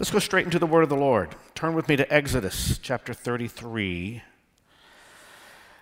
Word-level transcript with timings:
Let's 0.00 0.10
go 0.10 0.18
straight 0.18 0.46
into 0.46 0.58
the 0.58 0.64
word 0.64 0.82
of 0.82 0.88
the 0.88 0.96
Lord. 0.96 1.36
Turn 1.54 1.74
with 1.74 1.86
me 1.86 1.94
to 1.96 2.10
Exodus 2.10 2.78
chapter 2.78 3.12
33. 3.12 4.22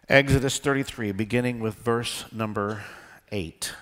Exodus 0.08 0.58
33, 0.58 1.12
beginning 1.12 1.60
with 1.60 1.76
verse 1.76 2.24
number 2.32 2.82
8. 3.30 3.72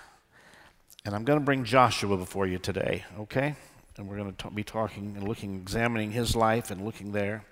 And 1.07 1.15
I'm 1.15 1.25
going 1.25 1.39
to 1.39 1.45
bring 1.45 1.65
Joshua 1.65 2.19
before 2.19 2.47
you 2.47 2.59
today, 2.59 3.07
okay? 3.19 3.55
And 3.97 4.07
we're 4.07 4.19
going 4.19 4.35
to 4.35 4.51
be 4.51 4.63
talking 4.63 5.15
and 5.17 5.27
looking, 5.27 5.55
examining 5.55 6.11
his 6.11 6.37
life 6.37 6.71
and 6.71 6.85
looking 6.85 7.13
there. 7.13 7.43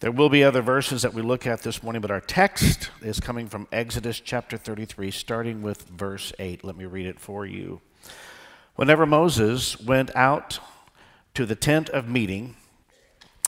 There 0.00 0.10
will 0.10 0.30
be 0.30 0.42
other 0.42 0.62
verses 0.62 1.02
that 1.02 1.14
we 1.14 1.22
look 1.22 1.46
at 1.46 1.62
this 1.62 1.80
morning, 1.80 2.02
but 2.02 2.10
our 2.10 2.20
text 2.20 2.90
is 3.02 3.20
coming 3.20 3.46
from 3.46 3.68
Exodus 3.70 4.18
chapter 4.18 4.56
33, 4.56 5.12
starting 5.12 5.62
with 5.62 5.82
verse 5.86 6.32
8. 6.40 6.64
Let 6.64 6.76
me 6.76 6.86
read 6.86 7.06
it 7.06 7.20
for 7.20 7.46
you. 7.46 7.80
Whenever 8.74 9.06
Moses 9.06 9.80
went 9.80 10.10
out 10.16 10.58
to 11.34 11.46
the 11.46 11.54
tent 11.54 11.88
of 11.90 12.08
meeting, 12.08 12.56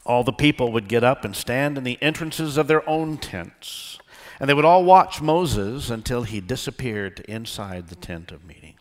all 0.04 0.24
the 0.24 0.32
people 0.32 0.72
would 0.72 0.88
get 0.88 1.04
up 1.04 1.24
and 1.24 1.34
stand 1.36 1.78
in 1.78 1.84
the 1.84 2.02
entrances 2.02 2.56
of 2.56 2.66
their 2.66 2.88
own 2.88 3.18
tents, 3.18 3.98
and 4.40 4.48
they 4.48 4.54
would 4.54 4.64
all 4.64 4.84
watch 4.84 5.22
Moses 5.22 5.90
until 5.90 6.24
he 6.24 6.40
disappeared 6.40 7.20
inside 7.28 7.88
the 7.88 7.96
tent 7.96 8.32
of 8.32 8.44
meeting. 8.44 8.74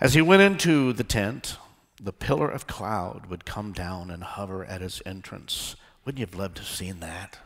As 0.00 0.14
he 0.14 0.22
went 0.22 0.42
into 0.42 0.92
the 0.92 1.04
tent, 1.04 1.56
the 2.00 2.12
pillar 2.12 2.48
of 2.50 2.66
cloud 2.66 3.26
would 3.26 3.44
come 3.44 3.72
down 3.72 4.10
and 4.10 4.24
hover 4.24 4.64
at 4.64 4.80
his 4.80 5.02
entrance 5.04 5.76
wouldn't 6.04 6.18
you 6.18 6.26
have 6.26 6.34
loved 6.34 6.56
to 6.56 6.62
have 6.62 6.70
seen 6.70 7.00
that? 7.00 7.38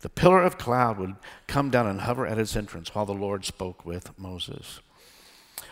The 0.00 0.08
pillar 0.08 0.42
of 0.42 0.58
cloud 0.58 0.98
would 0.98 1.16
come 1.46 1.70
down 1.70 1.86
and 1.86 2.00
hover 2.02 2.26
at 2.26 2.38
its 2.38 2.56
entrance 2.56 2.94
while 2.94 3.06
the 3.06 3.14
Lord 3.14 3.44
spoke 3.44 3.84
with 3.84 4.18
Moses. 4.18 4.80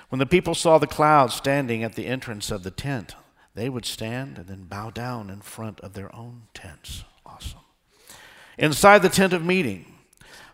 When 0.08 0.18
the 0.18 0.26
people 0.26 0.54
saw 0.54 0.78
the 0.78 0.86
cloud 0.86 1.32
standing 1.32 1.82
at 1.82 1.94
the 1.94 2.06
entrance 2.06 2.50
of 2.50 2.62
the 2.62 2.70
tent, 2.70 3.14
they 3.54 3.68
would 3.68 3.86
stand 3.86 4.38
and 4.38 4.46
then 4.46 4.64
bow 4.64 4.90
down 4.90 5.30
in 5.30 5.40
front 5.40 5.80
of 5.80 5.92
their 5.92 6.14
own 6.14 6.42
tents. 6.54 7.04
Awesome. 7.24 7.60
Inside 8.58 9.02
the 9.02 9.08
tent 9.08 9.32
of 9.32 9.44
meeting, 9.44 9.86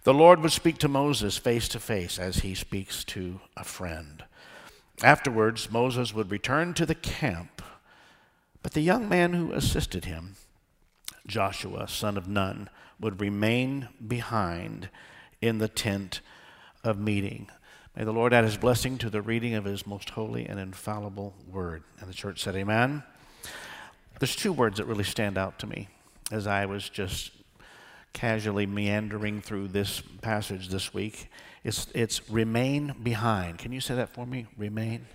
the 0.05 0.14
Lord 0.14 0.41
would 0.41 0.52
speak 0.52 0.78
to 0.78 0.88
Moses 0.88 1.36
face 1.36 1.69
to 1.69 1.80
face 1.80 2.19
as 2.19 2.38
he 2.38 2.55
speaks 2.55 3.05
to 3.05 3.41
a 3.56 3.64
friend. 3.64 4.25
Afterwards, 5.02 5.70
Moses 5.70 6.14
would 6.14 6.30
return 6.30 6.75
to 6.75 6.86
the 6.86 6.94
camp, 6.94 7.62
but 8.62 8.72
the 8.72 8.80
young 8.80 9.08
man 9.08 9.32
who 9.32 9.53
assisted 9.53 10.05
him 10.05 10.36
Joshua, 11.27 11.86
son 11.88 12.16
of 12.16 12.28
Nun, 12.28 12.69
would 12.98 13.20
remain 13.20 13.88
behind 14.06 14.88
in 15.41 15.58
the 15.58 15.69
tent 15.69 16.20
of 16.82 16.98
meeting. 16.98 17.48
May 17.96 18.05
the 18.05 18.12
Lord 18.12 18.33
add 18.33 18.44
his 18.44 18.56
blessing 18.56 18.98
to 18.98 19.10
the 19.10 19.20
reading 19.20 19.55
of 19.55 19.64
his 19.64 19.86
most 19.86 20.10
holy 20.10 20.46
and 20.46 20.60
infallible 20.60 21.34
word. 21.50 21.83
And 21.98 22.08
the 22.08 22.14
church 22.14 22.42
said, 22.42 22.55
Amen. 22.55 23.02
There's 24.19 24.36
two 24.36 24.52
words 24.52 24.77
that 24.77 24.84
really 24.84 25.05
stand 25.05 25.36
out 25.36 25.58
to 25.60 25.66
me 25.66 25.88
as 26.30 26.47
I 26.47 26.66
was 26.66 26.88
just 26.88 27.32
casually 28.12 28.66
meandering 28.66 29.41
through 29.41 29.69
this 29.69 30.02
passage 30.20 30.69
this 30.69 30.92
week. 30.92 31.30
It's, 31.64 31.88
it's 31.94 32.28
remain 32.30 32.94
behind. 33.02 33.58
Can 33.58 33.72
you 33.72 33.80
say 33.80 33.94
that 33.94 34.10
for 34.10 34.27
me? 34.27 34.47
Remain. 34.56 35.06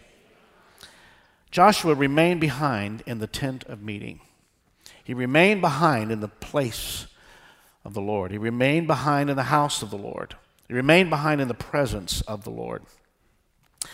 Joshua 1.51 1.93
remained 1.93 2.41
behind 2.41 3.03
in 3.05 3.19
the 3.19 3.27
tent 3.27 3.63
of 3.65 3.81
meeting. 3.81 4.19
He 5.03 5.13
remained 5.13 5.61
behind 5.61 6.11
in 6.11 6.19
the 6.19 6.27
place 6.27 7.07
of 7.83 7.93
the 7.93 8.01
Lord. 8.01 8.31
He 8.31 8.37
remained 8.37 8.87
behind 8.87 9.29
in 9.29 9.35
the 9.35 9.43
house 9.43 9.81
of 9.81 9.91
the 9.91 9.97
Lord. 9.97 10.35
He 10.67 10.73
remained 10.73 11.09
behind 11.09 11.41
in 11.41 11.47
the 11.47 11.53
presence 11.53 12.21
of 12.21 12.43
the 12.43 12.49
Lord. 12.49 12.83
I 13.83 13.87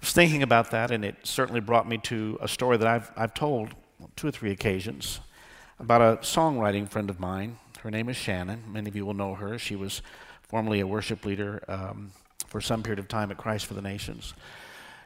was 0.00 0.12
thinking 0.12 0.42
about 0.42 0.70
that, 0.72 0.90
and 0.90 1.04
it 1.04 1.16
certainly 1.22 1.60
brought 1.60 1.88
me 1.88 1.98
to 1.98 2.38
a 2.40 2.48
story 2.48 2.76
that 2.76 2.88
I've, 2.88 3.10
I've 3.16 3.34
told 3.34 3.70
two 4.16 4.28
or 4.28 4.30
three 4.30 4.50
occasions 4.50 5.20
about 5.78 6.00
a 6.00 6.20
songwriting 6.22 6.88
friend 6.88 7.08
of 7.08 7.18
mine. 7.18 7.56
Her 7.80 7.90
name 7.90 8.08
is 8.08 8.16
Shannon. 8.16 8.64
Many 8.68 8.88
of 8.88 8.96
you 8.96 9.06
will 9.06 9.14
know 9.14 9.34
her. 9.34 9.58
She 9.58 9.76
was 9.76 10.02
formerly 10.42 10.80
a 10.80 10.86
worship 10.86 11.24
leader 11.24 11.62
um, 11.68 12.12
for 12.46 12.60
some 12.60 12.82
period 12.82 12.98
of 12.98 13.08
time 13.08 13.30
at 13.30 13.38
Christ 13.38 13.66
for 13.66 13.74
the 13.74 13.82
Nations. 13.82 14.34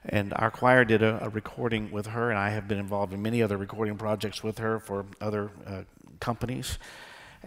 And 0.08 0.32
our 0.34 0.50
choir 0.50 0.84
did 0.84 1.02
a, 1.02 1.24
a, 1.24 1.28
recording 1.28 1.90
with 1.90 2.06
her, 2.08 2.30
and 2.30 2.38
I 2.38 2.50
have 2.50 2.68
been 2.68 2.78
involved 2.78 3.12
in 3.12 3.22
many 3.22 3.42
other 3.42 3.56
recording 3.56 3.96
projects 3.96 4.42
with 4.42 4.58
her 4.58 4.78
for 4.78 5.06
other 5.20 5.50
uh, 5.66 5.82
companies. 6.20 6.78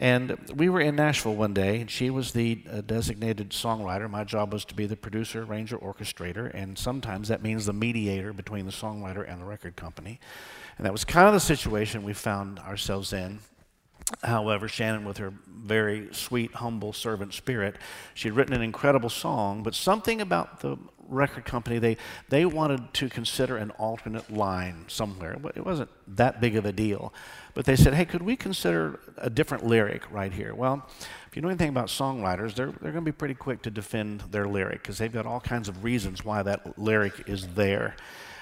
And 0.02 0.38
we 0.56 0.70
were 0.70 0.80
in 0.80 0.96
Nashville 0.96 1.36
one 1.36 1.54
day, 1.54 1.82
and 1.82 1.92
she 1.92 2.10
was 2.10 2.32
the 2.32 2.64
uh, 2.72 2.80
designated 2.80 3.50
songwriter. 3.50 4.10
My 4.10 4.24
job 4.24 4.54
was 4.54 4.64
to 4.66 4.74
be 4.74 4.86
the 4.86 4.96
producer, 4.96 5.44
arranger, 5.44 5.78
orchestrator, 5.78 6.50
and 6.54 6.78
sometimes 6.78 7.28
that 7.28 7.44
means 7.44 7.66
the 7.66 7.74
mediator 7.74 8.32
between 8.32 8.66
the 8.66 8.72
songwriter 8.72 9.30
and 9.30 9.42
the 9.42 9.46
record 9.46 9.76
company. 9.76 10.22
And 10.78 10.86
that 10.86 10.94
was 10.94 11.04
kind 11.04 11.28
of 11.28 11.34
the 11.34 11.42
situation 11.42 12.04
we 12.04 12.14
found 12.14 12.60
ourselves 12.60 13.12
in. 13.12 13.40
However, 14.24 14.70
Shannon, 14.70 15.04
with 15.04 15.18
her 15.18 15.34
very 15.46 16.08
sweet, 16.14 16.54
humble 16.56 16.94
servant 16.94 17.34
spirit, 17.34 17.76
she 18.14 18.30
had 18.30 18.38
written 18.38 18.56
an 18.56 18.62
incredible 18.62 19.10
song, 19.10 19.64
but 19.64 19.76
something 19.76 20.22
about 20.22 20.62
the 20.62 20.78
record 21.10 21.46
company, 21.46 21.80
they, 21.80 21.98
they 22.30 22.46
wanted 22.46 22.94
to 22.94 23.10
consider 23.10 23.58
an 23.58 23.72
alternate 23.72 24.32
line 24.32 24.86
somewhere. 24.88 25.38
It 25.56 25.66
wasn't 25.66 25.90
that 26.16 26.40
big 26.40 26.56
of 26.56 26.66
a 26.66 26.72
deal. 26.72 27.14
But 27.54 27.66
they 27.66 27.76
said, 27.76 27.94
hey, 27.94 28.06
could 28.06 28.22
we 28.22 28.36
consider 28.36 29.00
a 29.18 29.30
different 29.30 29.66
lyric 29.66 30.10
right 30.12 30.32
here? 30.32 30.54
Well, 30.54 30.88
if 31.28 31.36
you 31.36 31.42
know 31.42 31.50
anything 31.50 31.70
about 31.70 31.88
songwriters, 31.88 32.54
they're, 32.56 32.72
they're 32.82 32.92
going 32.92 33.06
to 33.06 33.12
be 33.12 33.12
pretty 33.12 33.34
quick 33.34 33.62
to 33.64 33.72
defend 33.72 34.22
their 34.32 34.48
lyric 34.48 34.82
because 34.82 34.98
they've 34.98 35.12
got 35.12 35.26
all 35.26 35.40
kinds 35.40 35.68
of 35.68 35.84
reasons 35.84 36.24
why 36.24 36.44
that 36.44 36.80
lyric 36.80 37.28
is 37.28 37.48
there. 37.50 37.96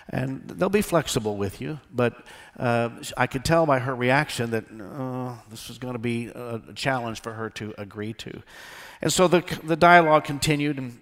And 0.09 0.47
they'll 0.47 0.69
be 0.69 0.81
flexible 0.81 1.35
with 1.35 1.59
you, 1.59 1.81
but 1.94 2.25
uh, 2.57 2.89
I 3.17 3.28
could 3.28 3.44
tell 3.44 3.66
by 3.66 3.79
her 3.79 3.94
reaction 3.94 4.51
that 4.51 4.63
uh, 4.72 5.35
this 5.49 5.67
was 5.67 5.79
going 5.79 5.95
to 5.95 5.99
be 5.99 6.28
a 6.28 6.61
challenge 6.75 7.22
for 7.22 7.34
her 7.34 7.49
to 7.51 7.73
agree 7.78 8.13
to. 8.13 8.41
And 9.01 9.11
so 9.11 9.28
the, 9.28 9.41
the 9.63 9.75
dialogue 9.75 10.23
continued, 10.23 10.78
and 10.78 11.01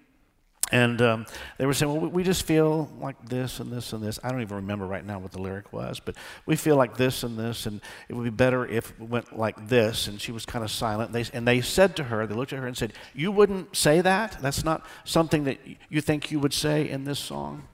and 0.71 0.99
um, 1.01 1.25
they 1.59 1.65
were 1.67 1.75
saying, 1.75 1.93
well, 1.93 2.09
we 2.09 2.23
just 2.23 2.43
feel 2.43 2.89
like 2.99 3.29
this 3.29 3.59
and 3.59 3.71
this 3.71 3.93
and 3.93 4.01
this. 4.01 4.19
I 4.23 4.31
don't 4.31 4.41
even 4.41 4.55
remember 4.55 4.87
right 4.87 5.05
now 5.05 5.19
what 5.19 5.31
the 5.31 5.39
lyric 5.39 5.71
was, 5.71 5.99
but 5.99 6.15
we 6.47 6.55
feel 6.55 6.75
like 6.75 6.97
this 6.97 7.21
and 7.21 7.37
this, 7.37 7.67
and 7.67 7.81
it 8.09 8.13
would 8.13 8.23
be 8.23 8.31
better 8.31 8.65
if 8.65 8.89
it 8.89 9.07
went 9.07 9.37
like 9.37 9.67
this. 9.67 10.07
And 10.07 10.19
she 10.19 10.31
was 10.31 10.43
kind 10.43 10.65
of 10.65 10.71
silent. 10.71 11.13
And 11.13 11.23
they, 11.23 11.37
and 11.37 11.47
they 11.47 11.61
said 11.61 11.95
to 11.97 12.05
her, 12.05 12.25
they 12.25 12.33
looked 12.33 12.51
at 12.51 12.59
her 12.59 12.65
and 12.65 12.75
said, 12.75 12.93
You 13.13 13.31
wouldn't 13.31 13.75
say 13.75 14.01
that? 14.01 14.37
That's 14.41 14.63
not 14.63 14.83
something 15.03 15.43
that 15.43 15.59
you 15.89 16.01
think 16.01 16.31
you 16.31 16.39
would 16.39 16.53
say 16.53 16.89
in 16.89 17.03
this 17.03 17.19
song? 17.19 17.67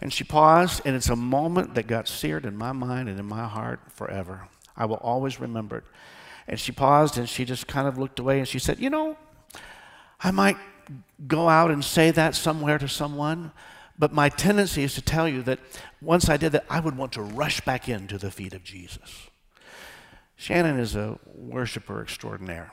And 0.00 0.10
she 0.10 0.24
paused, 0.24 0.80
and 0.86 0.96
it's 0.96 1.10
a 1.10 1.16
moment 1.16 1.74
that 1.74 1.88
got 1.88 2.08
seared 2.08 2.46
in 2.46 2.56
my 2.56 2.72
mind 2.72 3.10
and 3.10 3.18
in 3.18 3.26
my 3.26 3.46
heart 3.46 3.80
forever. 3.92 4.48
I 4.76 4.86
will 4.86 4.96
always 4.96 5.40
remember 5.40 5.78
it. 5.78 5.84
And 6.46 6.58
she 6.58 6.72
paused, 6.72 7.18
and 7.18 7.28
she 7.28 7.44
just 7.44 7.66
kind 7.66 7.86
of 7.86 7.98
looked 7.98 8.18
away, 8.18 8.38
and 8.38 8.48
she 8.48 8.58
said, 8.58 8.78
You 8.78 8.88
know, 8.88 9.18
I 10.20 10.30
might 10.30 10.56
go 11.26 11.48
out 11.48 11.70
and 11.70 11.84
say 11.84 12.10
that 12.10 12.34
somewhere 12.34 12.78
to 12.78 12.88
someone, 12.88 13.52
but 13.98 14.12
my 14.12 14.28
tendency 14.28 14.84
is 14.84 14.94
to 14.94 15.02
tell 15.02 15.28
you 15.28 15.42
that 15.42 15.58
once 16.00 16.28
I 16.28 16.36
did 16.36 16.52
that, 16.52 16.64
I 16.70 16.80
would 16.80 16.96
want 16.96 17.12
to 17.12 17.22
rush 17.22 17.60
back 17.62 17.88
into 17.88 18.18
the 18.18 18.30
feet 18.30 18.54
of 18.54 18.62
Jesus. 18.62 19.28
Shannon 20.36 20.78
is 20.78 20.94
a 20.94 21.18
worshiper 21.26 22.00
extraordinaire. 22.00 22.72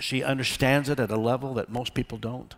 She 0.00 0.24
understands 0.24 0.88
it 0.88 0.98
at 0.98 1.10
a 1.10 1.16
level 1.16 1.54
that 1.54 1.70
most 1.70 1.94
people 1.94 2.18
don't. 2.18 2.54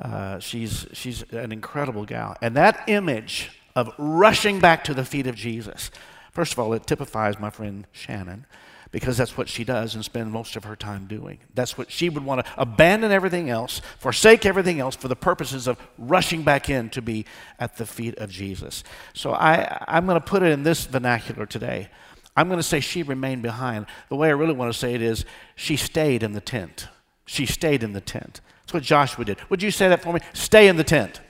Uh, 0.00 0.40
she's, 0.40 0.86
she's 0.92 1.22
an 1.32 1.52
incredible 1.52 2.04
gal. 2.04 2.36
And 2.42 2.56
that 2.56 2.82
image 2.88 3.50
of 3.76 3.92
rushing 3.96 4.58
back 4.58 4.82
to 4.84 4.94
the 4.94 5.04
feet 5.04 5.26
of 5.26 5.36
Jesus, 5.36 5.90
first 6.32 6.52
of 6.52 6.58
all, 6.58 6.72
it 6.72 6.86
typifies 6.86 7.38
my 7.38 7.50
friend 7.50 7.86
Shannon 7.92 8.46
because 8.90 9.16
that's 9.16 9.36
what 9.36 9.48
she 9.48 9.64
does 9.64 9.94
and 9.94 10.04
spends 10.04 10.32
most 10.32 10.56
of 10.56 10.64
her 10.64 10.76
time 10.76 11.06
doing. 11.06 11.38
That's 11.54 11.76
what 11.76 11.90
she 11.90 12.08
would 12.08 12.24
want 12.24 12.44
to 12.44 12.52
abandon 12.56 13.12
everything 13.12 13.50
else, 13.50 13.80
forsake 13.98 14.46
everything 14.46 14.80
else 14.80 14.96
for 14.96 15.08
the 15.08 15.16
purposes 15.16 15.66
of 15.66 15.78
rushing 15.98 16.42
back 16.42 16.70
in 16.70 16.88
to 16.90 17.02
be 17.02 17.26
at 17.58 17.76
the 17.76 17.86
feet 17.86 18.16
of 18.18 18.30
Jesus. 18.30 18.84
So 19.12 19.32
I, 19.32 19.84
I'm 19.86 20.06
going 20.06 20.20
to 20.20 20.24
put 20.24 20.42
it 20.42 20.52
in 20.52 20.62
this 20.62 20.86
vernacular 20.86 21.46
today. 21.46 21.90
I'm 22.36 22.48
going 22.48 22.60
to 22.60 22.62
say 22.62 22.80
she 22.80 23.02
remained 23.02 23.42
behind. 23.42 23.86
The 24.08 24.16
way 24.16 24.28
I 24.28 24.32
really 24.32 24.54
want 24.54 24.72
to 24.72 24.78
say 24.78 24.94
it 24.94 25.02
is 25.02 25.24
she 25.56 25.76
stayed 25.76 26.22
in 26.22 26.32
the 26.32 26.40
tent. 26.40 26.88
She 27.26 27.46
stayed 27.46 27.82
in 27.82 27.92
the 27.92 28.00
tent. 28.00 28.40
That's 28.62 28.72
what 28.72 28.82
Joshua 28.82 29.24
did. 29.24 29.38
Would 29.50 29.62
you 29.62 29.70
say 29.70 29.88
that 29.88 30.02
for 30.02 30.12
me? 30.12 30.20
Stay 30.32 30.68
in 30.68 30.76
the 30.76 30.84
tent. 30.84 31.20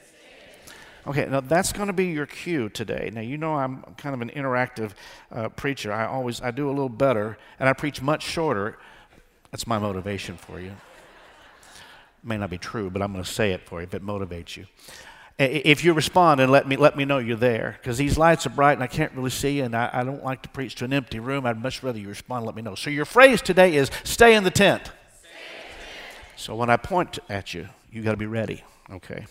Okay, 1.08 1.25
now 1.25 1.40
that's 1.40 1.72
going 1.72 1.87
to 1.87 1.94
be 1.94 2.08
your 2.08 2.26
cue 2.26 2.69
today. 2.69 3.10
Now 3.10 3.22
you 3.22 3.38
know 3.38 3.55
I'm 3.55 3.82
kind 3.96 4.14
of 4.14 4.20
an 4.20 4.28
interactive 4.28 4.93
uh, 5.32 5.49
preacher. 5.49 5.90
I 5.90 6.05
always 6.05 6.43
I 6.43 6.50
do 6.50 6.69
a 6.69 6.70
little 6.70 6.90
better, 6.90 7.38
and 7.58 7.66
I 7.66 7.72
preach 7.72 8.02
much 8.02 8.22
shorter. 8.22 8.78
That's 9.50 9.66
my 9.66 9.78
motivation 9.78 10.37
for 10.37 10.60
you. 10.60 10.69
It 10.69 12.25
may 12.25 12.37
not 12.37 12.50
be 12.50 12.58
true, 12.58 12.90
but 12.90 13.00
I'm 13.00 13.12
going 13.12 13.25
to 13.25 13.31
say 13.31 13.52
it 13.52 13.62
for 13.62 13.81
you 13.81 13.87
if 13.87 13.94
it 13.94 14.05
motivates 14.05 14.58
you. 14.58 14.66
If 15.38 15.82
you 15.82 15.94
respond 15.94 16.40
and 16.40 16.52
let 16.52 16.69
me 16.69 16.76
let 16.76 16.94
me 16.94 17.06
know 17.06 17.16
you're 17.16 17.38
there, 17.38 17.78
because 17.81 17.96
these 17.96 18.19
lights 18.19 18.44
are 18.44 18.50
bright 18.50 18.75
and 18.75 18.82
I 18.82 18.87
can't 18.87 19.12
really 19.12 19.31
see 19.31 19.56
you, 19.56 19.64
and 19.64 19.75
I, 19.75 19.88
I 19.90 20.05
don't 20.05 20.22
like 20.22 20.43
to 20.43 20.50
preach 20.50 20.75
to 20.76 20.84
an 20.84 20.93
empty 20.93 21.20
room. 21.20 21.46
I'd 21.46 21.62
much 21.62 21.82
rather 21.82 21.99
you 21.99 22.08
respond 22.08 22.40
and 22.40 22.46
let 22.46 22.55
me 22.55 22.60
know. 22.60 22.75
So 22.75 22.90
your 22.90 23.06
phrase 23.06 23.40
today 23.40 23.76
is 23.76 23.90
"Stay 24.05 24.34
in 24.34 24.44
the 24.44 24.50
tent." 24.50 24.82
In 24.82 24.88
the 25.22 25.28
tent. 25.28 25.70
So 26.37 26.55
when 26.55 26.69
I 26.69 26.76
point 26.76 27.19
at 27.31 27.55
you, 27.55 27.70
you 27.90 28.02
got 28.02 28.10
to 28.10 28.19
be 28.19 28.26
ready. 28.26 28.62
Okay. 28.90 29.25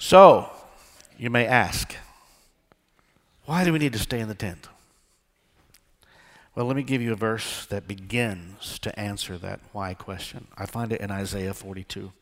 So, 0.00 0.48
you 1.18 1.28
may 1.28 1.44
ask, 1.44 1.96
why 3.46 3.64
do 3.64 3.72
we 3.72 3.80
need 3.80 3.92
to 3.94 3.98
stay 3.98 4.20
in 4.20 4.28
the 4.28 4.34
tent? 4.34 4.68
Well, 6.54 6.66
let 6.66 6.76
me 6.76 6.84
give 6.84 7.02
you 7.02 7.12
a 7.12 7.16
verse 7.16 7.66
that 7.66 7.88
begins 7.88 8.78
to 8.78 8.96
answer 8.98 9.36
that 9.38 9.58
why 9.72 9.94
question. 9.94 10.46
I 10.56 10.66
find 10.66 10.92
it 10.92 11.00
in 11.00 11.10
Isaiah 11.10 11.52
42. 11.52 12.12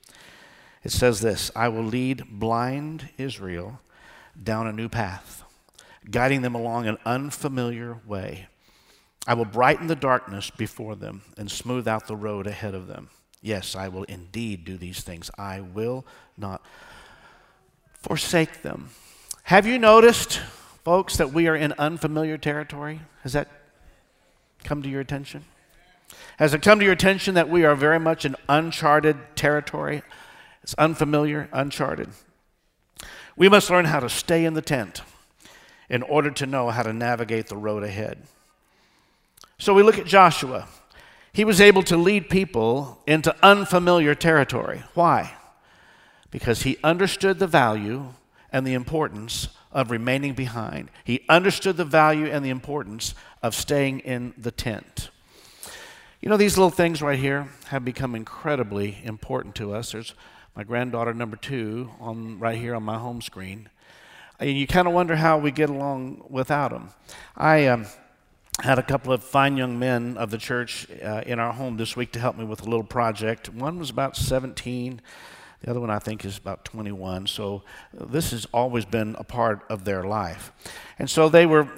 It 0.85 0.93
says 0.93 1.21
this 1.21 1.51
I 1.55 1.69
will 1.69 1.83
lead 1.83 2.25
blind 2.31 3.11
Israel 3.19 3.81
down 4.43 4.67
a 4.67 4.73
new 4.73 4.89
path, 4.89 5.43
guiding 6.11 6.41
them 6.41 6.55
along 6.55 6.87
an 6.87 6.97
unfamiliar 7.05 7.99
way. 8.07 8.47
I 9.27 9.35
will 9.35 9.45
brighten 9.45 9.87
the 9.87 9.97
darkness 9.97 10.49
before 10.51 10.95
them 10.95 11.23
and 11.37 11.51
smooth 11.51 11.87
out 11.87 12.07
the 12.07 12.17
road 12.17 12.47
ahead 12.47 12.75
of 12.75 12.87
them. 12.87 13.11
Yes, 13.43 13.77
I 13.77 13.89
will 13.89 14.05
indeed 14.05 14.65
do 14.65 14.79
these 14.79 15.03
things. 15.03 15.31
I 15.37 15.61
will 15.61 16.07
not 16.39 16.65
forsake 18.07 18.63
them. 18.63 18.91
Have 19.43 19.67
you 19.67 19.81
noticed, 19.81 20.41
folks, 20.85 21.17
that 21.17 21.33
we 21.33 21.49
are 21.49 21.57
in 21.57 21.73
unfamiliar 21.73 22.39
territory? 22.39 23.01
Has 23.25 23.33
that 23.33 23.49
come 24.63 24.81
to 24.83 24.89
your 24.89 25.01
attention? 25.01 25.45
Has 26.39 26.55
it 26.55 26.63
come 26.63 26.79
to 26.79 26.85
your 26.85 26.95
attention 26.95 27.35
that 27.35 27.49
we 27.49 27.65
are 27.65 27.75
very 27.75 27.99
much 27.99 28.25
in 28.25 28.37
uncharted 28.49 29.17
territory? 29.35 30.03
It's 30.63 30.75
unfamiliar, 30.75 31.49
uncharted. 31.53 32.11
We 33.35 33.49
must 33.49 33.71
learn 33.71 33.87
how 33.87 33.99
to 33.99 34.09
stay 34.09 34.45
in 34.45 34.55
the 34.55 34.63
tent 34.63 35.03
in 35.91 36.03
order 36.05 36.31
to 36.31 36.47
know 36.47 36.71
how 36.71 36.85
to 36.85 36.93
navigate 36.93 37.49
the 37.49 37.57
road 37.57 37.83
ahead. 37.83 38.19
So 39.59 39.75
we 39.75 39.83
look 39.83 39.99
at 39.99 40.07
Joshua. 40.07 40.69
He 41.33 41.45
was 41.45 41.61
able 41.61 41.83
to 41.83 41.97
lead 41.97 42.31
people 42.31 43.03
into 43.05 43.35
unfamiliar 43.45 44.15
territory. 44.15 44.85
Why? 44.95 45.33
Because 46.37 46.65
he 46.65 46.77
understood 46.85 47.39
the 47.39 47.47
value 47.47 48.13
and 48.53 48.67
the 48.67 48.75
importance 48.75 49.49
of 49.73 49.91
remaining 49.91 50.35
behind. 50.35 50.91
He 51.03 51.23
understood 51.31 51.79
the 51.79 51.85
value 51.87 52.27
and 52.27 52.45
the 52.45 52.51
importance 52.51 53.15
of 53.43 53.55
staying 53.55 54.01
in 54.01 54.35
the 54.37 54.51
tent. 54.51 55.09
You 56.21 56.29
know, 56.29 56.37
these 56.37 56.59
little 56.59 56.69
things 56.69 57.01
right 57.01 57.19
here 57.19 57.49
have 57.69 57.87
become 57.87 58.15
incredibly 58.15 58.99
important 59.03 59.55
to 59.55 59.73
us. 59.73 59.93
There's 59.93 60.13
my 60.55 60.63
granddaughter 60.63 61.15
number 61.15 61.39
two 61.39 61.89
on 62.01 62.39
right 62.39 62.59
here 62.59 62.75
on 62.75 62.83
my 62.83 62.99
home 62.99 63.23
screen. 63.23 63.71
And 64.39 64.51
you 64.51 64.67
kind 64.67 64.87
of 64.87 64.93
wonder 64.93 65.17
how 65.17 65.39
we 65.39 65.51
get 65.51 65.71
along 65.71 66.23
without 66.29 66.71
them. 66.71 66.91
I 67.35 67.69
um, 67.69 67.87
had 68.61 68.79
a 68.79 68.83
couple 68.83 69.11
of 69.11 69.25
fine 69.25 69.57
young 69.57 69.79
men 69.79 70.19
of 70.19 70.31
the 70.31 70.37
church 70.37 70.87
uh, 71.03 71.23
in 71.25 71.39
our 71.39 71.55
home 71.55 71.79
this 71.79 71.97
week 71.97 72.13
to 72.13 72.21
help 72.21 72.37
me 72.37 72.45
with 72.45 72.61
a 72.61 72.67
little 72.67 72.85
project. 72.85 73.49
One 73.49 73.79
was 73.79 73.89
about 73.89 74.19
17. 74.19 75.01
The 75.63 75.71
other 75.71 75.81
one, 75.81 75.91
I 75.91 75.99
think, 75.99 76.25
is 76.25 76.39
about 76.39 76.65
21. 76.65 77.27
So 77.27 77.63
this 77.93 78.31
has 78.31 78.47
always 78.53 78.85
been 78.85 79.17
a 79.19 79.25
part 79.25 79.65
of 79.69 79.85
their 79.85 80.05
life. 80.05 80.53
And 80.99 81.09
so 81.09 81.29
they 81.29 81.47
were 81.47 81.69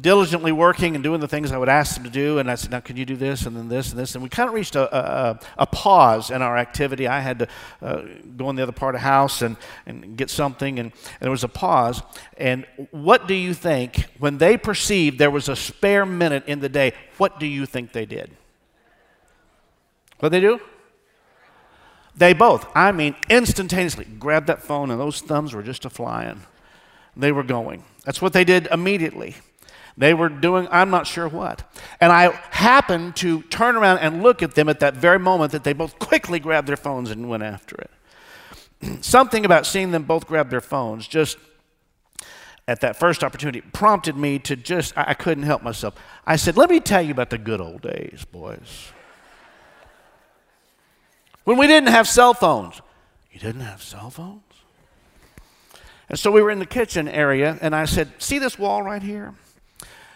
diligently 0.00 0.52
working 0.52 0.94
and 0.94 1.02
doing 1.02 1.20
the 1.20 1.28
things 1.28 1.50
I 1.50 1.58
would 1.58 1.68
ask 1.68 1.94
them 1.94 2.04
to 2.04 2.10
do. 2.10 2.38
And 2.38 2.50
I 2.50 2.54
said, 2.54 2.70
now, 2.70 2.80
can 2.80 2.96
you 2.96 3.04
do 3.04 3.16
this 3.16 3.46
and 3.46 3.56
then 3.56 3.68
this 3.68 3.90
and 3.90 3.98
this? 3.98 4.14
And 4.14 4.22
we 4.22 4.28
kind 4.28 4.48
of 4.48 4.54
reached 4.54 4.76
a, 4.76 4.96
a, 4.96 5.40
a 5.58 5.66
pause 5.66 6.30
in 6.30 6.42
our 6.42 6.56
activity. 6.56 7.06
I 7.06 7.20
had 7.20 7.40
to 7.40 7.48
uh, 7.82 8.02
go 8.36 8.50
in 8.50 8.56
the 8.56 8.62
other 8.62 8.72
part 8.72 8.94
of 8.94 9.00
the 9.00 9.06
house 9.06 9.42
and, 9.42 9.56
and 9.86 10.16
get 10.16 10.30
something. 10.30 10.78
And, 10.78 10.92
and 10.92 11.20
there 11.20 11.30
was 11.30 11.44
a 11.44 11.48
pause. 11.48 12.02
And 12.36 12.66
what 12.90 13.26
do 13.26 13.34
you 13.34 13.54
think, 13.54 14.06
when 14.18 14.38
they 14.38 14.56
perceived 14.56 15.18
there 15.18 15.30
was 15.30 15.48
a 15.48 15.56
spare 15.56 16.06
minute 16.06 16.44
in 16.46 16.60
the 16.60 16.68
day, 16.68 16.92
what 17.16 17.40
do 17.40 17.46
you 17.46 17.66
think 17.66 17.92
they 17.92 18.06
did? 18.06 18.30
What 20.20 20.30
they 20.30 20.40
do? 20.40 20.60
They 22.18 22.32
both, 22.32 22.68
I 22.74 22.90
mean, 22.90 23.14
instantaneously 23.30 24.04
grabbed 24.04 24.48
that 24.48 24.60
phone, 24.60 24.90
and 24.90 25.00
those 25.00 25.20
thumbs 25.20 25.54
were 25.54 25.62
just 25.62 25.84
a 25.84 25.90
flying. 25.90 26.42
They 27.16 27.30
were 27.30 27.44
going. 27.44 27.84
That's 28.04 28.20
what 28.20 28.32
they 28.32 28.44
did 28.44 28.66
immediately. 28.72 29.36
They 29.96 30.14
were 30.14 30.28
doing, 30.28 30.66
I'm 30.70 30.90
not 30.90 31.06
sure 31.06 31.28
what. 31.28 31.62
And 32.00 32.10
I 32.12 32.30
happened 32.50 33.16
to 33.16 33.42
turn 33.42 33.76
around 33.76 33.98
and 33.98 34.22
look 34.22 34.42
at 34.42 34.54
them 34.56 34.68
at 34.68 34.80
that 34.80 34.94
very 34.94 35.18
moment 35.18 35.52
that 35.52 35.62
they 35.62 35.72
both 35.72 35.98
quickly 36.00 36.40
grabbed 36.40 36.68
their 36.68 36.76
phones 36.76 37.10
and 37.10 37.28
went 37.28 37.44
after 37.44 37.76
it. 37.76 37.90
Something 39.04 39.44
about 39.44 39.66
seeing 39.66 39.92
them 39.92 40.02
both 40.02 40.26
grab 40.26 40.50
their 40.50 40.60
phones 40.60 41.06
just 41.06 41.38
at 42.66 42.80
that 42.80 42.96
first 42.96 43.22
opportunity 43.22 43.60
prompted 43.60 44.16
me 44.16 44.38
to 44.40 44.56
just, 44.56 44.92
I 44.96 45.14
couldn't 45.14 45.44
help 45.44 45.62
myself. 45.62 45.94
I 46.26 46.36
said, 46.36 46.56
Let 46.56 46.68
me 46.68 46.80
tell 46.80 47.02
you 47.02 47.12
about 47.12 47.30
the 47.30 47.38
good 47.38 47.60
old 47.60 47.82
days, 47.82 48.24
boys. 48.30 48.92
When 51.48 51.56
we 51.56 51.66
didn't 51.66 51.88
have 51.88 52.06
cell 52.06 52.34
phones. 52.34 52.82
You 53.32 53.40
didn't 53.40 53.62
have 53.62 53.82
cell 53.82 54.10
phones? 54.10 54.42
And 56.10 56.18
so 56.18 56.30
we 56.30 56.42
were 56.42 56.50
in 56.50 56.58
the 56.58 56.66
kitchen 56.66 57.08
area, 57.08 57.56
and 57.62 57.74
I 57.74 57.86
said, 57.86 58.12
See 58.18 58.38
this 58.38 58.58
wall 58.58 58.82
right 58.82 59.02
here? 59.02 59.32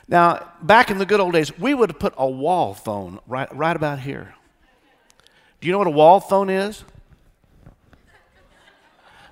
Now, 0.06 0.52
back 0.60 0.90
in 0.90 0.98
the 0.98 1.06
good 1.06 1.20
old 1.20 1.32
days, 1.32 1.58
we 1.58 1.72
would 1.72 1.88
have 1.88 1.98
put 1.98 2.12
a 2.18 2.28
wall 2.28 2.74
phone 2.74 3.18
right, 3.26 3.48
right 3.56 3.74
about 3.74 4.00
here. 4.00 4.34
Do 5.62 5.68
you 5.68 5.72
know 5.72 5.78
what 5.78 5.86
a 5.86 5.90
wall 5.90 6.20
phone 6.20 6.50
is? 6.50 6.84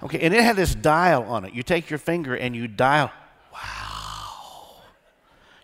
Okay, 0.03 0.21
and 0.21 0.33
it 0.33 0.43
had 0.43 0.57
this 0.57 0.75
dial 0.75 1.25
on 1.25 1.45
it. 1.45 1.53
You 1.53 1.63
take 1.63 1.91
your 1.91 1.99
finger 1.99 2.35
and 2.35 2.57
you 2.57 2.67
dial. 2.67 3.13
Wow. 3.53 4.81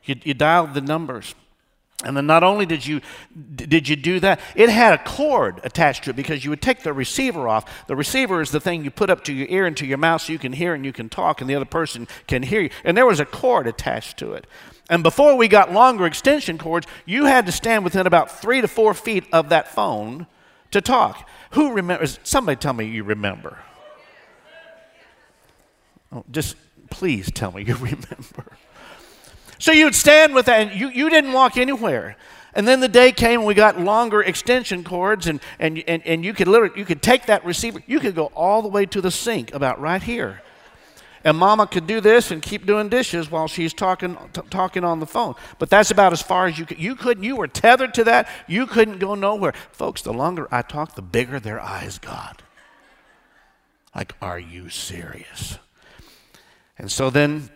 You, 0.04 0.16
you 0.22 0.34
dial 0.34 0.66
the 0.66 0.82
numbers. 0.82 1.34
And 2.04 2.14
then 2.14 2.26
not 2.26 2.42
only 2.42 2.66
did 2.66 2.86
you 2.86 3.00
did 3.54 3.88
you 3.88 3.96
do 3.96 4.20
that, 4.20 4.40
it 4.54 4.68
had 4.68 4.92
a 4.92 5.02
cord 5.02 5.60
attached 5.64 6.04
to 6.04 6.10
it 6.10 6.16
because 6.16 6.44
you 6.44 6.50
would 6.50 6.60
take 6.60 6.82
the 6.82 6.92
receiver 6.92 7.48
off. 7.48 7.86
The 7.86 7.96
receiver 7.96 8.42
is 8.42 8.50
the 8.50 8.60
thing 8.60 8.84
you 8.84 8.90
put 8.90 9.08
up 9.08 9.24
to 9.24 9.32
your 9.32 9.48
ear 9.48 9.64
and 9.64 9.74
to 9.78 9.86
your 9.86 9.96
mouth 9.96 10.20
so 10.20 10.32
you 10.32 10.38
can 10.38 10.52
hear 10.52 10.74
and 10.74 10.84
you 10.84 10.92
can 10.92 11.08
talk 11.08 11.40
and 11.40 11.48
the 11.48 11.54
other 11.54 11.64
person 11.64 12.06
can 12.26 12.42
hear 12.42 12.60
you. 12.60 12.70
And 12.84 12.96
there 12.96 13.06
was 13.06 13.18
a 13.18 13.24
cord 13.24 13.66
attached 13.66 14.18
to 14.18 14.34
it. 14.34 14.46
And 14.90 15.02
before 15.02 15.36
we 15.36 15.48
got 15.48 15.72
longer 15.72 16.04
extension 16.04 16.58
cords, 16.58 16.86
you 17.06 17.24
had 17.24 17.46
to 17.46 17.52
stand 17.52 17.82
within 17.82 18.06
about 18.06 18.30
three 18.30 18.60
to 18.60 18.68
four 18.68 18.92
feet 18.92 19.24
of 19.32 19.48
that 19.48 19.68
phone 19.68 20.26
to 20.72 20.82
talk. 20.82 21.26
Who 21.52 21.72
remembers? 21.72 22.20
Somebody 22.22 22.56
tell 22.56 22.74
me 22.74 22.84
you 22.84 23.04
remember. 23.04 23.58
Oh, 26.12 26.24
just 26.30 26.56
please 26.90 27.30
tell 27.32 27.52
me 27.52 27.64
you 27.64 27.74
remember. 27.76 28.56
So 29.58 29.72
you'd 29.72 29.94
stand 29.94 30.34
with 30.34 30.46
that, 30.46 30.68
and 30.68 30.78
you, 30.80 30.88
you 30.90 31.08
didn't 31.10 31.32
walk 31.32 31.56
anywhere. 31.56 32.16
And 32.54 32.66
then 32.66 32.80
the 32.80 32.88
day 32.88 33.12
came 33.12 33.40
and 33.40 33.46
we 33.46 33.52
got 33.52 33.78
longer 33.78 34.22
extension 34.22 34.82
cords, 34.82 35.26
and, 35.26 35.40
and, 35.58 35.84
and, 35.86 36.02
and 36.06 36.24
you 36.24 36.32
could 36.32 36.48
literally 36.48 36.78
you 36.78 36.86
could 36.86 37.02
take 37.02 37.26
that 37.26 37.44
receiver, 37.44 37.82
you 37.86 38.00
could 38.00 38.14
go 38.14 38.26
all 38.34 38.62
the 38.62 38.68
way 38.68 38.86
to 38.86 39.00
the 39.02 39.10
sink 39.10 39.52
about 39.52 39.78
right 39.78 40.02
here. 40.02 40.40
And 41.22 41.36
mama 41.36 41.66
could 41.66 41.86
do 41.86 42.00
this 42.00 42.30
and 42.30 42.40
keep 42.40 42.66
doing 42.66 42.88
dishes 42.88 43.30
while 43.30 43.48
she's 43.48 43.74
talking, 43.74 44.16
t- 44.32 44.40
talking 44.48 44.84
on 44.84 45.00
the 45.00 45.06
phone. 45.06 45.34
But 45.58 45.68
that's 45.68 45.90
about 45.90 46.12
as 46.12 46.22
far 46.22 46.46
as 46.46 46.56
you 46.56 46.64
could. 46.64 46.78
You 46.78 46.94
couldn't, 46.94 47.24
you 47.24 47.34
were 47.34 47.48
tethered 47.48 47.92
to 47.94 48.04
that. 48.04 48.28
You 48.46 48.66
couldn't 48.66 49.00
go 49.00 49.16
nowhere. 49.16 49.52
Folks, 49.72 50.02
the 50.02 50.12
longer 50.12 50.46
I 50.52 50.62
talked, 50.62 50.94
the 50.94 51.02
bigger 51.02 51.40
their 51.40 51.60
eyes 51.60 51.98
got. 51.98 52.42
Like, 53.92 54.14
are 54.22 54.38
you 54.38 54.68
serious? 54.68 55.58
And 56.78 56.92
so 56.92 57.10
then 57.10 57.50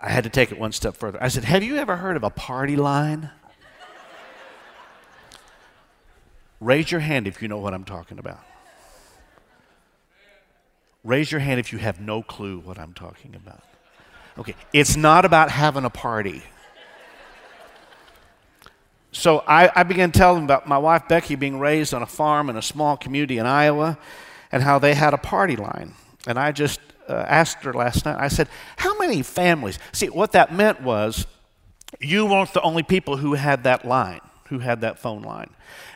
I 0.00 0.10
had 0.10 0.24
to 0.24 0.30
take 0.30 0.52
it 0.52 0.58
one 0.58 0.72
step 0.72 0.96
further. 0.96 1.22
I 1.22 1.28
said, 1.28 1.44
Have 1.44 1.62
you 1.62 1.76
ever 1.76 1.96
heard 1.96 2.16
of 2.16 2.22
a 2.22 2.30
party 2.30 2.76
line? 2.76 3.30
Raise 6.60 6.90
your 6.90 7.00
hand 7.00 7.26
if 7.26 7.40
you 7.40 7.48
know 7.48 7.58
what 7.58 7.74
I'm 7.74 7.84
talking 7.84 8.18
about. 8.18 8.40
Raise 11.04 11.30
your 11.30 11.40
hand 11.40 11.60
if 11.60 11.72
you 11.72 11.78
have 11.78 12.00
no 12.00 12.22
clue 12.22 12.58
what 12.58 12.78
I'm 12.78 12.92
talking 12.92 13.34
about. 13.34 13.62
Okay, 14.36 14.54
it's 14.72 14.96
not 14.96 15.24
about 15.24 15.50
having 15.50 15.84
a 15.84 15.90
party. 15.90 16.42
So 19.10 19.42
I, 19.46 19.70
I 19.74 19.82
began 19.84 20.12
telling 20.12 20.44
about 20.44 20.68
my 20.68 20.78
wife 20.78 21.08
Becky 21.08 21.34
being 21.34 21.58
raised 21.58 21.94
on 21.94 22.02
a 22.02 22.06
farm 22.06 22.50
in 22.50 22.56
a 22.56 22.62
small 22.62 22.96
community 22.96 23.38
in 23.38 23.46
Iowa 23.46 23.98
and 24.52 24.62
how 24.62 24.78
they 24.78 24.94
had 24.94 25.14
a 25.14 25.18
party 25.18 25.56
line. 25.56 25.94
And 26.26 26.38
I 26.38 26.52
just 26.52 26.80
uh, 27.08 27.24
asked 27.28 27.64
her 27.64 27.72
last 27.72 28.04
night, 28.04 28.16
I 28.18 28.28
said, 28.28 28.48
How 28.76 28.96
many 28.98 29.22
families? 29.22 29.78
See, 29.92 30.08
what 30.08 30.32
that 30.32 30.52
meant 30.52 30.82
was 30.82 31.26
you 32.00 32.26
weren't 32.26 32.52
the 32.52 32.62
only 32.62 32.82
people 32.82 33.16
who 33.18 33.34
had 33.34 33.64
that 33.64 33.84
line, 33.84 34.20
who 34.48 34.58
had 34.58 34.80
that 34.82 34.98
phone 34.98 35.22
line. 35.22 35.50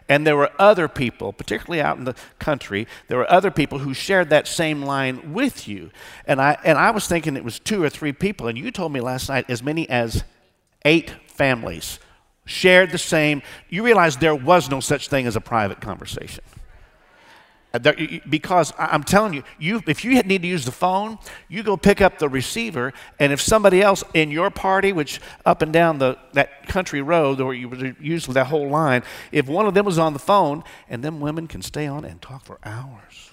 And 0.09 0.27
there 0.27 0.37
were 0.37 0.51
other 0.59 0.89
people, 0.89 1.33
particularly 1.33 1.81
out 1.81 1.97
in 1.97 2.05
the 2.05 2.15
country, 2.39 2.87
there 3.09 3.19
were 3.19 3.31
other 3.31 3.51
people 3.51 3.79
who 3.79 3.95
shared 3.95 4.31
that 4.31 4.49
same 4.49 4.83
line 4.83 5.33
with 5.33 5.69
you. 5.69 5.91
And 6.27 6.41
I, 6.41 6.59
and 6.65 6.77
I 6.77 6.91
was 6.91 7.07
thinking 7.07 7.37
it 7.37 7.45
was 7.45 7.59
two 7.59 7.83
or 7.83 7.89
three 7.89 8.13
people, 8.13 8.49
and 8.49 8.59
you 8.59 8.71
told 8.71 8.93
me 8.93 9.01
last 9.01 9.29
night 9.29 9.47
as 9.49 9.63
many 9.63 9.89
as 9.89 10.25
eight 10.85 11.15
families 11.29 11.99
shared 12.45 12.91
the 12.91 12.99
same. 12.99 13.43
You 13.69 13.85
realize 13.85 14.17
there 14.17 14.35
was 14.35 14.69
no 14.69 14.81
such 14.81 15.09
thing 15.09 15.27
as 15.27 15.37
a 15.37 15.41
private 15.41 15.81
conversation. 15.81 16.43
Because 18.29 18.73
I'm 18.79 19.03
telling 19.03 19.35
you, 19.35 19.43
you, 19.59 19.83
if 19.87 20.05
you 20.05 20.23
need 20.23 20.43
to 20.43 20.49
use 20.49 20.65
the 20.65 20.73
phone, 20.73 21.19
you 21.49 21.63
go 21.63 21.77
pick 21.77 22.01
up 22.01 22.19
the 22.19 22.29
receiver, 22.29 22.93
and 23.19 23.33
if 23.33 23.41
somebody 23.41 23.81
else 23.81 24.05
in 24.15 24.31
your 24.31 24.51
party, 24.51 24.93
which 24.93 25.21
up 25.47 25.63
and 25.63 25.73
down 25.73 25.99
the, 25.99 26.19
that 26.33 26.69
country 26.69 27.01
road, 27.01 27.41
or 27.41 27.55
you 27.55 27.69
were 27.69 27.95
usually 28.01 28.35
that 28.35 28.49
whole 28.49 28.69
line, 28.69 29.03
if 29.31 29.47
one 29.47 29.67
of 29.67 29.75
them 29.75 29.87
was 29.87 29.99
on 29.99 30.13
the 30.13 30.19
phone, 30.19 30.63
and 30.89 31.03
them 31.03 31.21
women 31.21 31.47
can 31.47 31.63
stay 31.63 31.87
on 31.87 32.05
and 32.05 32.21
talk 32.21 32.45
for 32.45 32.59
hours. 32.65 33.31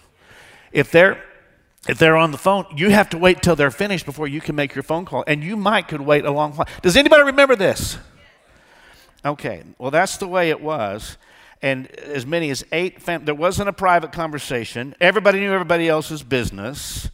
If 0.72 0.92
they're 0.92 1.24
If 1.88 1.98
they're 1.98 2.18
on 2.18 2.32
the 2.32 2.38
phone, 2.38 2.66
you 2.76 2.92
have 2.92 3.10
to 3.12 3.18
wait 3.18 3.42
till 3.42 3.56
they're 3.56 3.72
finished 3.72 4.06
before 4.06 4.28
you 4.28 4.42
can 4.42 4.54
make 4.54 4.76
your 4.76 4.84
phone 4.84 5.06
call. 5.06 5.24
And 5.26 5.42
you 5.42 5.56
might 5.56 5.88
could 5.88 6.02
wait 6.02 6.26
a 6.26 6.32
long 6.32 6.52
while. 6.52 6.68
Does 6.82 6.98
anybody 6.98 7.24
remember 7.24 7.56
this? 7.56 7.98
Okay, 9.24 9.64
well, 9.78 9.90
that's 9.90 10.18
the 10.18 10.28
way 10.28 10.50
it 10.50 10.62
was. 10.62 11.18
And 11.62 11.88
as 11.92 12.26
many 12.26 12.50
as 12.50 12.64
eight, 12.72 13.02
fam- 13.02 13.26
there 13.26 13.36
wasn't 13.36 13.70
a 13.70 13.74
private 13.74 14.12
conversation. 14.12 14.96
Everybody 15.02 15.40
knew 15.40 15.52
everybody 15.52 15.90
else's 15.90 16.24
business. 16.24 17.10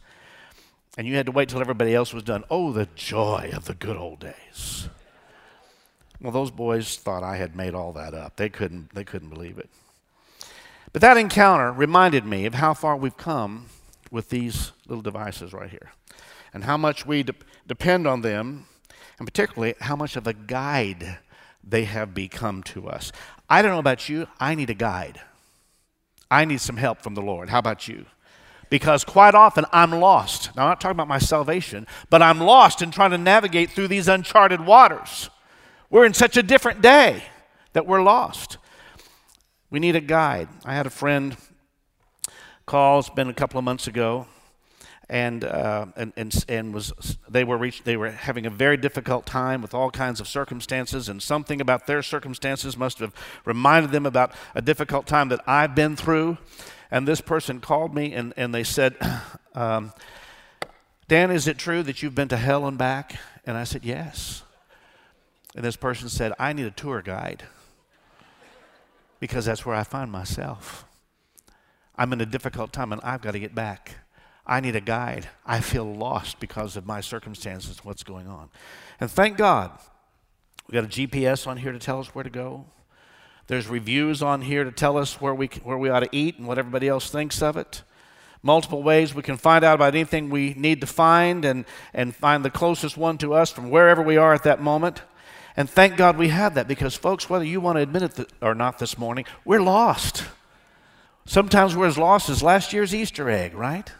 And 0.96 1.06
you 1.06 1.16
had 1.16 1.26
to 1.26 1.32
wait 1.32 1.48
till 1.48 1.60
everybody 1.60 1.94
else 1.94 2.14
was 2.14 2.22
done. 2.22 2.44
Oh, 2.50 2.72
the 2.72 2.88
joy 2.94 3.50
of 3.54 3.66
the 3.66 3.74
good 3.74 3.96
old 3.96 4.20
days. 4.20 4.88
Well, 6.20 6.32
those 6.32 6.50
boys 6.50 6.96
thought 6.96 7.22
I 7.22 7.36
had 7.36 7.54
made 7.54 7.74
all 7.74 7.92
that 7.92 8.14
up. 8.14 8.36
They 8.36 8.48
couldn't, 8.48 8.94
they 8.94 9.04
couldn't 9.04 9.28
believe 9.28 9.58
it. 9.58 9.68
But 10.92 11.02
that 11.02 11.18
encounter 11.18 11.72
reminded 11.72 12.24
me 12.24 12.46
of 12.46 12.54
how 12.54 12.72
far 12.72 12.96
we've 12.96 13.16
come 13.16 13.66
with 14.10 14.30
these 14.30 14.72
little 14.86 15.02
devices 15.02 15.52
right 15.52 15.68
here 15.68 15.92
and 16.54 16.64
how 16.64 16.78
much 16.78 17.04
we 17.04 17.22
de- 17.22 17.34
depend 17.66 18.06
on 18.06 18.22
them, 18.22 18.66
and 19.18 19.26
particularly 19.26 19.74
how 19.80 19.94
much 19.94 20.16
of 20.16 20.26
a 20.26 20.32
guide 20.32 21.18
they 21.62 21.84
have 21.84 22.14
become 22.14 22.62
to 22.62 22.88
us. 22.88 23.12
I 23.48 23.62
don't 23.62 23.72
know 23.72 23.78
about 23.78 24.08
you, 24.08 24.26
I 24.40 24.54
need 24.54 24.70
a 24.70 24.74
guide. 24.74 25.20
I 26.30 26.44
need 26.44 26.60
some 26.60 26.76
help 26.76 27.02
from 27.02 27.14
the 27.14 27.22
Lord. 27.22 27.50
How 27.50 27.60
about 27.60 27.86
you? 27.86 28.06
Because 28.68 29.04
quite 29.04 29.34
often 29.34 29.64
I'm 29.72 29.92
lost. 29.92 30.54
Now, 30.56 30.64
I'm 30.64 30.68
not 30.70 30.80
talking 30.80 30.96
about 30.96 31.06
my 31.06 31.18
salvation, 31.18 31.86
but 32.10 32.20
I'm 32.20 32.40
lost 32.40 32.82
in 32.82 32.90
trying 32.90 33.12
to 33.12 33.18
navigate 33.18 33.70
through 33.70 33.88
these 33.88 34.08
uncharted 34.08 34.66
waters. 34.66 35.30
We're 35.88 36.04
in 36.04 36.14
such 36.14 36.36
a 36.36 36.42
different 36.42 36.82
day 36.82 37.22
that 37.74 37.86
we're 37.86 38.02
lost. 38.02 38.58
We 39.70 39.78
need 39.78 39.94
a 39.94 40.00
guide. 40.00 40.48
I 40.64 40.74
had 40.74 40.86
a 40.86 40.90
friend 40.90 41.36
call, 42.66 42.98
it's 42.98 43.10
been 43.10 43.28
a 43.28 43.34
couple 43.34 43.58
of 43.58 43.64
months 43.64 43.86
ago, 43.86 44.26
and, 45.08 45.44
uh, 45.44 45.86
and, 45.96 46.12
and, 46.16 46.44
and 46.48 46.74
was, 46.74 47.18
they, 47.28 47.44
were 47.44 47.56
reached, 47.56 47.84
they 47.84 47.96
were 47.96 48.10
having 48.10 48.44
a 48.44 48.50
very 48.50 48.76
difficult 48.76 49.24
time 49.24 49.62
with 49.62 49.72
all 49.72 49.90
kinds 49.90 50.20
of 50.20 50.26
circumstances, 50.26 51.08
and 51.08 51.22
something 51.22 51.60
about 51.60 51.86
their 51.86 52.02
circumstances 52.02 52.76
must 52.76 52.98
have 52.98 53.14
reminded 53.44 53.92
them 53.92 54.06
about 54.06 54.32
a 54.54 54.62
difficult 54.62 55.06
time 55.06 55.28
that 55.28 55.40
I've 55.46 55.74
been 55.74 55.96
through. 55.96 56.38
And 56.90 57.06
this 57.06 57.20
person 57.20 57.60
called 57.60 57.94
me 57.94 58.12
and, 58.12 58.32
and 58.36 58.54
they 58.54 58.64
said, 58.64 58.96
um, 59.54 59.92
Dan, 61.08 61.30
is 61.30 61.46
it 61.46 61.58
true 61.58 61.82
that 61.84 62.02
you've 62.02 62.14
been 62.14 62.28
to 62.28 62.36
hell 62.36 62.66
and 62.66 62.76
back? 62.76 63.16
And 63.44 63.56
I 63.56 63.64
said, 63.64 63.84
Yes. 63.84 64.42
And 65.54 65.64
this 65.64 65.76
person 65.76 66.10
said, 66.10 66.34
I 66.38 66.52
need 66.52 66.66
a 66.66 66.70
tour 66.70 67.00
guide 67.00 67.44
because 69.20 69.46
that's 69.46 69.64
where 69.64 69.74
I 69.74 69.84
find 69.84 70.12
myself. 70.12 70.84
I'm 71.96 72.12
in 72.12 72.20
a 72.20 72.26
difficult 72.26 72.74
time 72.74 72.92
and 72.92 73.00
I've 73.02 73.22
got 73.22 73.30
to 73.30 73.38
get 73.38 73.54
back. 73.54 73.96
I 74.46 74.60
need 74.60 74.76
a 74.76 74.80
guide. 74.80 75.28
I 75.44 75.60
feel 75.60 75.84
lost 75.84 76.38
because 76.38 76.76
of 76.76 76.86
my 76.86 77.00
circumstances, 77.00 77.84
what's 77.84 78.04
going 78.04 78.28
on. 78.28 78.48
And 79.00 79.10
thank 79.10 79.36
God, 79.36 79.72
we 80.68 80.74
got 80.74 80.84
a 80.84 80.88
GPS 80.88 81.46
on 81.46 81.56
here 81.56 81.72
to 81.72 81.78
tell 81.78 81.98
us 81.98 82.14
where 82.14 82.24
to 82.24 82.30
go. 82.30 82.66
There's 83.48 83.68
reviews 83.68 84.22
on 84.22 84.42
here 84.42 84.64
to 84.64 84.72
tell 84.72 84.98
us 84.98 85.20
where 85.20 85.34
we, 85.34 85.48
where 85.62 85.78
we 85.78 85.88
ought 85.88 86.00
to 86.00 86.08
eat 86.12 86.38
and 86.38 86.46
what 86.46 86.58
everybody 86.58 86.88
else 86.88 87.10
thinks 87.10 87.42
of 87.42 87.56
it. 87.56 87.82
Multiple 88.42 88.82
ways 88.82 89.14
we 89.14 89.22
can 89.22 89.36
find 89.36 89.64
out 89.64 89.74
about 89.74 89.94
anything 89.94 90.30
we 90.30 90.54
need 90.54 90.80
to 90.80 90.86
find 90.86 91.44
and, 91.44 91.64
and 91.92 92.14
find 92.14 92.44
the 92.44 92.50
closest 92.50 92.96
one 92.96 93.18
to 93.18 93.34
us 93.34 93.50
from 93.50 93.70
wherever 93.70 94.02
we 94.02 94.16
are 94.16 94.34
at 94.34 94.44
that 94.44 94.60
moment. 94.60 95.02
And 95.56 95.70
thank 95.70 95.96
God 95.96 96.18
we 96.18 96.28
have 96.28 96.54
that 96.54 96.68
because, 96.68 96.94
folks, 96.94 97.30
whether 97.30 97.44
you 97.44 97.60
want 97.60 97.76
to 97.76 97.82
admit 97.82 98.02
it 98.02 98.32
or 98.42 98.54
not 98.54 98.78
this 98.78 98.98
morning, 98.98 99.24
we're 99.44 99.62
lost. 99.62 100.24
Sometimes 101.24 101.74
we're 101.74 101.86
as 101.86 101.98
lost 101.98 102.28
as 102.28 102.42
last 102.42 102.72
year's 102.72 102.94
Easter 102.94 103.30
egg, 103.30 103.54
right? 103.54 103.90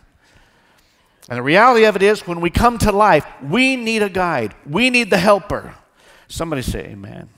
And 1.28 1.38
the 1.38 1.42
reality 1.42 1.84
of 1.84 1.96
it 1.96 2.02
is, 2.02 2.26
when 2.26 2.40
we 2.40 2.50
come 2.50 2.78
to 2.78 2.92
life, 2.92 3.26
we 3.42 3.76
need 3.76 4.02
a 4.02 4.08
guide, 4.08 4.54
we 4.64 4.90
need 4.90 5.10
the 5.10 5.18
helper. 5.18 5.74
Somebody 6.28 6.62
say, 6.62 6.86
Amen. 6.86 7.28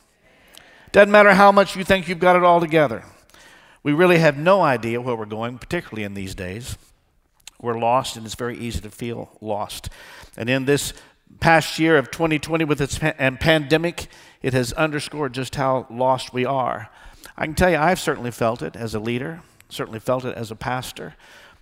Doesn't 0.93 1.11
matter 1.11 1.35
how 1.35 1.53
much 1.53 1.77
you 1.77 1.85
think 1.85 2.09
you've 2.09 2.19
got 2.19 2.37
it 2.37 2.43
all 2.43 2.61
together. 2.61 3.05
We 3.83 3.93
really 3.93 4.19
have 4.19 4.37
no 4.37 4.63
idea 4.63 5.01
where 5.01 5.15
we're 5.15 5.27
going, 5.27 5.59
particularly 5.59 6.05
in 6.05 6.15
these 6.15 6.35
days. 6.35 6.77
We're 7.61 7.79
lost, 7.79 8.17
and 8.17 8.25
it's 8.25 8.35
very 8.35 8.57
easy 8.57 8.81
to 8.81 8.91
feel 8.91 9.37
lost. 9.41 9.91
And 10.37 10.49
in 10.49 10.65
this 10.65 10.93
past 11.41 11.79
year 11.79 11.99
of 11.99 12.11
2020 12.11 12.65
with 12.65 12.81
its 12.81 12.99
and 12.99 13.39
pandemic, 13.39 14.09
it 14.43 14.53
has 14.55 14.73
underscored 14.75 15.35
just 15.35 15.57
how 15.57 15.87
lost 15.91 16.33
we 16.33 16.45
are. 16.45 16.89
I 17.37 17.45
can 17.45 17.55
tell 17.55 17.71
you, 17.71 17.77
I've 17.77 18.01
certainly 18.01 18.31
felt 18.31 18.63
it 18.63 18.77
as 18.77 18.95
a 18.95 19.01
leader, 19.01 19.43
certainly 19.69 20.01
felt 20.01 20.25
it 20.25 20.37
as 20.37 20.51
a 20.51 20.57
pastor. 20.57 21.15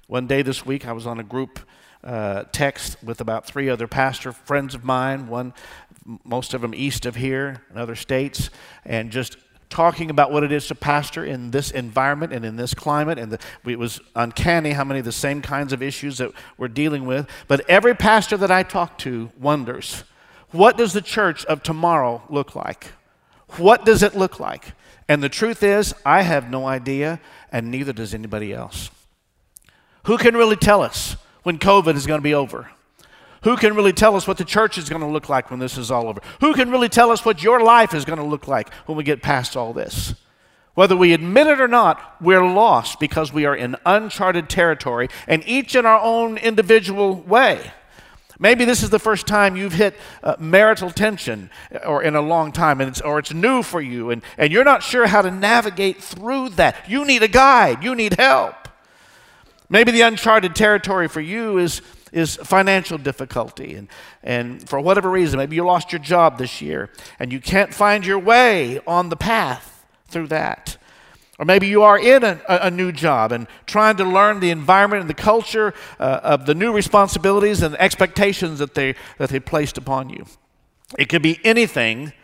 One 0.06 0.26
day 0.26 0.42
this 0.42 0.64
week, 0.64 0.86
I 0.86 0.92
was 0.92 1.06
on 1.06 1.18
a 1.18 1.24
group 1.24 1.60
uh, 2.06 2.44
text 2.52 2.96
with 3.02 3.20
about 3.20 3.46
three 3.46 3.68
other 3.68 3.86
pastor 3.86 4.32
friends 4.32 4.74
of 4.74 4.84
mine, 4.84 5.26
one, 5.26 5.52
most 6.24 6.54
of 6.54 6.60
them 6.60 6.74
east 6.74 7.04
of 7.04 7.16
here 7.16 7.62
in 7.70 7.76
other 7.76 7.96
states, 7.96 8.48
and 8.84 9.10
just 9.10 9.36
talking 9.68 10.08
about 10.08 10.30
what 10.30 10.44
it 10.44 10.52
is 10.52 10.68
to 10.68 10.74
pastor 10.74 11.24
in 11.24 11.50
this 11.50 11.72
environment 11.72 12.32
and 12.32 12.44
in 12.44 12.56
this 12.56 12.72
climate. 12.72 13.18
And 13.18 13.32
the, 13.32 13.38
it 13.68 13.78
was 13.78 14.00
uncanny 14.14 14.70
how 14.70 14.84
many 14.84 15.00
of 15.00 15.04
the 15.04 15.12
same 15.12 15.42
kinds 15.42 15.72
of 15.72 15.82
issues 15.82 16.18
that 16.18 16.30
we're 16.56 16.68
dealing 16.68 17.04
with. 17.04 17.28
But 17.48 17.68
every 17.68 17.94
pastor 17.94 18.36
that 18.36 18.50
I 18.50 18.62
talk 18.62 18.98
to 18.98 19.30
wonders 19.38 20.04
what 20.52 20.76
does 20.76 20.92
the 20.92 21.02
church 21.02 21.44
of 21.46 21.62
tomorrow 21.62 22.22
look 22.30 22.54
like? 22.54 22.92
What 23.56 23.84
does 23.84 24.02
it 24.02 24.14
look 24.14 24.38
like? 24.40 24.72
And 25.08 25.22
the 25.22 25.28
truth 25.28 25.62
is, 25.62 25.94
I 26.04 26.22
have 26.22 26.48
no 26.50 26.66
idea, 26.66 27.20
and 27.52 27.70
neither 27.70 27.92
does 27.92 28.14
anybody 28.14 28.52
else. 28.52 28.90
Who 30.04 30.16
can 30.18 30.36
really 30.36 30.56
tell 30.56 30.82
us 30.82 31.16
when 31.46 31.58
COVID 31.60 31.94
is 31.94 32.08
going 32.08 32.18
to 32.18 32.24
be 32.24 32.34
over? 32.34 32.68
Who 33.44 33.56
can 33.56 33.76
really 33.76 33.92
tell 33.92 34.16
us 34.16 34.26
what 34.26 34.36
the 34.36 34.44
church 34.44 34.78
is 34.78 34.88
going 34.88 35.02
to 35.02 35.06
look 35.06 35.28
like 35.28 35.48
when 35.48 35.60
this 35.60 35.78
is 35.78 35.92
all 35.92 36.08
over? 36.08 36.20
Who 36.40 36.54
can 36.54 36.72
really 36.72 36.88
tell 36.88 37.12
us 37.12 37.24
what 37.24 37.40
your 37.40 37.62
life 37.62 37.94
is 37.94 38.04
going 38.04 38.18
to 38.18 38.24
look 38.24 38.48
like 38.48 38.74
when 38.86 38.98
we 38.98 39.04
get 39.04 39.22
past 39.22 39.56
all 39.56 39.72
this? 39.72 40.16
Whether 40.74 40.96
we 40.96 41.12
admit 41.12 41.46
it 41.46 41.60
or 41.60 41.68
not, 41.68 42.20
we're 42.20 42.44
lost 42.44 42.98
because 42.98 43.32
we 43.32 43.46
are 43.46 43.54
in 43.54 43.76
uncharted 43.86 44.48
territory 44.48 45.08
and 45.28 45.46
each 45.46 45.76
in 45.76 45.86
our 45.86 46.00
own 46.00 46.36
individual 46.36 47.14
way. 47.14 47.70
Maybe 48.40 48.64
this 48.64 48.82
is 48.82 48.90
the 48.90 48.98
first 48.98 49.28
time 49.28 49.56
you've 49.56 49.74
hit 49.74 49.94
uh, 50.24 50.34
marital 50.40 50.90
tension 50.90 51.48
or 51.86 52.02
in 52.02 52.16
a 52.16 52.20
long 52.20 52.50
time, 52.50 52.80
and 52.80 52.90
it's, 52.90 53.00
or 53.00 53.20
it's 53.20 53.32
new 53.32 53.62
for 53.62 53.80
you, 53.80 54.10
and, 54.10 54.20
and 54.36 54.52
you're 54.52 54.64
not 54.64 54.82
sure 54.82 55.06
how 55.06 55.22
to 55.22 55.30
navigate 55.30 56.02
through 56.02 56.48
that. 56.50 56.90
You 56.90 57.04
need 57.04 57.22
a 57.22 57.28
guide, 57.28 57.84
you 57.84 57.94
need 57.94 58.14
help. 58.14 58.65
Maybe 59.68 59.92
the 59.92 60.02
uncharted 60.02 60.54
territory 60.54 61.08
for 61.08 61.20
you 61.20 61.58
is 61.58 61.82
is 62.12 62.36
financial 62.36 62.98
difficulty. 62.98 63.74
And, 63.74 63.88
and 64.22 64.68
for 64.68 64.80
whatever 64.80 65.10
reason, 65.10 65.38
maybe 65.38 65.56
you 65.56 65.64
lost 65.64 65.92
your 65.92 65.98
job 65.98 66.38
this 66.38 66.62
year 66.62 66.90
and 67.18 67.32
you 67.32 67.40
can't 67.40 67.74
find 67.74 68.06
your 68.06 68.18
way 68.18 68.80
on 68.86 69.10
the 69.10 69.16
path 69.16 69.84
through 70.08 70.28
that. 70.28 70.78
Or 71.38 71.44
maybe 71.44 71.66
you 71.66 71.82
are 71.82 71.98
in 71.98 72.24
a, 72.24 72.40
a, 72.48 72.70
new 72.70 72.92
job 72.92 73.30
and 73.30 73.46
trying 73.66 73.98
to 73.98 74.04
learn 74.04 74.40
the 74.40 74.50
environment 74.50 75.02
and 75.02 75.10
the 75.10 75.14
culture 75.14 75.74
uh, 76.00 76.20
of 76.22 76.46
the 76.46 76.54
new 76.54 76.72
responsibilities 76.72 77.60
and 77.60 77.76
expectations 77.76 78.58
that 78.58 78.74
they, 78.74 78.94
that 79.18 79.28
they 79.28 79.40
placed 79.40 79.76
upon 79.76 80.08
you. 80.08 80.24
It 80.98 81.10
could 81.10 81.20
be 81.20 81.38
anything 81.44 82.14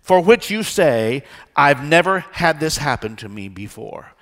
for 0.00 0.18
which 0.22 0.50
you 0.50 0.62
say, 0.62 1.24
I've 1.54 1.84
never 1.84 2.20
had 2.32 2.58
this 2.58 2.78
happen 2.78 3.16
to 3.16 3.28
me 3.28 3.48
before. 3.48 4.13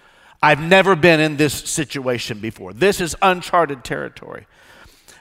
I've 0.43 0.61
never 0.61 0.97
been 0.97 1.21
in 1.21 1.37
this 1.37 1.55
situation 1.55 2.41
before. 2.41 2.73
This 2.73 3.01
is 3.01 3.15
uncharted 3.23 3.85
territory. 3.85 4.47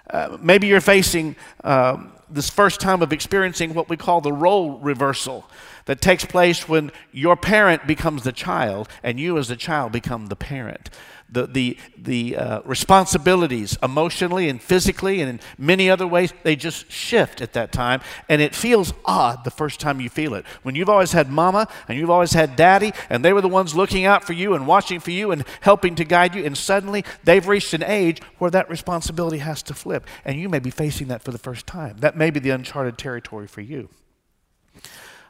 Uh, 0.10 0.38
maybe 0.42 0.68
you're 0.68 0.82
facing 0.82 1.36
uh, 1.64 2.04
this 2.30 2.50
first 2.50 2.82
time 2.82 3.02
of 3.02 3.14
experiencing 3.14 3.74
what 3.74 3.88
we 3.88 3.98
call 3.98 4.20
the 4.20 4.34
role 4.34 4.80
reversal 4.80 5.46
that 5.86 6.02
takes 6.02 6.26
place 6.26 6.68
when 6.68 6.92
your 7.12 7.36
parent 7.36 7.88
becomes 7.88 8.24
the 8.24 8.32
child 8.32 8.90
and 9.04 9.20
you 9.20 9.38
as 9.38 9.48
the 9.48 9.56
child 9.56 9.92
become 9.92 10.28
the 10.28 10.36
parent 10.36 10.90
the, 11.32 11.48
the, 11.48 11.78
the 11.98 12.36
uh, 12.36 12.62
responsibilities 12.64 13.78
emotionally 13.82 14.50
and 14.50 14.62
physically 14.62 15.22
and 15.22 15.30
in 15.30 15.40
many 15.58 15.90
other 15.90 16.06
ways, 16.06 16.34
they 16.44 16.56
just 16.56 16.92
shift 16.92 17.42
at 17.42 17.54
that 17.54 17.72
time. 17.72 18.02
And 18.28 18.42
it 18.42 18.54
feels 18.54 18.94
odd 19.06 19.44
the 19.44 19.52
first 19.52 19.80
time 19.80 20.02
you 20.02 20.10
feel 20.10 20.34
it. 20.34 20.46
When 20.64 20.76
you've 20.76 20.90
always 20.90 21.14
had 21.14 21.30
mama 21.30 21.68
and 21.88 21.98
you've 21.98 22.10
always 22.10 22.34
had 22.34 22.56
daddy, 22.56 22.92
and 23.10 23.24
they 23.24 23.34
were 23.34 23.42
the 23.42 23.48
ones 23.48 23.76
looking 23.76 24.06
out 24.06 24.26
for 24.26 24.34
you 24.34 24.54
and 24.54 24.68
watching 24.68 25.00
for 25.00 25.12
you 25.12 25.32
and 25.32 25.46
helping 25.62 25.96
to 25.96 26.04
guide 26.04 26.36
you, 26.36 26.44
and 26.46 26.58
suddenly 26.58 27.06
they've 27.24 27.48
reached 27.48 27.74
an 27.74 27.84
age 27.84 28.22
where 28.38 28.52
that 28.52 28.70
responsibility 28.70 29.38
has 29.38 29.64
to 29.64 29.74
flip. 29.74 30.06
And 30.26 30.40
you 30.40 30.50
may 30.50 30.60
be 30.60 30.70
facing 30.70 31.08
that 31.08 31.24
for 31.24 31.32
the 31.32 31.38
first 31.38 31.66
time. 31.66 31.98
That 32.00 32.18
may 32.18 32.30
be 32.30 32.40
the 32.40 32.50
uncharted 32.50 32.98
territory 32.98 33.48
for 33.48 33.62
you. 33.62 33.90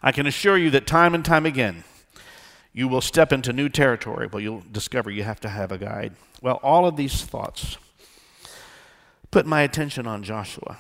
I 0.03 0.11
can 0.11 0.25
assure 0.25 0.57
you 0.57 0.69
that 0.71 0.87
time 0.87 1.13
and 1.13 1.23
time 1.23 1.45
again, 1.45 1.83
you 2.73 2.87
will 2.87 3.01
step 3.01 3.31
into 3.31 3.53
new 3.53 3.69
territory, 3.69 4.27
but 4.27 4.39
you'll 4.39 4.63
discover 4.71 5.11
you 5.11 5.23
have 5.23 5.39
to 5.41 5.49
have 5.49 5.71
a 5.71 5.77
guide. 5.77 6.13
Well, 6.41 6.59
all 6.63 6.85
of 6.85 6.95
these 6.95 7.23
thoughts 7.23 7.77
put 9.29 9.45
my 9.45 9.61
attention 9.61 10.07
on 10.07 10.23
Joshua 10.23 10.77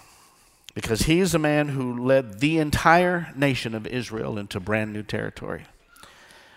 because 0.73 1.03
he's 1.03 1.33
a 1.33 1.39
man 1.39 1.69
who 1.69 2.03
led 2.03 2.39
the 2.39 2.57
entire 2.57 3.31
nation 3.35 3.75
of 3.75 3.85
Israel 3.85 4.37
into 4.37 4.59
brand 4.59 4.93
new 4.93 5.03
territory, 5.03 5.65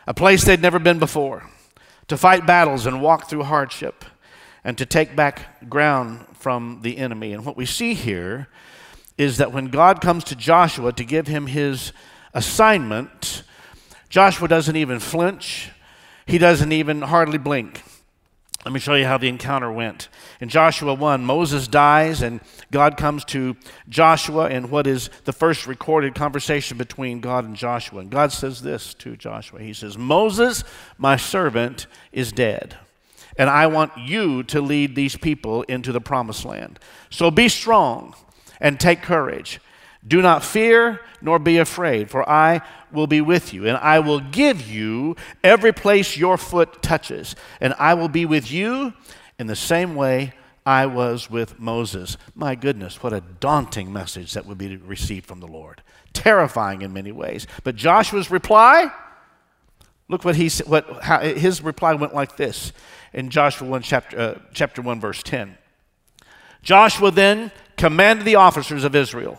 a 0.07 0.15
place 0.15 0.45
they'd 0.45 0.63
never 0.63 0.79
been 0.79 0.99
before, 0.99 1.51
to 2.09 2.17
fight 2.17 2.47
battles 2.47 2.87
and 2.87 3.03
walk 3.03 3.29
through 3.29 3.43
hardship. 3.43 4.05
and 4.65 4.79
to 4.79 4.87
take 4.87 5.15
back 5.15 5.69
ground 5.69 6.27
from 6.33 6.81
the 6.83 6.97
enemy. 6.97 7.33
And 7.33 7.45
what 7.45 7.57
we 7.57 7.67
see 7.67 7.93
here 7.93 8.49
is 9.19 9.37
that 9.37 9.53
when 9.53 9.67
God 9.67 10.01
comes 10.01 10.25
to 10.25 10.35
Joshua 10.35 10.93
to 10.95 11.05
give 11.05 11.27
him 11.27 11.47
his 11.47 11.93
assignment, 12.35 13.43
Joshua 14.09 14.49
doesn't 14.49 14.77
even 14.77 14.99
flinch, 14.99 15.71
he 16.27 16.39
doesn't 16.39 16.73
even 16.73 17.03
hardly 17.03 17.39
blink. 17.39 17.83
Let 18.65 18.73
me 18.73 18.81
show 18.81 18.95
you 18.95 19.05
how 19.05 19.19
the 19.19 19.29
encounter 19.29 19.71
went. 19.71 20.09
In 20.41 20.49
Joshua 20.49 20.95
1, 20.95 21.23
Moses 21.23 21.69
dies, 21.69 22.23
and 22.23 22.41
God 22.73 22.97
comes 22.97 23.23
to 23.27 23.57
Joshua 23.91 24.49
in 24.49 24.71
what 24.71 24.87
is 24.87 25.11
the 25.25 25.35
first 25.35 25.67
recorded 25.67 26.15
conversation 26.15 26.79
between 26.79 27.21
God 27.21 27.45
and 27.45 27.55
Joshua. 27.55 28.01
And 28.01 28.11
God 28.11 28.33
says 28.33 28.63
this 28.63 28.95
to 28.95 29.17
Joshua 29.17 29.61
He 29.61 29.75
says, 29.75 29.99
Moses, 29.99 30.65
my 30.97 31.17
servant, 31.17 31.87
is 32.11 32.33
dead, 32.33 32.79
and 33.37 33.51
I 33.51 33.67
want 33.67 33.93
you 33.99 34.43
to 34.45 34.63
lead 34.63 34.95
these 34.95 35.17
people 35.17 35.63
into 35.65 35.93
the 35.93 36.01
promised 36.01 36.47
land. 36.47 36.79
So 37.11 37.31
be 37.31 37.51
strong 37.51 38.15
and 38.61 38.81
take 38.81 39.03
courage. 39.03 39.61
Do 40.07 40.21
not 40.21 40.45
fear 40.45 41.01
nor 41.23 41.39
be 41.39 41.59
afraid, 41.59 42.11
for 42.11 42.29
I 42.29 42.61
will 42.93 43.07
be 43.07 43.21
with 43.21 43.55
you, 43.55 43.67
and 43.67 43.77
I 43.79 44.01
will 44.01 44.21
give 44.21 44.69
you 44.69 45.17
every 45.43 45.73
place 45.73 46.17
your 46.17 46.37
foot 46.37 46.83
touches, 46.83 47.35
and 47.61 47.75
I 47.79 47.95
will 47.95 48.09
be 48.09 48.27
with 48.27 48.51
you 48.51 48.93
in 49.39 49.47
the 49.47 49.57
same 49.57 49.95
way 49.95 50.35
I 50.67 50.87
was 50.87 51.31
with 51.31 51.59
Moses. 51.59 52.17
My 52.35 52.55
goodness, 52.55 53.03
what 53.03 53.13
a 53.13 53.21
daunting 53.21 53.93
message 53.93 54.33
that 54.35 54.47
would 54.47 54.59
be 54.59 54.77
received 54.77 55.27
from 55.27 55.41
the 55.41 55.47
Lord. 55.47 55.83
Terrifying 56.13 56.83
in 56.83 56.93
many 56.93 57.13
ways. 57.13 57.47
But 57.65 57.77
Joshua's 57.77 58.31
reply, 58.31 58.91
look 60.09 60.25
what 60.25 60.37
he 60.37 60.49
what 60.67 61.03
how, 61.03 61.21
his 61.21 61.63
reply 61.63 61.95
went 61.95 62.15
like 62.15 62.37
this 62.37 62.73
in 63.13 63.31
Joshua 63.31 63.69
1 63.69 63.83
chapter 63.83 64.19
uh, 64.19 64.39
chapter 64.53 64.81
1 64.81 65.01
verse 65.01 65.23
10. 65.23 65.59
Joshua 66.63 67.11
then 67.11 67.53
commanded 67.77 68.25
the 68.25 68.37
officers 68.37 68.85
of 68.85 68.95
Israel, 68.95 69.39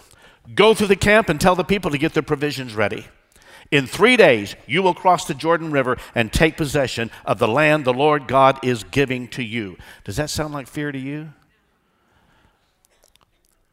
go 0.54 0.74
through 0.74 0.88
the 0.88 0.96
camp 0.96 1.30
and 1.30 1.40
tell 1.40 1.56
the 1.56 1.64
people 1.64 1.92
to 1.92 1.98
get 1.98 2.14
their 2.14 2.24
provisions 2.24 2.76
ready. 2.76 3.08
In 3.72 3.88
three 3.88 4.16
days, 4.16 4.56
you 4.68 4.84
will 4.84 4.94
cross 4.94 5.26
the 5.26 5.34
Jordan 5.34 5.72
River 5.72 5.98
and 6.14 6.32
take 6.32 6.56
possession 6.56 7.10
of 7.26 7.40
the 7.40 7.48
land 7.48 7.84
the 7.84 7.94
Lord 7.94 8.28
God 8.28 8.60
is 8.64 8.84
giving 8.84 9.28
to 9.30 9.44
you. 9.44 9.78
Does 10.04 10.18
that 10.18 10.30
sound 10.30 10.54
like 10.54 10.68
fear 10.68 10.92
to 10.92 11.00
you? 11.00 11.34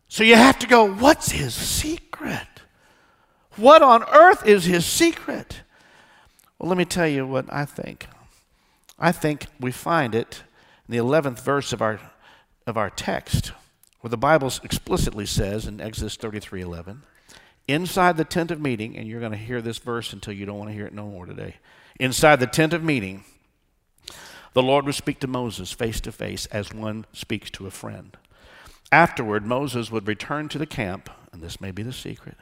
So 0.09 0.25
you 0.25 0.37
have 0.37 0.59
to 0.61 0.67
go, 0.67 0.93
what's 0.93 1.33
his 1.33 1.55
secret? 1.55 2.47
What 3.57 3.83
on 3.83 4.03
earth 4.05 4.47
is 4.47 4.65
his 4.65 4.87
secret? 4.87 5.63
Well, 6.59 6.69
let 6.69 6.79
me 6.79 6.85
tell 6.85 7.09
you 7.09 7.27
what 7.27 7.47
I 7.53 7.65
think. 7.65 8.07
I 8.99 9.13
think 9.13 9.47
we 9.59 9.73
find 9.73 10.15
it 10.15 10.43
in 10.89 10.93
the 10.93 11.03
11th 11.03 11.43
verse 11.43 11.73
of 11.73 11.83
our, 11.83 12.01
of 12.67 12.77
our 12.77 12.91
text, 12.91 13.53
where 14.03 14.11
the 14.11 14.17
Bible 14.17 14.53
explicitly 14.65 15.25
says 15.25 15.67
in 15.67 15.81
Exodus 15.81 16.17
33 16.17 16.61
11, 16.61 17.03
inside 17.69 18.17
the 18.17 18.25
tent 18.25 18.51
of 18.51 18.61
meeting, 18.61 18.97
and 18.97 19.07
you're 19.09 19.21
going 19.21 19.33
to 19.33 19.39
hear 19.39 19.63
this 19.63 19.79
verse 19.79 20.13
until 20.13 20.35
you 20.35 20.45
don't 20.45 20.59
want 20.59 20.71
to 20.71 20.75
hear 20.75 20.87
it 20.87 20.93
no 20.93 21.07
more 21.07 21.25
today. 21.25 21.57
Inside 22.01 22.41
the 22.41 22.49
tent 22.49 22.73
of 22.73 22.83
meeting, 22.83 23.25
the 24.55 24.63
Lord 24.63 24.87
would 24.87 24.97
speak 24.97 25.21
to 25.21 25.29
Moses 25.29 25.71
face 25.71 26.01
to 26.01 26.11
face 26.11 26.47
as 26.47 26.75
one 26.75 27.07
speaks 27.13 27.49
to 27.53 27.69
a 27.69 27.71
friend. 27.71 28.17
Afterward, 28.91 29.47
Moses 29.47 29.93
would 29.93 30.09
return 30.09 30.49
to 30.49 30.59
the 30.59 30.67
camp, 30.67 31.09
and 31.33 31.41
this 31.41 31.61
may 31.61 31.71
be 31.71 31.85
the 31.85 31.93
secret, 31.93 32.37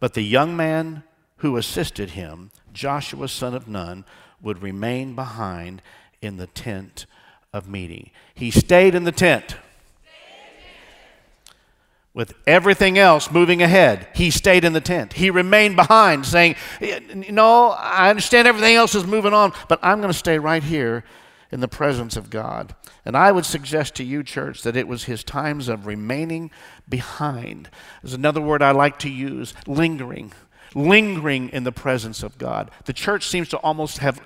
but 0.00 0.12
the 0.12 0.22
young 0.22 0.54
man 0.54 1.02
who 1.38 1.56
assisted 1.56 2.10
him, 2.10 2.50
Joshua 2.74 3.26
son 3.26 3.54
of 3.54 3.66
Nun, 3.66 4.04
would 4.42 4.62
remain 4.62 5.14
behind 5.14 5.80
in 6.20 6.36
the 6.36 6.46
tent 6.46 7.06
of 7.54 7.66
meeting. 7.66 8.10
He 8.34 8.50
stayed 8.50 8.94
in 8.94 9.04
the 9.04 9.12
tent 9.12 9.56
with 12.12 12.34
everything 12.46 12.98
else 12.98 13.30
moving 13.30 13.62
ahead, 13.62 14.08
he 14.14 14.30
stayed 14.30 14.64
in 14.64 14.72
the 14.72 14.80
tent. 14.80 15.12
He 15.12 15.30
remained 15.30 15.76
behind, 15.76 16.26
saying, 16.26 16.56
No, 17.30 17.68
I 17.70 18.10
understand 18.10 18.48
everything 18.48 18.74
else 18.74 18.94
is 18.94 19.06
moving 19.06 19.32
on, 19.32 19.52
but 19.68 19.78
I'm 19.82 20.00
going 20.00 20.12
to 20.12 20.18
stay 20.18 20.38
right 20.38 20.62
here 20.62 21.04
in 21.52 21.60
the 21.60 21.68
presence 21.68 22.16
of 22.16 22.30
God. 22.30 22.74
And 23.04 23.16
I 23.16 23.32
would 23.32 23.46
suggest 23.46 23.94
to 23.96 24.04
you, 24.04 24.22
church, 24.22 24.62
that 24.62 24.76
it 24.76 24.88
was 24.88 25.04
his 25.04 25.24
times 25.24 25.68
of 25.68 25.86
remaining 25.86 26.50
behind. 26.88 27.70
There's 28.02 28.14
another 28.14 28.40
word 28.40 28.62
I 28.62 28.72
like 28.72 28.98
to 29.00 29.10
use 29.10 29.54
lingering 29.66 30.32
lingering 30.74 31.48
in 31.50 31.64
the 31.64 31.72
presence 31.72 32.22
of 32.22 32.38
God. 32.38 32.70
The 32.84 32.92
church 32.92 33.26
seems 33.26 33.48
to 33.48 33.56
almost 33.58 33.98
have 33.98 34.20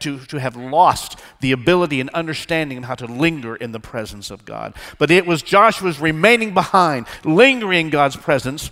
to, 0.00 0.18
to 0.26 0.38
have 0.38 0.56
lost 0.56 1.18
the 1.40 1.52
ability 1.52 2.00
and 2.00 2.10
understanding 2.10 2.78
of 2.78 2.84
how 2.84 2.94
to 2.96 3.06
linger 3.06 3.56
in 3.56 3.72
the 3.72 3.80
presence 3.80 4.30
of 4.30 4.44
God. 4.44 4.74
But 4.98 5.10
it 5.10 5.26
was 5.26 5.42
Joshua's 5.42 5.98
remaining 5.98 6.54
behind, 6.54 7.06
lingering 7.24 7.86
in 7.86 7.90
God's 7.90 8.16
presence, 8.16 8.70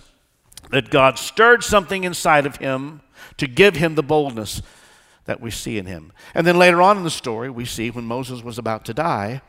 that 0.69 0.89
God 0.89 1.17
stirred 1.19 1.63
something 1.63 2.03
inside 2.03 2.45
of 2.45 2.57
him 2.57 3.01
to 3.37 3.47
give 3.47 3.75
him 3.75 3.95
the 3.95 4.03
boldness 4.03 4.61
that 5.25 5.41
we 5.41 5.51
see 5.51 5.77
in 5.77 5.85
him. 5.85 6.11
And 6.33 6.45
then 6.45 6.57
later 6.57 6.81
on 6.81 6.97
in 6.97 7.03
the 7.03 7.09
story, 7.09 7.49
we 7.49 7.65
see 7.65 7.89
when 7.89 8.05
Moses 8.05 8.43
was 8.43 8.57
about 8.57 8.85
to 8.85 8.93
die, 8.93 9.41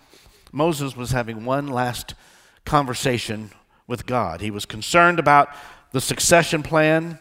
Moses 0.52 0.96
was 0.96 1.10
having 1.10 1.44
one 1.44 1.66
last 1.68 2.14
conversation 2.64 3.50
with 3.86 4.06
God. 4.06 4.40
He 4.40 4.50
was 4.50 4.64
concerned 4.64 5.18
about 5.18 5.50
the 5.92 6.00
succession 6.00 6.62
plan. 6.62 7.18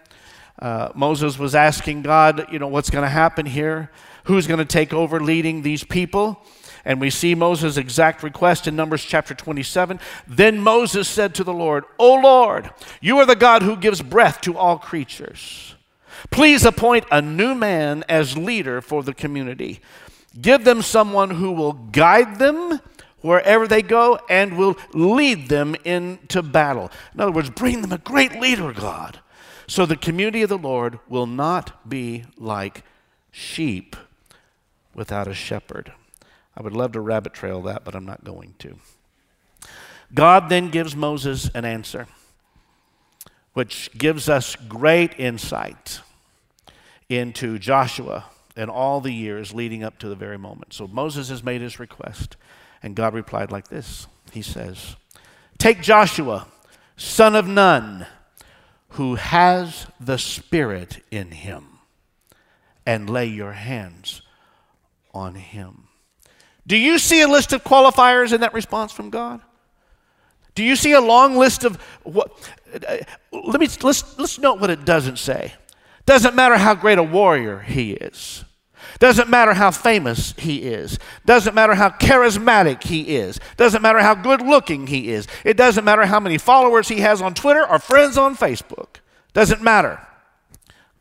Uh, 0.58 0.90
Moses 0.96 1.38
was 1.38 1.54
asking 1.54 2.02
God, 2.04 2.48
you 2.52 2.60
know, 2.60 2.68
what's 2.68 2.90
going 2.90 3.04
to 3.04 3.10
happen 3.10 3.46
here? 3.46 3.92
Who's 4.26 4.48
going 4.48 4.60
to 4.60 4.66
take 4.66 4.94
over 4.94 5.20
leading 5.20 5.62
these 5.62 5.84
people? 5.84 6.42
And 6.86 7.02
we 7.02 7.10
see 7.10 7.36
Moses' 7.36 7.78
exact 7.78 8.24
request 8.24 8.68
in 8.68 8.76
Numbers 8.76 9.04
chapter 9.04 9.34
27. 9.34 10.00
Then 10.28 10.60
Moses 10.60 11.08
said 11.08 11.36
to 11.36 11.44
the 11.44 11.54
Lord, 11.54 11.84
O 12.00 12.14
Lord, 12.16 12.70
you 13.02 13.18
are 13.18 13.26
the 13.26 13.36
God 13.36 13.64
who 13.64 13.76
gives 13.76 14.02
breath 14.02 14.40
to 14.42 14.58
all 14.58 14.78
creatures. 14.78 15.76
Please 16.30 16.64
appoint 16.64 17.06
a 17.12 17.22
new 17.22 17.54
man 17.54 18.04
as 18.08 18.38
leader 18.38 18.82
for 18.82 19.04
the 19.04 19.14
community. 19.14 19.82
Give 20.40 20.64
them 20.64 20.82
someone 20.82 21.32
who 21.32 21.52
will 21.52 21.74
guide 21.74 22.40
them 22.40 22.80
wherever 23.22 23.68
they 23.68 23.82
go 23.82 24.20
and 24.30 24.58
will 24.58 24.78
lead 24.94 25.50
them 25.50 25.76
into 25.84 26.44
battle. 26.44 26.92
In 27.14 27.20
other 27.20 27.32
words, 27.32 27.50
bring 27.50 27.82
them 27.82 27.92
a 27.92 27.98
great 27.98 28.40
leader, 28.40 28.72
God 28.72 29.20
so 29.68 29.86
the 29.86 29.96
community 29.96 30.42
of 30.42 30.50
the 30.50 30.58
Lord 30.58 31.00
will 31.08 31.28
not 31.28 31.90
be 31.90 32.26
like 32.38 32.84
sheep 33.32 33.96
without 34.94 35.28
a 35.28 35.34
shepherd. 35.34 35.94
I 36.56 36.62
would 36.62 36.74
love 36.74 36.94
to 36.94 37.02
rabbit 37.02 37.34
trail 37.34 37.62
that, 37.64 37.84
but 37.84 37.96
I'm 37.96 38.06
not 38.06 38.24
going 38.24 38.56
to. 38.60 38.78
God 40.14 40.50
then 40.50 40.70
gives 40.70 40.96
Moses 40.96 41.50
an 41.54 41.66
answer, 41.66 42.08
which 43.54 43.90
gives 43.98 44.30
us 44.30 44.56
great 44.56 45.20
insight 45.20 46.00
into 47.10 47.60
Joshua 47.60 48.26
and 48.56 48.70
all 48.70 49.02
the 49.02 49.12
years 49.12 49.54
leading 49.54 49.84
up 49.84 50.00
to 50.00 50.08
the 50.08 50.16
very 50.16 50.38
moment. 50.38 50.74
So 50.74 50.88
Moses 50.88 51.30
has 51.30 51.44
made 51.44 51.62
his 51.62 51.80
request, 51.80 52.38
and 52.82 52.96
God 52.96 53.14
replied 53.14 53.52
like 53.52 53.68
this 53.68 54.08
He 54.32 54.42
says, 54.42 54.96
Take 55.58 55.82
Joshua, 55.82 56.48
son 56.96 57.36
of 57.36 57.48
Nun 57.48 58.08
who 58.96 59.16
has 59.16 59.88
the 60.00 60.18
Spirit 60.18 61.04
in 61.12 61.32
him 61.32 61.80
and 62.86 63.10
lay 63.10 63.26
your 63.26 63.52
hands 63.52 64.22
on 65.14 65.36
him. 65.36 65.90
Do 66.66 66.78
you 66.78 66.98
see 66.98 67.22
a 67.22 67.28
list 67.28 67.52
of 67.52 67.62
qualifiers 67.62 68.32
in 68.32 68.40
that 68.40 68.54
response 68.54 68.94
from 68.94 69.10
God? 69.10 69.42
Do 70.56 70.64
you 70.64 70.78
see 70.78 70.94
a 70.94 71.02
long 71.02 71.36
list 71.36 71.66
of 71.66 71.76
what? 72.04 72.32
Uh, 72.74 72.98
let 73.34 73.60
me 73.60 73.68
let's 73.84 74.18
let's 74.18 74.40
note 74.40 74.62
what 74.62 74.70
it 74.70 74.86
doesn't 74.86 75.20
say. 75.20 75.54
Doesn't 76.06 76.34
matter 76.34 76.56
how 76.56 76.74
great 76.74 76.98
a 76.98 77.04
warrior 77.04 77.60
he 77.60 77.92
is. 77.92 78.46
Doesn't 79.00 79.30
matter 79.30 79.54
how 79.54 79.72
famous 79.72 80.34
he 80.38 80.64
is. 80.64 81.00
Doesn't 81.26 81.56
matter 81.56 81.76
how 81.76 81.90
charismatic 81.90 82.84
he 82.84 83.16
is. 83.16 83.40
Doesn't 83.58 83.82
matter 83.82 84.00
how 84.00 84.16
good 84.16 84.42
looking 84.42 84.88
he 84.88 85.10
is. 85.10 85.28
It 85.44 85.58
doesn't 85.58 85.86
matter 85.86 86.06
how 86.06 86.20
many 86.20 86.38
followers 86.38 86.88
he 86.88 87.02
has 87.02 87.22
on 87.22 87.34
Twitter 87.34 87.68
or 87.68 87.80
friends 87.80 88.18
on 88.18 88.36
Facebook. 88.36 88.98
Doesn't 89.34 89.62
matter. 89.62 90.00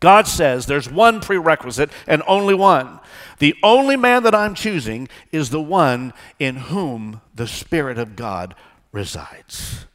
God 0.00 0.26
says 0.26 0.66
there's 0.66 0.90
one 0.90 1.20
prerequisite 1.20 1.90
and 2.06 2.22
only 2.26 2.54
one. 2.54 3.00
The 3.38 3.54
only 3.62 3.96
man 3.96 4.22
that 4.24 4.34
I'm 4.34 4.54
choosing 4.54 5.08
is 5.32 5.50
the 5.50 5.62
one 5.62 6.12
in 6.38 6.56
whom 6.56 7.20
the 7.34 7.46
Spirit 7.46 7.98
of 7.98 8.16
God 8.16 8.54
resides. 8.92 9.86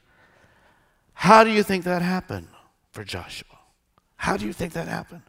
How 1.14 1.44
do 1.44 1.52
you 1.52 1.64
think 1.64 1.84
that 1.84 2.02
happened 2.02 2.48
for 2.92 3.04
Joshua? 3.04 3.60
How 4.16 4.36
do 4.36 4.46
you 4.46 4.54
think 4.54 4.74
that 4.74 4.88
happened? 4.88 5.22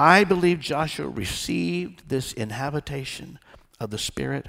I 0.00 0.24
believe 0.24 0.60
Joshua 0.60 1.06
received 1.06 2.08
this 2.08 2.32
inhabitation 2.32 3.38
of 3.78 3.90
the 3.90 3.98
Spirit 3.98 4.46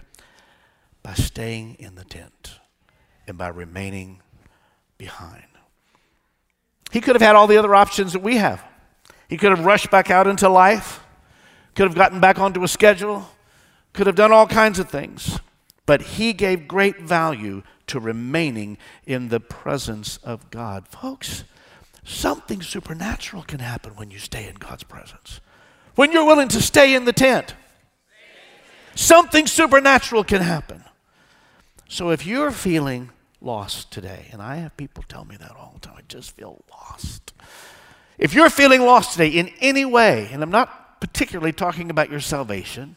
by 1.03 1.13
staying 1.13 1.75
in 1.77 1.95
the 1.95 2.05
tent 2.05 2.59
and 3.27 3.37
by 3.37 3.49
remaining 3.49 4.21
behind. 4.97 5.43
He 6.91 7.01
could 7.01 7.15
have 7.15 7.21
had 7.21 7.35
all 7.35 7.47
the 7.47 7.57
other 7.57 7.75
options 7.75 8.13
that 8.13 8.21
we 8.21 8.37
have. 8.37 8.63
He 9.27 9.35
could 9.35 9.49
have 9.51 9.65
rushed 9.65 9.91
back 9.91 10.09
out 10.09 10.25
into 10.25 10.47
life, 10.47 11.03
could 11.75 11.87
have 11.87 11.95
gotten 11.95 12.21
back 12.21 12.39
onto 12.39 12.63
a 12.63 12.67
schedule, 12.69 13.27
could 13.91 14.07
have 14.07 14.15
done 14.15 14.31
all 14.31 14.47
kinds 14.47 14.79
of 14.79 14.89
things. 14.89 15.37
But 15.85 16.01
he 16.01 16.31
gave 16.31 16.65
great 16.65 17.01
value 17.01 17.63
to 17.87 17.99
remaining 17.99 18.77
in 19.05 19.27
the 19.27 19.41
presence 19.41 20.15
of 20.23 20.49
God. 20.49 20.87
Folks, 20.87 21.43
something 22.03 22.61
supernatural 22.61 23.43
can 23.43 23.59
happen 23.59 23.95
when 23.95 24.11
you 24.11 24.19
stay 24.19 24.47
in 24.47 24.55
God's 24.55 24.83
presence. 24.83 25.39
When 25.95 26.11
you're 26.11 26.25
willing 26.25 26.47
to 26.49 26.61
stay 26.61 26.95
in 26.95 27.05
the 27.05 27.13
tent, 27.13 27.55
something 28.95 29.47
supernatural 29.47 30.23
can 30.23 30.41
happen. 30.41 30.83
So 31.87 32.09
if 32.09 32.25
you're 32.25 32.51
feeling 32.51 33.09
lost 33.41 33.91
today, 33.91 34.27
and 34.31 34.41
I 34.41 34.57
have 34.57 34.77
people 34.77 35.03
tell 35.07 35.25
me 35.25 35.35
that 35.37 35.51
all 35.51 35.73
the 35.73 35.87
time, 35.87 35.95
I 35.97 36.01
just 36.07 36.35
feel 36.35 36.63
lost. 36.71 37.33
If 38.17 38.33
you're 38.33 38.49
feeling 38.49 38.81
lost 38.81 39.13
today 39.13 39.29
in 39.29 39.51
any 39.59 39.83
way, 39.83 40.29
and 40.31 40.43
I'm 40.43 40.51
not 40.51 41.01
particularly 41.01 41.51
talking 41.51 41.89
about 41.89 42.09
your 42.09 42.19
salvation, 42.19 42.95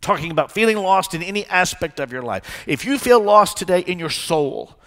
talking 0.00 0.30
about 0.30 0.50
feeling 0.50 0.76
lost 0.76 1.14
in 1.14 1.22
any 1.22 1.44
aspect 1.46 2.00
of 2.00 2.12
your 2.12 2.22
life. 2.22 2.64
If 2.66 2.84
you 2.84 2.98
feel 2.98 3.20
lost 3.20 3.56
today 3.56 3.80
in 3.80 3.98
your 3.98 4.10
soul, 4.10 4.78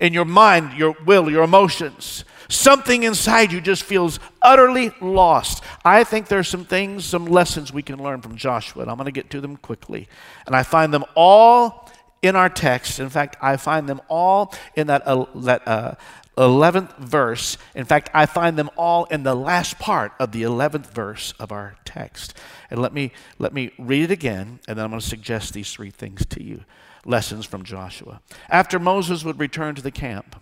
in 0.00 0.12
your 0.12 0.24
mind, 0.24 0.76
your 0.76 0.94
will, 1.04 1.30
your 1.30 1.42
emotions, 1.42 2.24
something 2.48 3.02
inside 3.02 3.52
you 3.52 3.60
just 3.60 3.82
feels 3.82 4.18
utterly 4.42 4.92
lost. 5.00 5.62
I 5.84 6.04
think 6.04 6.28
there's 6.28 6.48
some 6.48 6.64
things, 6.64 7.04
some 7.04 7.26
lessons 7.26 7.72
we 7.72 7.82
can 7.82 8.02
learn 8.02 8.20
from 8.20 8.36
Joshua, 8.36 8.82
and 8.82 8.90
I'm 8.90 8.96
going 8.96 9.06
to 9.06 9.12
get 9.12 9.30
to 9.30 9.40
them 9.40 9.56
quickly. 9.56 10.08
And 10.46 10.54
I 10.54 10.62
find 10.62 10.92
them 10.92 11.04
all 11.14 11.90
in 12.22 12.36
our 12.36 12.48
text. 12.48 13.00
In 13.00 13.08
fact, 13.08 13.36
I 13.40 13.56
find 13.56 13.88
them 13.88 14.00
all 14.08 14.54
in 14.74 14.86
that, 14.88 15.06
uh, 15.06 15.26
that 15.36 15.66
uh, 15.66 15.94
11th 16.36 16.96
verse. 16.98 17.56
In 17.74 17.84
fact, 17.84 18.10
I 18.12 18.26
find 18.26 18.58
them 18.58 18.70
all 18.76 19.04
in 19.04 19.22
the 19.22 19.34
last 19.34 19.78
part 19.78 20.12
of 20.18 20.32
the 20.32 20.42
11th 20.42 20.86
verse 20.86 21.32
of 21.40 21.50
our 21.50 21.76
text. 21.84 22.36
And 22.70 22.80
let 22.80 22.92
me, 22.92 23.12
let 23.38 23.54
me 23.54 23.72
read 23.78 24.04
it 24.04 24.10
again, 24.10 24.60
and 24.68 24.76
then 24.76 24.84
I'm 24.84 24.90
going 24.90 25.00
to 25.00 25.06
suggest 25.06 25.54
these 25.54 25.72
three 25.72 25.90
things 25.90 26.26
to 26.26 26.42
you 26.42 26.64
lessons 27.06 27.46
from 27.46 27.64
Joshua. 27.64 28.20
After 28.50 28.78
Moses 28.78 29.24
would 29.24 29.38
return 29.38 29.74
to 29.76 29.82
the 29.82 29.90
camp, 29.90 30.36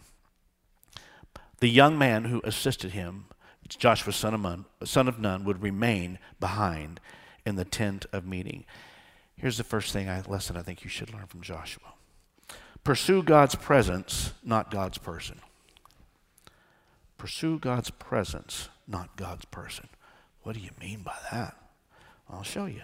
the 1.61 1.69
young 1.69 1.97
man 1.97 2.25
who 2.25 2.41
assisted 2.45 2.93
him, 2.93 3.27
Joshua 3.69 4.13
son 4.13 4.35
of, 4.35 4.41
Nun, 4.41 4.65
son 4.85 5.09
of 5.09 5.19
Nun, 5.19 5.45
would 5.45 5.63
remain 5.63 6.19
behind 6.41 7.01
in 7.47 7.57
the 7.57 7.65
tent 7.65 8.07
of 8.13 8.27
meeting. 8.27 8.65
Here's 9.37 9.59
the 9.59 9.65
first 9.65 9.93
thing 9.93 10.09
I, 10.09 10.23
lesson 10.23 10.57
I 10.57 10.63
think 10.63 10.85
you 10.85 10.91
should 10.91 11.13
learn 11.13 11.27
from 11.27 11.43
Joshua. 11.43 11.95
Pursue 12.83 13.23
God's 13.23 13.55
presence, 13.55 14.33
not 14.43 14.71
God's 14.71 14.99
person. 14.99 15.41
Pursue 17.17 17.59
God's 17.59 17.91
presence, 17.91 18.69
not 18.87 19.17
God's 19.17 19.47
person. 19.47 19.89
What 20.43 20.55
do 20.55 20.61
you 20.61 20.71
mean 20.79 21.03
by 21.03 21.17
that? 21.33 21.57
I'll 22.29 22.43
show 22.43 22.67
you. 22.67 22.83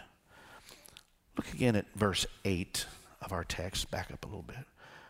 Look 1.36 1.52
again 1.52 1.76
at 1.76 1.86
verse 1.94 2.26
8 2.44 2.86
of 3.20 3.32
our 3.32 3.44
text, 3.44 3.90
back 3.90 4.10
up 4.12 4.24
a 4.24 4.28
little 4.28 4.42
bit, 4.42 4.66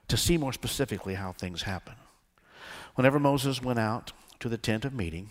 to 0.09 0.17
see 0.17 0.37
more 0.37 0.53
specifically 0.53 1.15
how 1.15 1.33
things 1.33 1.63
happen. 1.63 1.95
Whenever 2.95 3.19
Moses 3.19 3.63
went 3.63 3.79
out 3.79 4.13
to 4.41 4.49
the 4.49 4.59
tent 4.59 4.85
of 4.85 4.95
meeting, 4.95 5.31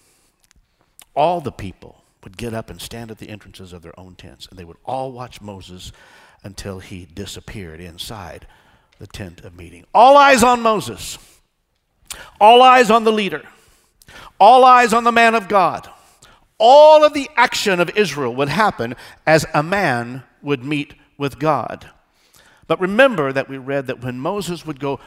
all 1.16 1.42
the 1.42 1.52
people 1.52 2.04
would 2.24 2.38
get 2.38 2.54
up 2.54 2.70
and 2.70 2.82
stand 2.82 3.12
at 3.12 3.18
the 3.18 3.30
entrances 3.30 3.74
of 3.74 3.82
their 3.82 3.98
own 4.00 4.16
tents, 4.16 4.48
and 4.48 4.58
they 4.58 4.66
would 4.66 4.78
all 4.86 5.12
watch 5.12 5.42
Moses 5.42 5.92
until 6.44 6.80
he 6.80 7.06
disappeared 7.06 7.82
inside 7.82 8.48
the 9.00 9.08
tent 9.08 9.42
of 9.42 9.56
meeting. 9.56 9.86
All 9.94 10.18
eyes 10.18 10.44
on 10.44 10.62
Moses, 10.62 11.18
all 12.40 12.62
eyes 12.62 12.90
on 12.90 13.04
the 13.04 13.12
leader, 13.12 13.44
all 14.40 14.64
eyes 14.66 14.94
on 14.94 15.04
the 15.04 15.12
man 15.12 15.36
of 15.36 15.48
God 15.48 15.90
all 16.60 17.04
of 17.04 17.14
the 17.14 17.30
action 17.36 17.80
of 17.80 17.90
Israel 17.98 18.36
would 18.36 18.50
happen 18.50 18.96
as 19.26 19.46
a 19.54 19.64
man 19.64 20.24
would 20.44 20.64
meet 20.64 20.94
with 21.18 21.40
God. 21.40 21.90
But 22.70 22.80
remember 22.80 23.34
that 23.34 23.50
we 23.50 23.58
read 23.58 23.88
that 23.88 24.04
when 24.04 24.20
Moses 24.20 24.64
would 24.64 24.80
go 24.80 25.00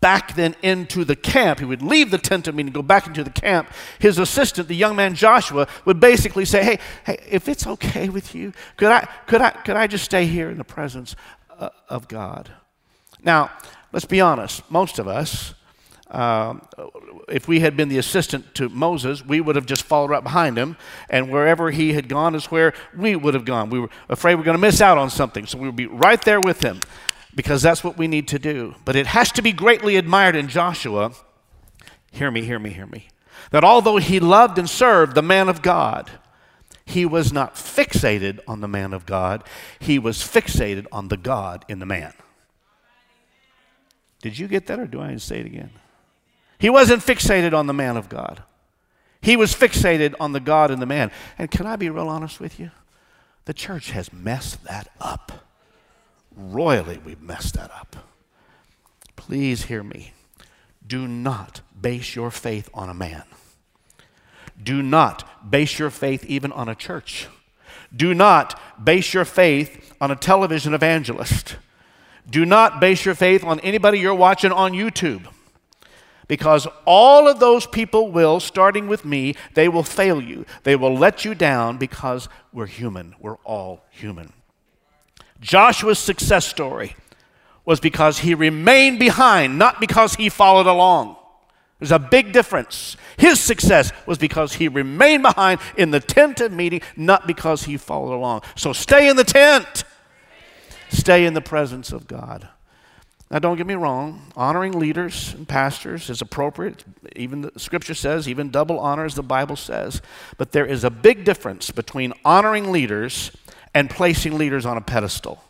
back 0.00 0.34
then 0.34 0.56
into 0.62 1.04
the 1.04 1.14
camp, 1.14 1.58
he 1.58 1.66
would 1.66 1.82
leave 1.82 2.10
the 2.10 2.16
tent 2.16 2.48
of 2.48 2.54
meeting 2.54 2.68
and 2.68 2.74
go 2.74 2.80
back 2.80 3.06
into 3.06 3.22
the 3.22 3.28
camp. 3.28 3.68
His 3.98 4.18
assistant, 4.18 4.66
the 4.66 4.74
young 4.74 4.96
man 4.96 5.14
Joshua, 5.14 5.68
would 5.84 6.00
basically 6.00 6.46
say, 6.46 6.64
"Hey, 6.64 6.78
hey, 7.04 7.18
if 7.28 7.50
it's 7.50 7.66
okay 7.66 8.08
with 8.08 8.34
you, 8.34 8.54
could 8.78 8.90
I, 8.90 9.06
could 9.26 9.42
I, 9.42 9.50
could 9.50 9.76
I 9.76 9.86
just 9.88 10.06
stay 10.06 10.24
here 10.24 10.48
in 10.48 10.56
the 10.56 10.64
presence 10.64 11.14
uh, 11.50 11.68
of 11.90 12.08
God?" 12.08 12.50
Now, 13.22 13.50
let's 13.92 14.06
be 14.06 14.22
honest. 14.22 14.62
Most 14.70 14.98
of 14.98 15.06
us 15.06 15.52
um, 16.12 16.62
if 17.28 17.48
we 17.48 17.60
had 17.60 17.76
been 17.76 17.88
the 17.88 17.96
assistant 17.96 18.54
to 18.56 18.68
Moses, 18.68 19.24
we 19.24 19.40
would 19.40 19.56
have 19.56 19.64
just 19.64 19.82
followed 19.82 20.10
right 20.10 20.22
behind 20.22 20.58
him, 20.58 20.76
and 21.08 21.30
wherever 21.30 21.70
he 21.70 21.94
had 21.94 22.08
gone 22.08 22.34
is 22.34 22.46
where 22.46 22.74
we 22.94 23.16
would 23.16 23.32
have 23.32 23.46
gone. 23.46 23.70
We 23.70 23.80
were 23.80 23.90
afraid 24.10 24.34
we're 24.34 24.44
going 24.44 24.56
to 24.56 24.60
miss 24.60 24.82
out 24.82 24.98
on 24.98 25.08
something, 25.08 25.46
so 25.46 25.56
we 25.56 25.66
would 25.66 25.76
be 25.76 25.86
right 25.86 26.20
there 26.22 26.40
with 26.40 26.62
him 26.62 26.80
because 27.34 27.62
that's 27.62 27.82
what 27.82 27.96
we 27.96 28.06
need 28.06 28.28
to 28.28 28.38
do. 28.38 28.74
But 28.84 28.94
it 28.94 29.06
has 29.06 29.32
to 29.32 29.42
be 29.42 29.52
greatly 29.52 29.96
admired 29.96 30.36
in 30.36 30.48
Joshua. 30.48 31.12
Hear 32.10 32.30
me, 32.30 32.42
hear 32.42 32.58
me, 32.58 32.70
hear 32.70 32.86
me. 32.86 33.08
That 33.50 33.64
although 33.64 33.96
he 33.96 34.20
loved 34.20 34.58
and 34.58 34.68
served 34.68 35.14
the 35.14 35.22
man 35.22 35.48
of 35.48 35.62
God, 35.62 36.10
he 36.84 37.06
was 37.06 37.32
not 37.32 37.54
fixated 37.54 38.40
on 38.46 38.60
the 38.60 38.68
man 38.68 38.92
of 38.92 39.06
God, 39.06 39.44
he 39.80 39.98
was 39.98 40.18
fixated 40.18 40.86
on 40.92 41.08
the 41.08 41.16
God 41.16 41.64
in 41.68 41.78
the 41.78 41.86
man. 41.86 42.12
Did 44.20 44.38
you 44.38 44.46
get 44.46 44.66
that, 44.66 44.78
or 44.78 44.86
do 44.86 45.00
I 45.00 45.16
say 45.16 45.40
it 45.40 45.46
again? 45.46 45.70
He 46.62 46.70
wasn't 46.70 47.02
fixated 47.02 47.52
on 47.52 47.66
the 47.66 47.72
man 47.72 47.96
of 47.96 48.08
God. 48.08 48.44
He 49.20 49.36
was 49.36 49.52
fixated 49.52 50.14
on 50.20 50.30
the 50.30 50.38
God 50.38 50.70
and 50.70 50.80
the 50.80 50.86
man. 50.86 51.10
And 51.36 51.50
can 51.50 51.66
I 51.66 51.74
be 51.74 51.90
real 51.90 52.08
honest 52.08 52.38
with 52.38 52.60
you? 52.60 52.70
The 53.46 53.52
church 53.52 53.90
has 53.90 54.12
messed 54.12 54.62
that 54.62 54.88
up. 55.00 55.44
Royally, 56.36 56.98
we've 56.98 57.20
messed 57.20 57.54
that 57.54 57.72
up. 57.72 57.96
Please 59.16 59.64
hear 59.64 59.82
me. 59.82 60.12
Do 60.86 61.08
not 61.08 61.62
base 61.80 62.14
your 62.14 62.30
faith 62.30 62.70
on 62.72 62.88
a 62.88 62.94
man. 62.94 63.24
Do 64.62 64.84
not 64.84 65.50
base 65.50 65.80
your 65.80 65.90
faith 65.90 66.24
even 66.26 66.52
on 66.52 66.68
a 66.68 66.76
church. 66.76 67.26
Do 67.94 68.14
not 68.14 68.84
base 68.84 69.12
your 69.12 69.24
faith 69.24 69.96
on 70.00 70.12
a 70.12 70.16
television 70.16 70.74
evangelist. 70.74 71.56
Do 72.30 72.46
not 72.46 72.78
base 72.78 73.04
your 73.04 73.16
faith 73.16 73.42
on 73.42 73.58
anybody 73.60 73.98
you're 73.98 74.14
watching 74.14 74.52
on 74.52 74.74
YouTube. 74.74 75.26
Because 76.28 76.66
all 76.84 77.28
of 77.28 77.40
those 77.40 77.66
people 77.66 78.10
will, 78.10 78.40
starting 78.40 78.88
with 78.88 79.04
me, 79.04 79.34
they 79.54 79.68
will 79.68 79.82
fail 79.82 80.22
you. 80.22 80.46
They 80.62 80.76
will 80.76 80.94
let 80.94 81.24
you 81.24 81.34
down 81.34 81.78
because 81.78 82.28
we're 82.52 82.66
human. 82.66 83.14
We're 83.20 83.38
all 83.44 83.84
human. 83.90 84.32
Joshua's 85.40 85.98
success 85.98 86.46
story 86.46 86.94
was 87.64 87.80
because 87.80 88.20
he 88.20 88.34
remained 88.34 88.98
behind, 88.98 89.58
not 89.58 89.80
because 89.80 90.14
he 90.14 90.28
followed 90.28 90.66
along. 90.66 91.16
There's 91.78 91.90
a 91.90 91.98
big 91.98 92.32
difference. 92.32 92.96
His 93.16 93.40
success 93.40 93.92
was 94.06 94.16
because 94.16 94.54
he 94.54 94.68
remained 94.68 95.24
behind 95.24 95.60
in 95.76 95.90
the 95.90 95.98
tent 95.98 96.40
of 96.40 96.52
meeting, 96.52 96.80
not 96.96 97.26
because 97.26 97.64
he 97.64 97.76
followed 97.76 98.14
along. 98.14 98.42
So 98.54 98.72
stay 98.72 99.08
in 99.08 99.16
the 99.16 99.24
tent, 99.24 99.82
stay 100.90 101.26
in 101.26 101.34
the 101.34 101.40
presence 101.40 101.90
of 101.90 102.06
God. 102.06 102.48
Now, 103.32 103.38
don't 103.38 103.56
get 103.56 103.66
me 103.66 103.74
wrong, 103.74 104.30
honoring 104.36 104.78
leaders 104.78 105.32
and 105.32 105.48
pastors 105.48 106.10
is 106.10 106.20
appropriate. 106.20 106.84
Even 107.16 107.40
the 107.40 107.52
scripture 107.56 107.94
says, 107.94 108.28
even 108.28 108.50
double 108.50 108.78
honor, 108.78 109.06
as 109.06 109.14
the 109.14 109.22
Bible 109.22 109.56
says. 109.56 110.02
But 110.36 110.52
there 110.52 110.66
is 110.66 110.84
a 110.84 110.90
big 110.90 111.24
difference 111.24 111.70
between 111.70 112.12
honoring 112.26 112.70
leaders 112.70 113.34
and 113.72 113.88
placing 113.88 114.36
leaders 114.36 114.66
on 114.66 114.76
a 114.76 114.82
pedestal. 114.82 115.42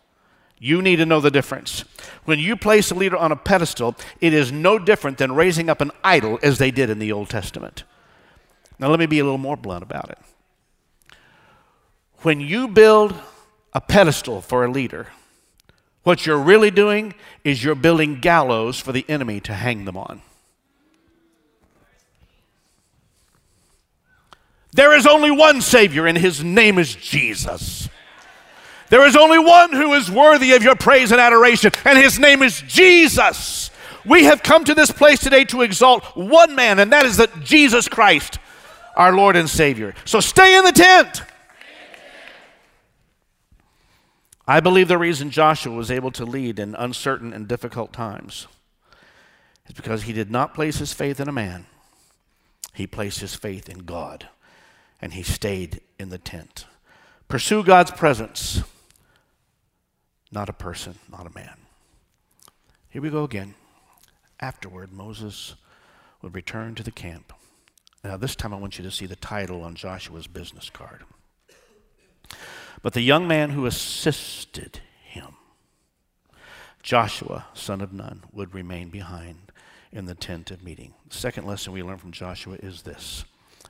You 0.59 0.81
need 0.81 0.97
to 0.97 1.07
know 1.07 1.18
the 1.18 1.33
difference. 1.33 1.85
When 2.25 2.38
you 2.38 2.55
place 2.55 2.92
a 2.92 2.95
leader 2.95 3.16
on 3.16 3.33
a 3.33 3.37
pedestal, 3.37 3.97
it 4.21 4.33
is 4.33 4.53
no 4.53 4.79
different 4.79 5.18
than 5.18 5.33
raising 5.33 5.68
up 5.68 5.81
an 5.81 5.90
idol 6.05 6.38
as 6.40 6.59
they 6.59 6.71
did 6.71 6.88
in 6.88 7.01
the 7.01 7.11
Old 7.11 7.31
Testament. 7.31 7.83
Now, 8.79 8.90
let 8.90 9.01
me 9.01 9.07
be 9.07 9.18
a 9.18 9.25
little 9.25 9.38
more 9.38 9.57
blunt 9.57 9.83
about 9.83 10.09
it. 10.09 10.18
When 12.18 12.40
you 12.40 12.68
build 12.68 13.12
a 13.73 13.81
pedestal 13.81 14.40
for 14.40 14.64
a 14.64 14.71
leader, 14.71 15.09
what 16.03 16.27
you're 16.27 16.38
really 16.38 16.71
doing 16.71 17.15
is 17.45 17.62
you're 17.62 17.75
building 17.75 18.21
gallows 18.21 18.81
for 18.81 18.93
the 18.93 19.05
enemy 19.09 19.41
to 19.41 19.55
hang 19.55 19.85
them 19.85 19.97
on. 19.97 20.23
There 24.75 24.97
is 24.97 25.07
only 25.07 25.31
one 25.31 25.61
Savior, 25.61 26.07
and 26.07 26.17
His 26.17 26.43
name 26.43 26.79
is 26.79 26.95
Jesus. 26.95 27.88
There 28.88 29.07
is 29.07 29.17
only 29.17 29.38
one 29.38 29.73
who 29.73 29.93
is 29.95 30.11
worthy 30.11 30.53
of 30.53 30.62
your 30.62 30.77
praise 30.77 31.12
and 31.12 31.21
adoration, 31.21 31.73
and 31.85 31.99
His 31.99 32.19
name 32.19 32.43
is 32.43 32.62
Jesus. 32.62 33.71
We 34.05 34.25
have 34.25 34.43
come 34.43 34.65
to 34.65 34.75
this 34.75 34.91
place 34.91 35.21
today 35.21 35.45
to 35.47 35.62
exalt 35.62 36.05
one 36.17 36.55
man, 36.55 36.79
and 36.79 36.93
that 36.93 37.05
is 37.05 37.19
that 37.19 37.41
Jesus 37.43 37.87
Christ, 37.87 38.38
our 38.97 39.15
Lord 39.15 39.37
and 39.37 39.49
Savior. 39.49 39.95
So 40.05 40.21
stay 40.21 40.57
in 40.57 40.65
the 40.65 40.73
tent. 40.73 41.23
I 44.53 44.61
believe 44.61 44.88
the 44.88 44.99
reason 44.99 45.31
Joshua 45.31 45.75
was 45.75 45.91
able 45.91 46.11
to 46.11 46.27
lead 46.27 46.59
in 46.59 46.75
uncertain 46.75 47.33
and 47.33 47.49
difficult 47.49 47.91
times 47.91 48.49
is 49.67 49.75
because 49.75 50.03
he 50.03 50.12
did 50.12 50.31
not 50.31 50.53
place 50.53 50.77
his 50.77 50.93
faith 50.93 51.21
in 51.21 51.27
a 51.27 51.33
man, 51.33 51.65
he 52.75 52.87
placed 52.87 53.21
his 53.21 53.35
faith 53.35 53.71
in 53.71 53.87
God, 53.87 54.29
and 55.01 55.15
he 55.15 55.23
stayed 55.23 55.81
in 55.99 56.11
the 56.11 56.19
tent. 56.19 56.67
Pursue 57.29 57.65
God's 57.65 57.93
presence, 57.93 58.61
not 60.31 60.51
a 60.51 60.53
person, 60.53 60.97
not 61.11 61.27
a 61.27 61.35
man. 61.35 61.57
Here 62.91 63.01
we 63.01 63.09
go 63.09 63.25
again. 63.25 63.55
Afterward, 64.38 64.93
Moses 64.93 65.55
would 66.21 66.35
return 66.35 66.75
to 66.75 66.83
the 66.83 66.91
camp. 66.91 67.33
Now, 68.05 68.19
this 68.19 68.37
time 68.37 68.53
I 68.53 68.59
want 68.59 68.77
you 68.77 68.85
to 68.85 68.91
see 68.91 69.07
the 69.07 69.17
title 69.17 69.62
on 69.62 69.77
Joshua's 69.77 70.27
business 70.27 70.69
card. 70.69 71.05
But 72.83 72.95
the 72.95 73.01
young 73.01 73.29
man 73.29 73.51
who 73.51 73.64
assisted 73.64 74.81
him, 75.05 75.37
Joshua, 76.83 77.47
son 77.55 77.81
of 77.81 77.92
Nun, 77.92 78.25
would 78.33 78.55
remain 78.55 78.90
behind 78.90 79.53
in 79.92 80.07
the 80.07 80.14
tent 80.16 80.51
of 80.51 80.64
meeting. 80.64 80.95
The 81.09 81.16
second 81.16 81.47
lesson 81.47 81.73
we 81.73 81.83
learn 81.83 81.99
from 81.99 82.12
Joshua 82.12 82.57
is 82.57 82.83
this 82.83 83.25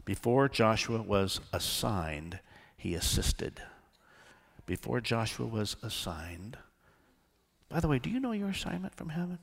before 0.04 0.48
Joshua 0.48 1.02
was 1.02 1.40
assigned, 1.52 2.40
he 2.76 2.94
assisted. 2.94 3.62
Before 4.64 5.00
Joshua 5.00 5.46
was 5.46 5.76
assigned, 5.82 6.56
by 7.68 7.80
the 7.80 7.88
way, 7.88 7.98
do 7.98 8.10
you 8.10 8.20
know 8.20 8.32
your 8.32 8.48
assignment 8.48 8.94
from 8.94 9.10
heaven? 9.10 9.38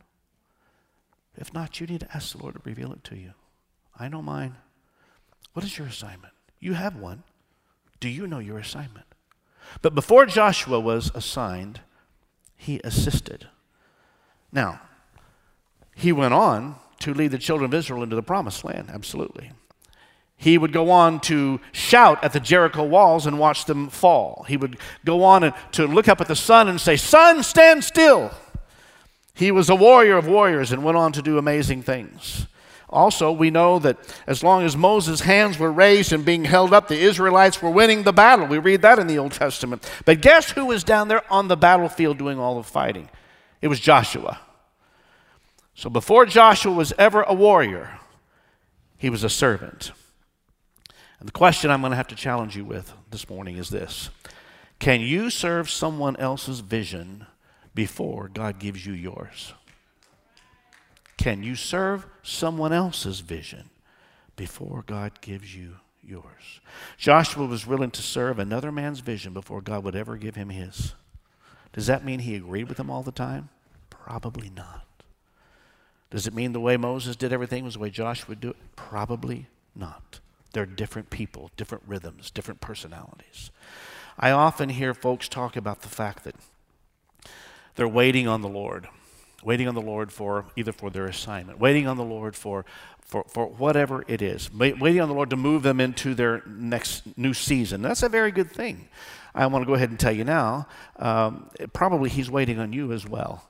If 1.36 1.54
not, 1.54 1.80
you 1.80 1.88
need 1.88 2.02
to 2.02 2.16
ask 2.16 2.32
the 2.32 2.42
Lord 2.42 2.56
to 2.56 2.62
reveal 2.64 2.92
it 2.94 3.04
to 3.06 3.16
you. 3.16 3.34
I 3.98 4.08
know 4.08 4.22
mine. 4.22 4.56
What 5.54 5.66
is 5.66 5.78
your 5.78 5.88
assignment? 5.88 6.34
You 6.60 6.74
have 6.74 6.96
one. 6.96 7.24
Do 8.00 8.10
you 8.10 8.28
know 8.28 8.40
your 8.40 8.60
assignment? 8.60 9.06
But 9.82 9.96
before 9.96 10.26
Joshua 10.26 10.80
was 10.80 11.12
assigned, 11.14 11.82
he 12.56 12.82
assisted. 12.84 13.48
Now, 14.52 14.82
he 15.96 16.12
went 16.12 16.34
on 16.34 16.76
to 17.00 17.14
lead 17.14 17.32
the 17.32 17.38
children 17.38 17.66
of 17.66 17.74
Israel 17.74 18.04
into 18.04 18.16
the 18.16 18.24
promised 18.24 18.64
land, 18.64 18.90
absolutely. 18.92 19.52
He 20.36 20.58
would 20.58 20.72
go 20.72 20.90
on 20.90 21.20
to 21.22 21.60
shout 21.74 22.24
at 22.24 22.32
the 22.32 22.40
Jericho 22.40 22.84
walls 22.84 23.26
and 23.26 23.38
watch 23.38 23.66
them 23.66 23.90
fall. 23.90 24.46
He 24.48 24.56
would 24.56 24.78
go 25.04 25.24
on 25.24 25.54
to 25.74 25.86
look 25.86 26.08
up 26.08 26.22
at 26.22 26.30
the 26.30 26.36
sun 26.36 26.70
and 26.70 26.80
say, 26.80 26.96
Sun, 26.96 27.44
stand 27.44 27.84
still. 27.84 28.32
He 29.34 29.52
was 29.52 29.70
a 29.70 29.76
warrior 29.76 30.18
of 30.18 30.28
warriors 30.28 30.72
and 30.72 30.84
went 30.84 30.98
on 30.98 31.12
to 31.14 31.22
do 31.22 31.38
amazing 31.38 31.84
things. 31.84 32.48
Also, 32.90 33.32
we 33.32 33.52
know 33.52 33.78
that 33.80 33.98
as 34.26 34.44
long 34.44 34.64
as 34.64 34.76
Moses' 34.76 35.22
hands 35.22 35.60
were 35.60 35.72
raised 35.72 36.12
and 36.12 36.26
being 36.26 36.46
held 36.46 36.74
up, 36.74 36.88
the 36.88 37.00
Israelites 37.00 37.62
were 37.62 37.70
winning 37.70 38.04
the 38.04 38.12
battle. 38.12 38.48
We 38.48 38.58
read 38.58 38.82
that 38.82 38.98
in 38.98 39.06
the 39.06 39.20
Old 39.20 39.34
Testament. 39.34 39.90
But 40.06 40.22
guess 40.22 40.52
who 40.52 40.66
was 40.66 40.84
down 40.84 41.08
there 41.08 41.22
on 41.32 41.48
the 41.48 41.58
battlefield 41.58 42.18
doing 42.18 42.40
all 42.40 42.56
the 42.56 42.64
fighting? 42.64 43.10
It 43.62 43.68
was 43.68 43.80
Joshua. 43.80 44.40
So 45.76 45.90
before 45.90 46.26
Joshua 46.26 46.74
was 46.74 46.92
ever 46.98 47.22
a 47.22 47.34
warrior, 47.34 48.00
he 48.98 49.10
was 49.10 49.24
a 49.24 49.30
servant. 49.30 49.92
And 51.20 51.28
the 51.28 51.34
question 51.34 51.70
I'm 51.70 51.82
going 51.82 51.92
to 51.92 51.98
have 51.98 52.08
to 52.08 52.16
challenge 52.16 52.56
you 52.56 52.66
with 52.66 52.92
this 53.12 53.30
morning 53.30 53.58
is 53.58 53.70
this 53.70 54.10
Can 54.80 55.00
you 55.00 55.30
serve 55.30 55.70
someone 55.70 56.16
else's 56.16 56.62
vision 56.62 57.28
before 57.76 58.30
God 58.30 58.58
gives 58.58 58.86
you 58.86 58.94
yours? 58.94 59.54
Can 61.20 61.44
you 61.44 61.56
serve 61.56 62.08
someone 62.24 62.72
else's 62.72 63.20
vision 63.20 63.70
before 64.38 64.86
God 64.88 65.20
gives 65.20 65.54
you 65.54 65.76
yours? 66.02 66.62
Joshua 66.98 67.46
was 67.46 67.68
willing 67.68 67.92
to 67.92 68.02
serve 68.02 68.40
another 68.40 68.72
man's 68.72 69.02
vision 69.02 69.34
before 69.34 69.60
God 69.60 69.84
would 69.84 69.98
ever 69.98 70.16
give 70.16 70.36
him 70.36 70.48
his. 70.48 70.94
Does 71.74 71.88
that 71.88 72.06
mean 72.06 72.20
he 72.20 72.36
agreed 72.36 72.70
with 72.70 72.80
him 72.80 72.90
all 72.90 73.04
the 73.04 73.12
time? 73.12 73.50
Probably 73.90 74.50
not. 74.50 74.86
Does 76.10 76.26
it 76.26 76.34
mean 76.34 76.54
the 76.54 76.62
way 76.62 76.78
Moses 76.78 77.18
did 77.18 77.34
everything 77.34 77.66
was 77.66 77.74
the 77.74 77.82
way 77.82 77.90
Joshua 77.90 78.30
would 78.30 78.40
do 78.40 78.52
it? 78.52 78.76
Probably 78.78 79.48
not. 79.76 80.22
They're 80.54 80.66
different 80.66 81.10
people, 81.10 81.52
different 81.58 81.84
rhythms, 81.86 82.32
different 82.32 82.62
personalities. 82.62 83.52
I 84.18 84.32
often 84.32 84.70
hear 84.70 84.94
folks 84.94 85.28
talk 85.28 85.58
about 85.58 85.82
the 85.82 85.90
fact 85.90 86.24
that 86.24 86.36
they're 87.76 87.90
waiting 87.90 88.26
on 88.26 88.42
the 88.42 88.48
Lord 88.48 88.88
waiting 89.44 89.68
on 89.68 89.76
the 89.76 89.82
Lord 89.82 90.12
for 90.12 90.46
either 90.56 90.72
for 90.72 90.90
their 90.90 91.06
assignment, 91.06 91.60
waiting 91.60 91.88
on 91.88 91.98
the 91.98 92.04
Lord 92.04 92.36
for, 92.36 92.66
for, 93.02 93.26
for 93.30 93.48
whatever 93.48 94.04
it 94.08 94.22
is, 94.22 94.54
waiting 94.54 95.02
on 95.02 95.08
the 95.08 95.16
Lord 95.16 95.30
to 95.30 95.36
move 95.36 95.64
them 95.64 95.80
into 95.80 96.14
their 96.14 96.44
next 96.46 97.18
new 97.18 97.34
season. 97.34 97.82
That's 97.82 98.04
a 98.04 98.10
very 98.10 98.32
good 98.32 98.52
thing. 98.52 98.88
I 99.34 99.46
want 99.48 99.64
to 99.64 99.68
go 99.68 99.76
ahead 99.76 99.90
and 99.90 100.00
tell 100.00 100.12
you 100.12 100.24
now, 100.24 100.68
um, 100.98 101.50
probably 101.74 102.10
He's 102.10 102.30
waiting 102.30 102.60
on 102.60 102.74
you 102.74 102.92
as 102.92 103.08
well. 103.08 103.48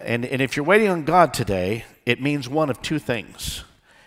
And, 0.00 0.24
and 0.24 0.40
if 0.40 0.56
you're 0.56 0.64
waiting 0.64 0.88
on 0.88 1.04
God 1.04 1.34
today, 1.34 1.84
it 2.06 2.20
means 2.20 2.48
one 2.48 2.70
of 2.70 2.80
two 2.82 2.98
things. 2.98 3.64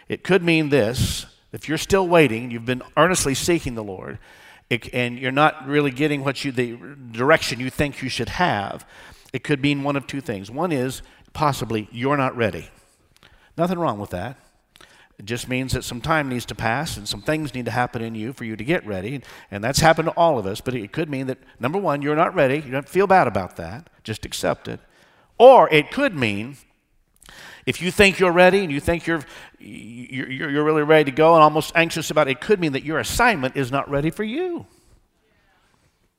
It 0.08 0.24
could 0.24 0.44
mean 0.44 0.70
this 0.70 1.26
if 1.56 1.70
you're 1.70 1.78
still 1.78 2.06
waiting, 2.06 2.52
you've 2.52 2.66
been 2.66 2.84
earnestly 2.98 3.34
seeking 3.34 3.76
the 3.76 3.84
Lord, 3.84 4.20
and 4.92 5.18
you're 5.18 5.32
not 5.32 5.66
really 5.66 5.90
getting 5.90 6.22
what 6.22 6.44
you, 6.44 6.52
the 6.52 6.78
direction 7.12 7.62
you 7.62 7.70
think 7.70 8.02
you 8.02 8.10
should 8.10 8.28
have, 8.28 8.86
it 9.36 9.44
could 9.44 9.62
mean 9.62 9.84
one 9.84 9.98
of 9.98 10.08
two 10.08 10.22
things. 10.22 10.50
One 10.50 10.72
is 10.72 11.02
possibly 11.34 11.90
you're 11.92 12.16
not 12.16 12.38
ready. 12.38 12.70
Nothing 13.58 13.78
wrong 13.78 14.00
with 14.00 14.12
that. 14.12 14.38
It 15.20 15.26
just 15.26 15.50
means 15.50 15.74
that 15.74 15.84
some 15.84 16.00
time 16.00 16.30
needs 16.30 16.46
to 16.46 16.56
pass 16.56 16.96
and 16.96 17.06
some 17.06 17.22
things 17.22 17.54
need 17.54 17.66
to 17.66 17.72
happen 17.72 18.02
in 18.02 18.16
you 18.16 18.32
for 18.32 18.46
you 18.46 18.56
to 18.56 18.64
get 18.64 18.88
ready. 18.88 19.22
And 19.52 19.62
that's 19.62 19.80
happened 19.80 20.08
to 20.08 20.14
all 20.14 20.40
of 20.40 20.46
us. 20.46 20.62
But 20.62 20.74
it 20.74 20.94
could 20.94 21.10
mean 21.10 21.28
that, 21.28 21.38
number 21.60 21.78
one, 21.78 22.02
you're 22.02 22.16
not 22.16 22.34
ready. 22.34 22.62
You 22.62 22.72
don't 22.72 22.88
feel 22.88 23.08
bad 23.08 23.28
about 23.28 23.58
that. 23.58 23.90
Just 24.06 24.26
accept 24.26 24.70
it. 24.70 24.80
Or 25.38 25.68
it 25.70 25.92
could 25.92 26.16
mean 26.16 26.56
if 27.66 27.82
you 27.82 27.92
think 27.92 28.20
you're 28.20 28.32
ready 28.32 28.60
and 28.60 28.72
you 28.72 28.80
think 28.80 29.06
you're, 29.06 29.26
you're, 29.60 30.50
you're 30.50 30.64
really 30.64 30.84
ready 30.84 31.12
to 31.12 31.16
go 31.16 31.34
and 31.34 31.44
almost 31.44 31.74
anxious 31.76 32.10
about 32.10 32.30
it, 32.30 32.32
it 32.32 32.40
could 32.40 32.62
mean 32.62 32.72
that 32.72 32.86
your 32.86 33.00
assignment 33.00 33.58
is 33.58 33.70
not 33.70 33.90
ready 33.90 34.12
for 34.12 34.24
you. 34.24 34.66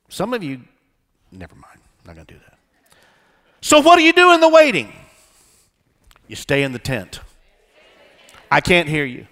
Some 0.07 0.35
of 0.35 0.43
you, 0.43 0.61
never 1.31 1.55
mind. 1.55 1.79
I'm 2.03 2.09
not 2.09 2.15
going 2.15 2.27
to 2.27 2.33
do 2.35 2.39
that. 2.45 2.56
So, 3.67 3.81
what 3.81 3.97
do 3.97 4.01
you 4.01 4.13
do 4.13 4.31
in 4.31 4.39
the 4.39 4.47
waiting? 4.47 4.93
You 6.29 6.37
stay 6.37 6.63
in 6.63 6.71
the 6.71 6.79
tent. 6.79 7.19
I 8.49 8.61
can't 8.61 8.87
hear 8.87 9.03
you. 9.03 9.27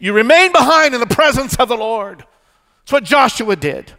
You 0.00 0.12
remain 0.12 0.50
behind 0.50 0.92
in 0.92 0.98
the 0.98 1.06
presence 1.06 1.54
of 1.54 1.68
the 1.68 1.76
Lord. 1.76 2.24
That's 2.80 2.90
what 2.90 3.04
Joshua 3.04 3.54
did. 3.54 3.92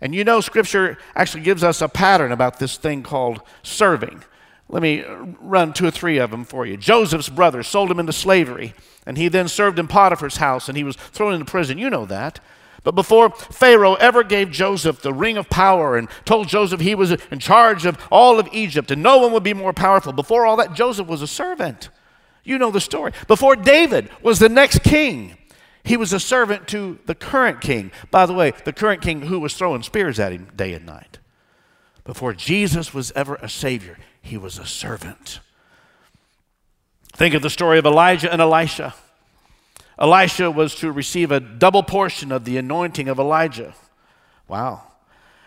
And 0.00 0.14
you 0.14 0.22
know, 0.22 0.40
Scripture 0.40 0.98
actually 1.16 1.42
gives 1.42 1.64
us 1.64 1.82
a 1.82 1.88
pattern 1.88 2.30
about 2.30 2.60
this 2.60 2.76
thing 2.76 3.02
called 3.02 3.42
serving. 3.64 4.22
Let 4.68 4.82
me 4.82 5.02
run 5.40 5.72
two 5.72 5.86
or 5.86 5.90
three 5.90 6.18
of 6.18 6.30
them 6.30 6.44
for 6.44 6.64
you. 6.64 6.76
Joseph's 6.76 7.28
brothers 7.28 7.66
sold 7.66 7.90
him 7.90 7.98
into 7.98 8.12
slavery, 8.12 8.74
and 9.04 9.18
he 9.18 9.26
then 9.26 9.48
served 9.48 9.80
in 9.80 9.88
Potiphar's 9.88 10.36
house, 10.36 10.68
and 10.68 10.78
he 10.78 10.84
was 10.84 10.94
thrown 10.94 11.32
into 11.32 11.44
prison. 11.44 11.76
You 11.76 11.90
know 11.90 12.06
that. 12.06 12.38
But 12.86 12.94
before 12.94 13.30
Pharaoh 13.30 13.94
ever 13.94 14.22
gave 14.22 14.52
Joseph 14.52 15.02
the 15.02 15.12
ring 15.12 15.36
of 15.36 15.50
power 15.50 15.96
and 15.96 16.08
told 16.24 16.46
Joseph 16.46 16.80
he 16.80 16.94
was 16.94 17.10
in 17.32 17.40
charge 17.40 17.84
of 17.84 17.98
all 18.12 18.38
of 18.38 18.48
Egypt 18.52 18.92
and 18.92 19.02
no 19.02 19.18
one 19.18 19.32
would 19.32 19.42
be 19.42 19.54
more 19.54 19.72
powerful, 19.72 20.12
before 20.12 20.46
all 20.46 20.56
that, 20.58 20.72
Joseph 20.72 21.08
was 21.08 21.20
a 21.20 21.26
servant. 21.26 21.88
You 22.44 22.58
know 22.58 22.70
the 22.70 22.80
story. 22.80 23.10
Before 23.26 23.56
David 23.56 24.08
was 24.22 24.38
the 24.38 24.48
next 24.48 24.84
king, 24.84 25.36
he 25.82 25.96
was 25.96 26.12
a 26.12 26.20
servant 26.20 26.68
to 26.68 27.00
the 27.06 27.16
current 27.16 27.60
king. 27.60 27.90
By 28.12 28.24
the 28.24 28.34
way, 28.34 28.52
the 28.64 28.72
current 28.72 29.02
king 29.02 29.22
who 29.22 29.40
was 29.40 29.54
throwing 29.54 29.82
spears 29.82 30.20
at 30.20 30.30
him 30.30 30.52
day 30.54 30.72
and 30.72 30.86
night. 30.86 31.18
Before 32.04 32.34
Jesus 32.34 32.94
was 32.94 33.10
ever 33.16 33.34
a 33.42 33.48
savior, 33.48 33.98
he 34.22 34.38
was 34.38 34.60
a 34.60 34.64
servant. 34.64 35.40
Think 37.14 37.34
of 37.34 37.42
the 37.42 37.50
story 37.50 37.80
of 37.80 37.84
Elijah 37.84 38.30
and 38.32 38.40
Elisha. 38.40 38.94
Elisha 39.98 40.50
was 40.50 40.74
to 40.76 40.92
receive 40.92 41.30
a 41.30 41.40
double 41.40 41.82
portion 41.82 42.30
of 42.30 42.44
the 42.44 42.56
anointing 42.56 43.08
of 43.08 43.18
Elijah. 43.18 43.74
Wow. 44.48 44.82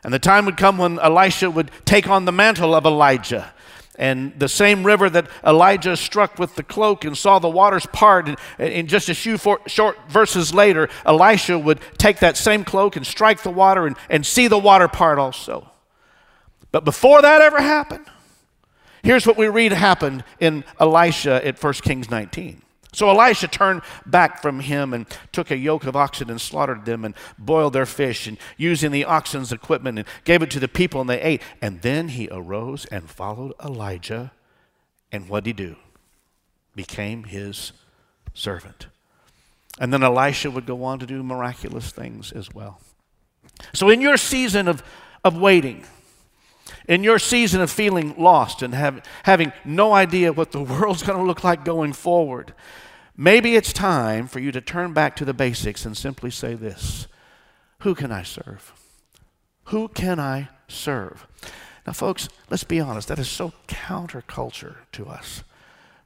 And 0.04 0.14
the 0.14 0.20
time 0.20 0.46
would 0.46 0.58
come 0.58 0.78
when 0.78 0.98
Elisha 1.00 1.52
would 1.52 1.72
take 1.86 2.08
on 2.08 2.26
the 2.26 2.32
mantle 2.32 2.74
of 2.74 2.86
Elijah. 2.86 3.54
And 4.00 4.40
the 4.40 4.48
same 4.48 4.86
river 4.86 5.10
that 5.10 5.28
Elijah 5.46 5.98
struck 5.98 6.40
with 6.40 6.56
the 6.56 6.64
cloak 6.64 7.04
and 7.04 7.18
saw 7.18 7.38
the 7.38 7.50
waters 7.50 7.86
part, 7.88 8.30
and 8.30 8.38
in 8.58 8.88
just 8.88 9.10
a 9.10 9.14
few 9.14 9.38
short 9.68 9.98
verses 10.10 10.54
later, 10.54 10.88
Elisha 11.06 11.60
would 11.60 11.82
take 11.98 12.20
that 12.20 12.38
same 12.38 12.64
cloak 12.64 12.96
and 12.96 13.06
strike 13.06 13.44
the 13.44 13.52
water 13.52 13.86
and, 13.86 13.98
and 14.10 14.26
see 14.26 14.48
the 14.48 14.58
water 14.58 14.88
part 14.88 15.20
also. 15.20 15.70
But 16.72 16.86
before 16.86 17.22
that 17.22 17.42
ever 17.42 17.60
happened, 17.60 18.06
here's 19.04 19.28
what 19.28 19.36
we 19.36 19.50
read 19.50 19.74
happened 19.74 20.24
in 20.40 20.64
Elisha 20.80 21.46
at 21.46 21.62
1 21.62 21.74
Kings 21.74 22.10
19. 22.10 22.62
So 22.92 23.10
Elisha 23.10 23.48
turned 23.48 23.82
back 24.06 24.42
from 24.42 24.62
him 24.62 24.94
and 24.94 25.06
took 25.32 25.52
a 25.52 25.58
yoke 25.58 25.86
of 25.86 25.96
oxen 25.96 26.30
and 26.30 26.42
slaughtered 26.42 26.86
them 26.86 27.06
and 27.06 27.14
boiled 27.38 27.74
their 27.74 27.86
fish 27.86 28.26
and 28.26 28.38
using 28.58 28.92
the 28.92 29.06
oxen's 29.06 29.52
equipment 29.52 30.00
and 30.00 30.08
gave 30.24 30.42
it 30.42 30.50
to 30.52 30.60
the 30.60 30.68
people 30.68 31.02
and 31.02 31.10
they 31.10 31.22
ate. 31.22 31.42
And 31.62 31.82
then 31.82 32.10
he 32.10 32.28
arose 32.32 32.86
and 32.86 33.10
followed 33.10 33.54
Elijah. 33.64 34.32
And 35.12 35.30
what 35.30 35.44
did 35.44 35.60
he 35.60 35.66
do? 35.66 35.76
Became 36.76 37.26
his 37.26 37.74
servant. 38.34 38.88
And 39.80 39.94
then 39.94 40.04
Elisha 40.04 40.50
would 40.50 40.66
go 40.66 40.84
on 40.84 41.00
to 41.00 41.06
do 41.06 41.22
miraculous 41.22 41.92
things 41.92 42.32
as 42.32 42.54
well. 42.54 42.82
So 43.74 43.90
in 43.90 44.02
your 44.02 44.18
season 44.18 44.68
of, 44.68 44.84
of 45.24 45.38
waiting, 45.38 45.86
in 46.88 47.04
your 47.04 47.20
season 47.20 47.62
of 47.62 47.72
feeling 47.72 48.16
lost 48.18 48.62
and 48.62 48.74
have, 48.74 49.04
having 49.24 49.52
no 49.66 49.94
idea 49.94 50.34
what 50.34 50.52
the 50.52 50.62
world's 50.64 51.04
going 51.04 51.18
to 51.18 51.26
look 51.26 51.44
like 51.44 51.66
going 51.66 51.94
forward, 51.94 52.54
maybe 53.16 53.56
it's 53.56 53.74
time 53.74 54.28
for 54.28 54.40
you 54.40 54.52
to 54.52 54.62
turn 54.62 54.94
back 54.94 55.16
to 55.18 55.26
the 55.26 55.34
basics 55.34 55.86
and 55.86 55.96
simply 55.96 56.32
say 56.32 56.54
this 56.54 57.08
Who 57.80 57.96
can 57.96 58.12
I 58.12 58.24
serve? 58.24 58.74
Who 59.66 59.88
can 59.88 60.20
I 60.20 60.50
serve? 60.68 61.28
Now, 61.86 61.94
folks, 61.94 62.30
let's 62.50 62.64
be 62.64 62.80
honest, 62.80 63.08
that 63.08 63.20
is 63.20 63.30
so 63.30 63.54
counterculture 63.68 64.76
to 64.94 65.08
us. 65.08 65.44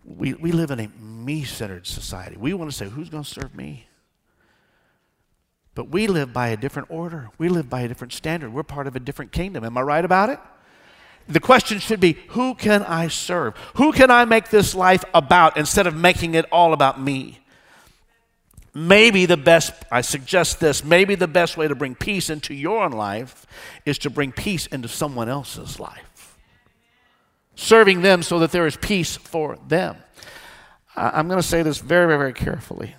We, 0.05 0.33
we 0.33 0.51
live 0.51 0.71
in 0.71 0.79
a 0.79 0.87
me 0.99 1.43
centered 1.43 1.87
society. 1.87 2.35
We 2.37 2.53
want 2.53 2.69
to 2.71 2.75
say, 2.75 2.89
who's 2.89 3.09
going 3.09 3.23
to 3.23 3.29
serve 3.29 3.55
me? 3.55 3.87
But 5.75 5.89
we 5.89 6.07
live 6.07 6.33
by 6.33 6.49
a 6.49 6.57
different 6.57 6.91
order. 6.91 7.29
We 7.37 7.49
live 7.49 7.69
by 7.69 7.81
a 7.81 7.87
different 7.87 8.13
standard. 8.13 8.53
We're 8.53 8.63
part 8.63 8.85
of 8.85 8.95
a 8.95 8.99
different 8.99 9.31
kingdom. 9.31 9.63
Am 9.63 9.77
I 9.77 9.81
right 9.81 10.05
about 10.05 10.29
it? 10.29 10.39
The 11.27 11.39
question 11.39 11.79
should 11.79 11.99
be 11.99 12.17
who 12.29 12.55
can 12.55 12.83
I 12.83 13.07
serve? 13.07 13.55
Who 13.75 13.91
can 13.93 14.11
I 14.11 14.25
make 14.25 14.49
this 14.49 14.75
life 14.75 15.03
about 15.13 15.57
instead 15.57 15.87
of 15.87 15.95
making 15.95 16.35
it 16.35 16.45
all 16.51 16.73
about 16.73 16.99
me? 16.99 17.39
Maybe 18.73 19.25
the 19.25 19.37
best, 19.37 19.71
I 19.91 20.01
suggest 20.01 20.59
this, 20.59 20.83
maybe 20.83 21.15
the 21.15 21.27
best 21.27 21.57
way 21.57 21.67
to 21.67 21.75
bring 21.75 21.93
peace 21.93 22.29
into 22.29 22.53
your 22.53 22.83
own 22.83 22.91
life 22.91 23.45
is 23.85 23.99
to 23.99 24.09
bring 24.09 24.31
peace 24.31 24.65
into 24.65 24.87
someone 24.87 25.29
else's 25.29 25.79
life. 25.79 26.37
Serving 27.55 28.01
them 28.01 28.23
so 28.23 28.39
that 28.39 28.51
there 28.51 28.65
is 28.65 28.75
peace 28.75 29.15
for 29.15 29.57
them. 29.67 29.97
I'm 30.95 31.27
going 31.27 31.39
to 31.39 31.47
say 31.47 31.61
this 31.61 31.77
very, 31.77 32.07
very, 32.07 32.17
very 32.17 32.33
carefully. 32.33 32.95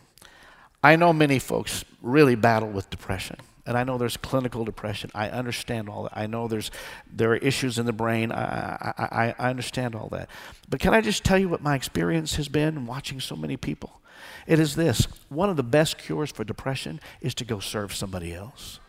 I 0.83 0.97
know 0.97 1.13
many 1.13 1.41
folks 1.41 1.85
really 2.03 2.37
battle 2.37 2.69
with 2.69 2.89
depression. 2.91 3.37
And 3.67 3.79
I 3.79 3.85
know 3.85 3.97
there's 3.97 4.19
clinical 4.19 4.65
depression. 4.65 5.11
I 5.15 5.31
understand 5.31 5.89
all 5.89 6.05
that. 6.05 6.17
I 6.17 6.27
know 6.27 6.49
there's 6.49 6.71
there 7.11 7.33
are 7.33 7.37
issues 7.37 7.79
in 7.79 7.87
the 7.87 7.93
brain. 7.93 8.31
I, 8.31 8.93
I, 8.99 9.35
I 9.39 9.51
understand 9.51 9.95
all 9.95 10.09
that. 10.09 10.29
But 10.69 10.81
can 10.81 10.93
I 10.93 11.01
just 11.01 11.25
tell 11.25 11.39
you 11.39 11.49
what 11.49 11.63
my 11.63 11.75
experience 11.75 12.37
has 12.37 12.49
been 12.49 12.87
watching 12.87 13.21
so 13.21 13.37
many 13.37 13.57
people? 13.57 14.01
It 14.47 14.59
is 14.59 14.77
this 14.77 15.07
one 15.29 15.49
of 15.49 15.57
the 15.57 15.63
best 15.63 15.99
cures 15.99 16.31
for 16.31 16.45
depression 16.45 17.01
is 17.21 17.35
to 17.37 17.45
go 17.45 17.59
serve 17.59 17.95
somebody 17.95 18.35
else. 18.35 18.81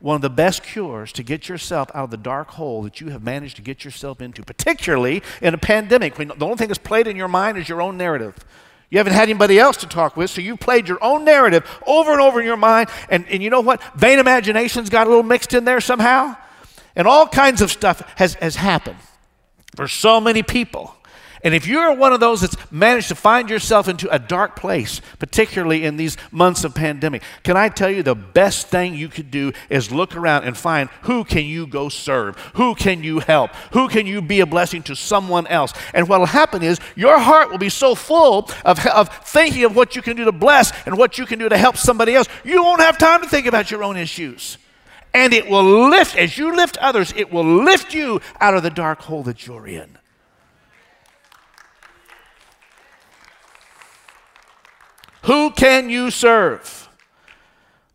One 0.00 0.16
of 0.16 0.22
the 0.22 0.30
best 0.30 0.64
cures 0.64 1.12
to 1.12 1.22
get 1.22 1.48
yourself 1.48 1.88
out 1.94 2.04
of 2.04 2.10
the 2.10 2.16
dark 2.16 2.50
hole 2.50 2.82
that 2.82 3.00
you 3.00 3.10
have 3.10 3.22
managed 3.22 3.54
to 3.56 3.62
get 3.62 3.84
yourself 3.84 4.20
into, 4.20 4.42
particularly 4.42 5.22
in 5.40 5.54
a 5.54 5.58
pandemic, 5.58 6.18
when 6.18 6.28
the 6.28 6.44
only 6.44 6.56
thing 6.56 6.66
that's 6.66 6.78
played 6.78 7.06
in 7.06 7.16
your 7.16 7.28
mind 7.28 7.56
is 7.56 7.68
your 7.68 7.80
own 7.80 7.96
narrative. 7.96 8.36
You 8.92 8.98
haven't 8.98 9.14
had 9.14 9.22
anybody 9.22 9.58
else 9.58 9.78
to 9.78 9.86
talk 9.86 10.18
with, 10.18 10.28
so 10.28 10.42
you 10.42 10.54
played 10.54 10.86
your 10.86 11.02
own 11.02 11.24
narrative 11.24 11.66
over 11.86 12.12
and 12.12 12.20
over 12.20 12.40
in 12.40 12.46
your 12.46 12.58
mind. 12.58 12.90
And, 13.08 13.26
and 13.30 13.42
you 13.42 13.48
know 13.48 13.62
what? 13.62 13.80
Vain 13.94 14.18
imaginations 14.18 14.90
got 14.90 15.06
a 15.06 15.08
little 15.08 15.22
mixed 15.22 15.54
in 15.54 15.64
there 15.64 15.80
somehow. 15.80 16.36
And 16.94 17.08
all 17.08 17.26
kinds 17.26 17.62
of 17.62 17.70
stuff 17.70 18.02
has, 18.16 18.34
has 18.34 18.54
happened 18.54 18.98
for 19.74 19.88
so 19.88 20.20
many 20.20 20.42
people. 20.42 20.94
And 21.44 21.54
if 21.54 21.66
you're 21.66 21.92
one 21.92 22.12
of 22.12 22.20
those 22.20 22.40
that's 22.40 22.56
managed 22.70 23.08
to 23.08 23.16
find 23.16 23.50
yourself 23.50 23.88
into 23.88 24.08
a 24.14 24.18
dark 24.18 24.54
place, 24.54 25.00
particularly 25.18 25.84
in 25.84 25.96
these 25.96 26.16
months 26.30 26.62
of 26.62 26.72
pandemic, 26.72 27.22
can 27.42 27.56
I 27.56 27.68
tell 27.68 27.90
you 27.90 28.04
the 28.04 28.14
best 28.14 28.68
thing 28.68 28.94
you 28.94 29.08
could 29.08 29.32
do 29.32 29.52
is 29.68 29.90
look 29.90 30.14
around 30.14 30.44
and 30.44 30.56
find 30.56 30.88
who 31.02 31.24
can 31.24 31.44
you 31.44 31.66
go 31.66 31.88
serve? 31.88 32.36
Who 32.54 32.76
can 32.76 33.02
you 33.02 33.18
help? 33.18 33.50
Who 33.72 33.88
can 33.88 34.06
you 34.06 34.22
be 34.22 34.38
a 34.38 34.46
blessing 34.46 34.84
to 34.84 34.94
someone 34.94 35.48
else? 35.48 35.72
And 35.92 36.08
what 36.08 36.20
will 36.20 36.26
happen 36.26 36.62
is 36.62 36.78
your 36.94 37.18
heart 37.18 37.50
will 37.50 37.58
be 37.58 37.68
so 37.68 37.96
full 37.96 38.48
of, 38.64 38.86
of 38.86 39.08
thinking 39.26 39.64
of 39.64 39.74
what 39.74 39.96
you 39.96 40.02
can 40.02 40.16
do 40.16 40.24
to 40.24 40.32
bless 40.32 40.72
and 40.86 40.96
what 40.96 41.18
you 41.18 41.26
can 41.26 41.40
do 41.40 41.48
to 41.48 41.58
help 41.58 41.76
somebody 41.76 42.14
else, 42.14 42.28
you 42.44 42.62
won't 42.62 42.80
have 42.80 42.98
time 42.98 43.20
to 43.20 43.28
think 43.28 43.46
about 43.46 43.68
your 43.68 43.82
own 43.82 43.96
issues. 43.96 44.58
And 45.12 45.34
it 45.34 45.48
will 45.48 45.90
lift, 45.90 46.16
as 46.16 46.38
you 46.38 46.54
lift 46.54 46.78
others, 46.78 47.12
it 47.16 47.32
will 47.32 47.64
lift 47.64 47.92
you 47.92 48.20
out 48.40 48.54
of 48.54 48.62
the 48.62 48.70
dark 48.70 49.00
hole 49.00 49.24
that 49.24 49.44
you're 49.44 49.66
in. 49.66 49.98
Who 55.22 55.50
can 55.50 55.88
you 55.88 56.10
serve? 56.10 56.88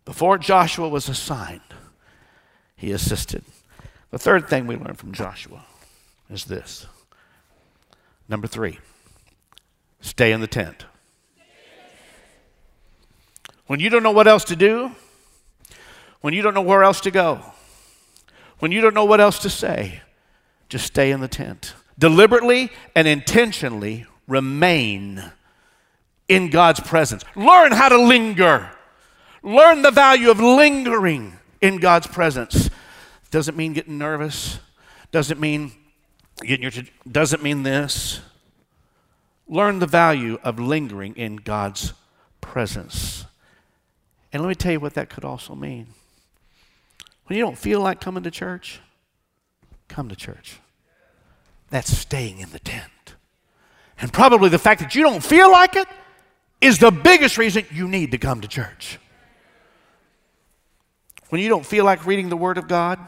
Before 0.06 0.38
Joshua 0.38 0.88
was 0.88 1.10
assigned, 1.10 1.62
he 2.76 2.92
assisted. 2.92 3.44
The 4.12 4.20
third 4.20 4.48
thing 4.48 4.68
we 4.68 4.78
learn 4.78 4.94
from 4.94 5.12
Joshua 5.12 5.66
is 6.30 6.46
this. 6.46 6.86
Number 8.30 8.48
three, 8.48 8.80
stay 10.00 10.32
in 10.32 10.40
the 10.40 10.48
tent. 10.48 10.86
When 13.68 13.82
you 13.82 13.90
don't 13.90 14.04
know 14.04 14.12
what 14.12 14.28
else 14.28 14.46
to 14.46 14.56
do, 14.56 14.92
when 16.22 16.34
you 16.34 16.42
don't 16.42 16.54
know 16.54 16.62
where 16.62 16.84
else 16.84 17.02
to 17.02 17.12
go, 17.12 17.42
when 18.60 18.72
you 18.72 18.80
don't 18.80 18.94
know 18.94 19.06
what 19.06 19.20
else 19.20 19.40
to 19.40 19.50
say, 19.50 20.02
just 20.70 20.86
stay 20.86 21.12
in 21.12 21.20
the 21.20 21.28
tent. 21.28 21.74
Deliberately 22.00 22.72
and 22.96 23.08
intentionally 23.08 24.06
remain 24.28 25.32
in 26.28 26.50
God's 26.50 26.80
presence. 26.80 27.24
Learn 27.36 27.72
how 27.72 27.90
to 27.90 27.98
linger. 27.98 28.72
Learn 29.44 29.82
the 29.82 29.92
value 29.92 30.30
of 30.30 30.40
lingering 30.40 31.34
in 31.62 31.78
God's 31.78 32.08
presence. 32.08 32.70
Doesn't 33.32 33.58
mean 33.58 33.74
getting 33.74 33.98
nervous. 33.98 34.60
Doesn't 35.12 35.40
mean 35.40 35.72
getting 36.42 36.64
your 36.64 36.86
doesn't 37.10 37.42
mean 37.42 37.64
this. 37.64 38.22
Learn 39.48 39.80
the 39.80 39.88
value 39.88 40.38
of 40.44 40.60
lingering 40.60 41.16
in 41.16 41.38
God's 41.38 41.94
presence. 42.42 43.26
And 44.34 44.42
let 44.42 44.50
me 44.50 44.56
tell 44.56 44.74
you 44.74 44.80
what 44.80 44.94
that 44.96 45.10
could 45.10 45.24
also 45.24 45.56
mean. 45.56 45.88
When 47.26 47.38
you 47.38 47.44
don't 47.44 47.58
feel 47.58 47.80
like 47.80 48.02
coming 48.02 48.24
to 48.24 48.32
church, 48.32 48.82
come 49.88 50.10
to 50.10 50.16
church. 50.16 50.60
That's 51.70 51.96
staying 51.96 52.40
in 52.40 52.50
the 52.52 52.60
tent. 52.60 53.16
And 54.00 54.12
probably 54.12 54.50
the 54.50 54.60
fact 54.60 54.82
that 54.82 54.96
you 54.96 55.04
don't 55.04 55.24
feel 55.24 55.52
like 55.52 55.76
it 55.76 55.88
is 56.62 56.80
the 56.80 56.92
biggest 56.92 57.38
reason 57.38 57.66
you 57.72 57.88
need 57.88 58.12
to 58.12 58.18
come 58.18 58.42
to 58.42 58.48
church. 58.48 59.00
When 61.30 61.42
you 61.42 61.50
don't 61.50 61.66
feel 61.66 61.86
like 61.86 62.06
reading 62.06 62.30
the 62.30 62.38
Word 62.38 62.58
of 62.58 62.68
God, 62.68 63.00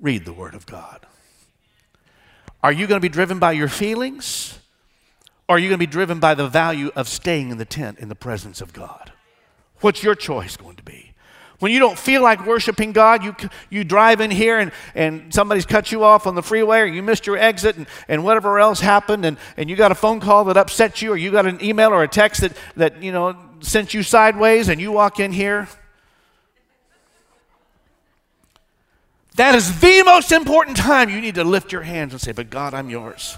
read 0.00 0.24
the 0.24 0.32
Word 0.32 0.54
of 0.54 0.66
God. 0.66 1.06
Are 2.62 2.72
you 2.72 2.86
going 2.86 3.00
to 3.00 3.02
be 3.02 3.08
driven 3.08 3.38
by 3.38 3.52
your 3.52 3.68
feelings? 3.68 4.58
Or 5.48 5.56
are 5.56 5.58
you 5.58 5.68
going 5.68 5.78
to 5.78 5.86
be 5.86 5.90
driven 5.90 6.20
by 6.20 6.34
the 6.34 6.46
value 6.46 6.90
of 6.94 7.08
staying 7.08 7.50
in 7.50 7.58
the 7.58 7.64
tent 7.64 7.98
in 7.98 8.08
the 8.08 8.14
presence 8.14 8.60
of 8.60 8.72
God? 8.72 9.12
What's 9.80 10.02
your 10.02 10.14
choice 10.14 10.56
going 10.56 10.76
to 10.76 10.82
be? 10.82 11.09
When 11.60 11.70
you 11.72 11.78
don't 11.78 11.98
feel 11.98 12.22
like 12.22 12.46
worshiping 12.46 12.92
God, 12.92 13.22
you, 13.22 13.36
you 13.68 13.84
drive 13.84 14.22
in 14.22 14.30
here 14.30 14.58
and, 14.58 14.72
and 14.94 15.32
somebody's 15.32 15.66
cut 15.66 15.92
you 15.92 16.02
off 16.02 16.26
on 16.26 16.34
the 16.34 16.42
freeway 16.42 16.80
or 16.80 16.86
you 16.86 17.02
missed 17.02 17.26
your 17.26 17.36
exit 17.36 17.76
and, 17.76 17.86
and 18.08 18.24
whatever 18.24 18.58
else 18.58 18.80
happened 18.80 19.26
and, 19.26 19.36
and 19.58 19.68
you 19.68 19.76
got 19.76 19.92
a 19.92 19.94
phone 19.94 20.20
call 20.20 20.44
that 20.44 20.56
upset 20.56 21.02
you 21.02 21.12
or 21.12 21.18
you 21.18 21.30
got 21.30 21.44
an 21.44 21.62
email 21.62 21.90
or 21.90 22.02
a 22.02 22.08
text 22.08 22.40
that, 22.40 22.56
that 22.76 23.02
you 23.02 23.12
know, 23.12 23.36
sent 23.60 23.92
you 23.92 24.02
sideways 24.02 24.70
and 24.70 24.80
you 24.80 24.90
walk 24.90 25.20
in 25.20 25.32
here. 25.32 25.68
That 29.36 29.54
is 29.54 29.80
the 29.80 30.02
most 30.02 30.32
important 30.32 30.78
time 30.78 31.10
you 31.10 31.20
need 31.20 31.34
to 31.34 31.44
lift 31.44 31.72
your 31.72 31.82
hands 31.82 32.14
and 32.14 32.20
say, 32.20 32.32
But 32.32 32.48
God, 32.48 32.72
I'm 32.72 32.88
yours. 32.88 33.36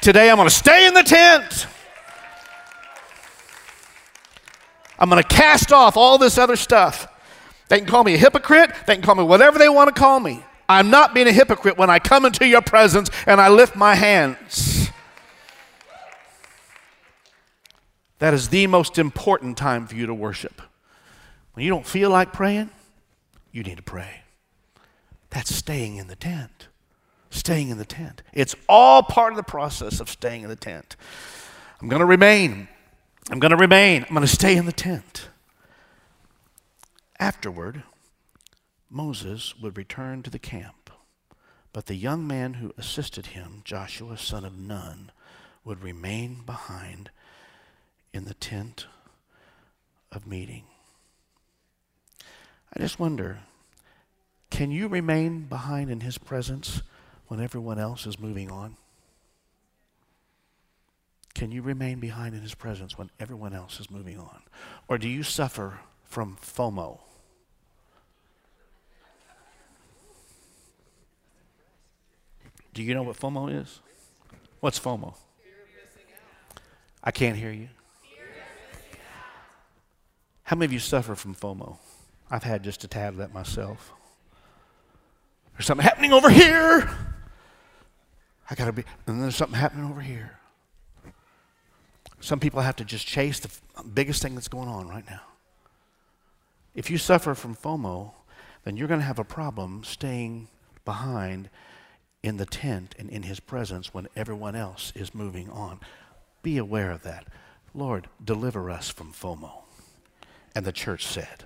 Today 0.00 0.30
I'm 0.30 0.36
going 0.36 0.48
to 0.48 0.54
stay 0.54 0.86
in 0.86 0.94
the 0.94 1.02
tent. 1.02 1.66
I'm 4.96 5.10
going 5.10 5.20
to 5.20 5.28
cast 5.28 5.72
off 5.72 5.96
all 5.96 6.18
this 6.18 6.38
other 6.38 6.54
stuff. 6.54 7.08
They 7.72 7.78
can 7.78 7.86
call 7.86 8.04
me 8.04 8.12
a 8.12 8.18
hypocrite. 8.18 8.70
They 8.86 8.96
can 8.96 9.02
call 9.02 9.14
me 9.14 9.24
whatever 9.24 9.58
they 9.58 9.70
want 9.70 9.88
to 9.88 9.98
call 9.98 10.20
me. 10.20 10.44
I'm 10.68 10.90
not 10.90 11.14
being 11.14 11.26
a 11.26 11.32
hypocrite 11.32 11.78
when 11.78 11.88
I 11.88 12.00
come 12.00 12.26
into 12.26 12.46
your 12.46 12.60
presence 12.60 13.08
and 13.26 13.40
I 13.40 13.48
lift 13.48 13.76
my 13.76 13.94
hands. 13.94 14.90
That 18.18 18.34
is 18.34 18.50
the 18.50 18.66
most 18.66 18.98
important 18.98 19.56
time 19.56 19.86
for 19.86 19.94
you 19.94 20.04
to 20.04 20.12
worship. 20.12 20.60
When 21.54 21.64
you 21.64 21.70
don't 21.70 21.86
feel 21.86 22.10
like 22.10 22.30
praying, 22.30 22.68
you 23.52 23.62
need 23.62 23.78
to 23.78 23.82
pray. 23.82 24.20
That's 25.30 25.54
staying 25.54 25.96
in 25.96 26.08
the 26.08 26.16
tent. 26.16 26.68
Staying 27.30 27.70
in 27.70 27.78
the 27.78 27.86
tent. 27.86 28.22
It's 28.34 28.54
all 28.68 29.02
part 29.02 29.32
of 29.32 29.38
the 29.38 29.42
process 29.42 29.98
of 29.98 30.10
staying 30.10 30.42
in 30.42 30.50
the 30.50 30.56
tent. 30.56 30.94
I'm 31.80 31.88
going 31.88 32.00
to 32.00 32.06
remain. 32.06 32.68
I'm 33.30 33.38
going 33.38 33.52
to 33.52 33.56
remain. 33.56 34.02
I'm 34.02 34.14
going 34.14 34.26
to 34.26 34.28
stay 34.28 34.58
in 34.58 34.66
the 34.66 34.72
tent. 34.72 35.30
Afterward, 37.22 37.84
Moses 38.90 39.54
would 39.56 39.78
return 39.78 40.24
to 40.24 40.28
the 40.30 40.40
camp, 40.40 40.90
but 41.72 41.86
the 41.86 41.94
young 41.94 42.26
man 42.26 42.54
who 42.54 42.74
assisted 42.76 43.26
him, 43.26 43.62
Joshua 43.64 44.18
son 44.18 44.44
of 44.44 44.58
Nun, 44.58 45.12
would 45.64 45.84
remain 45.84 46.42
behind 46.44 47.12
in 48.12 48.24
the 48.24 48.34
tent 48.34 48.86
of 50.10 50.26
meeting. 50.26 50.64
I 52.76 52.80
just 52.80 52.98
wonder 52.98 53.38
can 54.50 54.72
you 54.72 54.88
remain 54.88 55.42
behind 55.42 55.92
in 55.92 56.00
his 56.00 56.18
presence 56.18 56.82
when 57.28 57.38
everyone 57.38 57.78
else 57.78 58.04
is 58.04 58.18
moving 58.18 58.50
on? 58.50 58.76
Can 61.36 61.52
you 61.52 61.62
remain 61.62 62.00
behind 62.00 62.34
in 62.34 62.42
his 62.42 62.56
presence 62.56 62.98
when 62.98 63.10
everyone 63.20 63.54
else 63.54 63.78
is 63.78 63.92
moving 63.92 64.18
on? 64.18 64.42
Or 64.88 64.98
do 64.98 65.08
you 65.08 65.22
suffer 65.22 65.78
from 66.02 66.36
FOMO? 66.42 66.98
Do 72.74 72.82
you 72.82 72.94
know 72.94 73.02
what 73.02 73.16
FOMO 73.16 73.62
is? 73.62 73.80
What's 74.60 74.78
FOMO? 74.78 75.14
I 77.04 77.10
can't 77.10 77.36
hear 77.36 77.50
you. 77.50 77.68
How 80.44 80.56
many 80.56 80.66
of 80.66 80.72
you 80.72 80.78
suffer 80.78 81.14
from 81.14 81.34
FOMO? 81.34 81.76
I've 82.30 82.42
had 82.42 82.62
just 82.62 82.84
a 82.84 82.88
tad 82.88 83.10
of 83.10 83.16
that 83.18 83.34
myself. 83.34 83.92
There's 85.54 85.66
something 85.66 85.84
happening 85.84 86.12
over 86.12 86.30
here. 86.30 86.90
I 88.50 88.54
got 88.54 88.66
to 88.66 88.72
be, 88.72 88.84
and 89.06 89.22
there's 89.22 89.36
something 89.36 89.58
happening 89.58 89.90
over 89.90 90.00
here. 90.00 90.38
Some 92.20 92.38
people 92.38 92.60
have 92.60 92.76
to 92.76 92.84
just 92.84 93.06
chase 93.06 93.40
the 93.40 93.50
biggest 93.82 94.22
thing 94.22 94.34
that's 94.34 94.48
going 94.48 94.68
on 94.68 94.88
right 94.88 95.04
now. 95.10 95.22
If 96.74 96.90
you 96.90 96.96
suffer 96.96 97.34
from 97.34 97.54
FOMO, 97.54 98.12
then 98.64 98.76
you're 98.76 98.88
going 98.88 99.00
to 99.00 99.06
have 99.06 99.18
a 99.18 99.24
problem 99.24 99.84
staying 99.84 100.48
behind 100.84 101.50
in 102.22 102.36
the 102.36 102.46
tent 102.46 102.94
and 102.98 103.10
in 103.10 103.24
his 103.24 103.40
presence 103.40 103.92
when 103.92 104.08
everyone 104.14 104.54
else 104.54 104.92
is 104.94 105.14
moving 105.14 105.50
on. 105.50 105.80
Be 106.42 106.58
aware 106.58 106.90
of 106.90 107.02
that. 107.02 107.26
Lord, 107.74 108.08
deliver 108.22 108.70
us 108.70 108.88
from 108.88 109.12
FOMO. 109.12 109.62
And 110.54 110.64
the 110.64 110.72
church 110.72 111.06
said. 111.06 111.44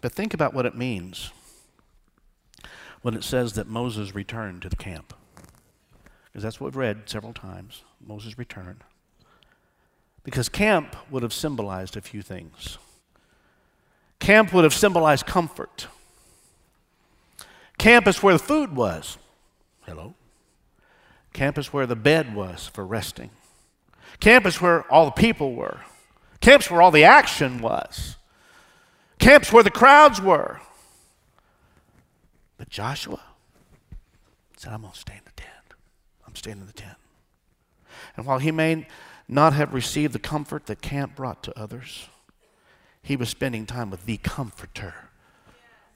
But 0.00 0.12
think 0.12 0.34
about 0.34 0.52
what 0.52 0.66
it 0.66 0.76
means 0.76 1.30
when 3.02 3.14
it 3.14 3.24
says 3.24 3.52
that 3.54 3.68
Moses 3.68 4.14
returned 4.14 4.62
to 4.62 4.68
the 4.68 4.76
camp. 4.76 5.14
Because 6.24 6.42
that's 6.42 6.60
what 6.60 6.68
we've 6.68 6.76
read 6.76 7.02
several 7.06 7.32
times. 7.32 7.82
Moses 8.04 8.36
returned. 8.36 8.82
Because 10.24 10.48
camp 10.48 10.96
would 11.10 11.22
have 11.22 11.32
symbolized 11.32 11.96
a 11.96 12.00
few 12.00 12.22
things. 12.22 12.78
Camp 14.18 14.52
would 14.52 14.64
have 14.64 14.74
symbolized 14.74 15.26
comfort. 15.26 15.86
Camp 17.78 18.06
is 18.06 18.22
where 18.22 18.34
the 18.34 18.38
food 18.38 18.74
was. 18.74 19.18
Hello. 19.82 20.14
Campus 21.32 21.72
where 21.72 21.86
the 21.86 21.96
bed 21.96 22.34
was 22.34 22.68
for 22.68 22.86
resting. 22.86 23.30
Campus 24.20 24.60
where 24.60 24.82
all 24.92 25.06
the 25.06 25.10
people 25.12 25.54
were. 25.54 25.80
Camp's 26.40 26.70
where 26.70 26.82
all 26.82 26.90
the 26.90 27.04
action 27.04 27.60
was. 27.60 28.16
Camp's 29.18 29.52
where 29.52 29.62
the 29.62 29.70
crowds 29.70 30.20
were. 30.20 30.60
But 32.58 32.68
Joshua 32.68 33.20
said, 34.56 34.72
I'm 34.72 34.82
going 34.82 34.92
to 34.92 34.98
stay 34.98 35.14
in 35.14 35.24
the 35.24 35.32
tent. 35.32 35.74
I'm 36.26 36.36
staying 36.36 36.58
in 36.58 36.66
the 36.66 36.72
tent. 36.72 36.96
And 38.16 38.26
while 38.26 38.38
he 38.38 38.50
may 38.50 38.86
not 39.28 39.52
have 39.54 39.72
received 39.72 40.12
the 40.12 40.18
comfort 40.18 40.66
that 40.66 40.82
camp 40.82 41.16
brought 41.16 41.42
to 41.44 41.58
others, 41.58 42.08
he 43.02 43.16
was 43.16 43.28
spending 43.28 43.66
time 43.66 43.90
with 43.90 44.06
the 44.06 44.18
comforter, 44.18 44.94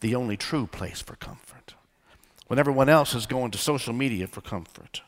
the 0.01 0.15
only 0.15 0.37
true 0.37 0.67
place 0.67 1.01
for 1.01 1.17
comfort. 1.17 1.75
When 2.47 2.59
everyone 2.59 2.89
else 2.89 3.15
is 3.15 3.27
going 3.27 3.51
to 3.53 3.59
social 3.59 3.93
media 3.93 4.27
for 4.27 4.41
comfort, 4.41 5.03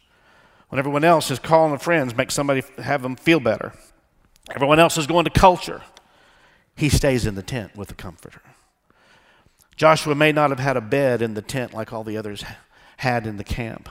when 0.69 0.79
everyone 0.79 1.05
else 1.05 1.31
is 1.31 1.39
calling 1.39 1.79
friends, 1.79 2.17
make 2.17 2.31
somebody 2.31 2.63
have 2.79 3.03
them 3.03 3.17
feel 3.17 3.41
better. 3.41 3.73
Everyone 4.55 4.79
else 4.79 4.99
is 4.99 5.07
going 5.07 5.25
to 5.25 5.31
culture. 5.31 5.83
He 6.77 6.89
stays 6.89 7.27
in 7.27 7.35
the 7.35 7.43
tent 7.43 7.77
with 7.77 7.89
the 7.89 7.95
comforter. 7.95 8.43
Joshua 9.77 10.15
may 10.15 10.33
not 10.33 10.51
have 10.51 10.59
had 10.59 10.77
a 10.77 10.81
bed 10.81 11.23
in 11.23 11.35
the 11.35 11.43
tent 11.43 11.73
like 11.73 11.93
all 11.93 12.05
the 12.05 12.17
others 12.17 12.45
had 12.99 13.27
in 13.27 13.37
the 13.37 13.45
camp, 13.45 13.89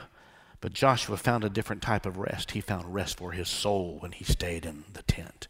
but 0.60 0.72
Joshua 0.72 1.16
found 1.16 1.44
a 1.44 1.48
different 1.48 1.82
type 1.82 2.04
of 2.04 2.18
rest. 2.18 2.50
He 2.50 2.60
found 2.60 2.94
rest 2.94 3.18
for 3.18 3.32
his 3.32 3.48
soul 3.48 3.96
when 4.00 4.12
he 4.12 4.24
stayed 4.24 4.66
in 4.66 4.84
the 4.92 5.02
tent. 5.02 5.48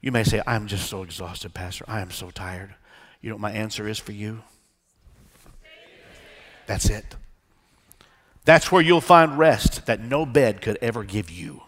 You 0.00 0.12
may 0.12 0.24
say, 0.24 0.42
I'm 0.46 0.66
just 0.66 0.88
so 0.88 1.02
exhausted, 1.02 1.54
Pastor. 1.54 1.84
I 1.88 2.00
am 2.00 2.10
so 2.10 2.30
tired. 2.30 2.74
You 3.20 3.30
know 3.30 3.36
what 3.36 3.42
my 3.42 3.52
answer 3.52 3.88
is 3.88 3.98
for 3.98 4.12
you? 4.12 4.42
That's 6.68 6.90
it. 6.90 7.16
That's 8.44 8.70
where 8.70 8.82
you'll 8.82 9.00
find 9.00 9.38
rest 9.38 9.86
that 9.86 10.00
no 10.00 10.26
bed 10.26 10.60
could 10.60 10.78
ever 10.82 11.02
give 11.02 11.30
you. 11.30 11.62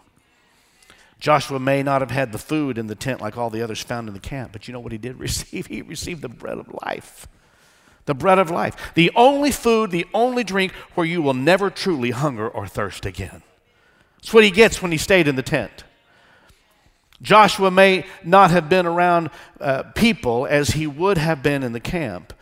Joshua 1.19 1.59
may 1.59 1.81
not 1.83 2.01
have 2.01 2.11
had 2.11 2.31
the 2.31 2.37
food 2.37 2.77
in 2.77 2.85
the 2.85 2.95
tent 2.95 3.19
like 3.19 3.35
all 3.35 3.49
the 3.49 3.63
others 3.63 3.81
found 3.81 4.07
in 4.07 4.13
the 4.13 4.19
camp, 4.19 4.51
but 4.51 4.67
you 4.67 4.73
know 4.73 4.79
what 4.79 4.91
he 4.91 4.97
did 4.99 5.19
receive? 5.19 5.65
He 5.67 5.81
received 5.81 6.21
the 6.21 6.29
bread 6.29 6.59
of 6.59 6.69
life. 6.85 7.27
The 8.05 8.13
bread 8.13 8.37
of 8.37 8.51
life. 8.51 8.93
The 8.93 9.11
only 9.15 9.51
food, 9.51 9.89
the 9.89 10.05
only 10.13 10.43
drink 10.43 10.71
where 10.93 11.05
you 11.05 11.21
will 11.21 11.33
never 11.33 11.71
truly 11.71 12.11
hunger 12.11 12.47
or 12.47 12.67
thirst 12.67 13.05
again. 13.05 13.41
That's 14.17 14.33
what 14.33 14.43
he 14.43 14.51
gets 14.51 14.83
when 14.83 14.91
he 14.91 14.97
stayed 14.99 15.27
in 15.27 15.35
the 15.35 15.43
tent. 15.43 15.83
Joshua 17.23 17.71
may 17.71 18.05
not 18.23 18.51
have 18.51 18.69
been 18.69 18.85
around 18.85 19.31
uh, 19.59 19.83
people 19.95 20.45
as 20.47 20.69
he 20.69 20.85
would 20.85 21.17
have 21.17 21.41
been 21.41 21.63
in 21.63 21.71
the 21.71 21.79
camp, 21.79 22.33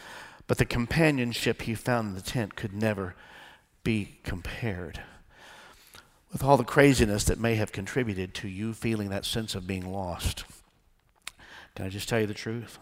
but 0.49 0.57
the 0.57 0.65
companionship 0.65 1.61
he 1.61 1.75
found 1.75 2.07
in 2.07 2.15
the 2.15 2.21
tent 2.21 2.55
could 2.55 2.73
never 2.73 3.13
be 3.83 4.17
compared 4.23 4.99
with 6.31 6.43
all 6.43 6.57
the 6.57 6.63
craziness 6.63 7.23
that 7.25 7.39
may 7.39 7.53
have 7.53 7.71
contributed 7.71 8.33
to 8.33 8.47
you 8.47 8.73
feeling 8.73 9.09
that 9.09 9.25
sense 9.25 9.53
of 9.53 9.67
being 9.67 9.93
lost. 9.93 10.45
Can 11.75 11.85
I 11.85 11.89
just 11.89 12.09
tell 12.09 12.19
you 12.19 12.25
the 12.25 12.33
truth? 12.33 12.79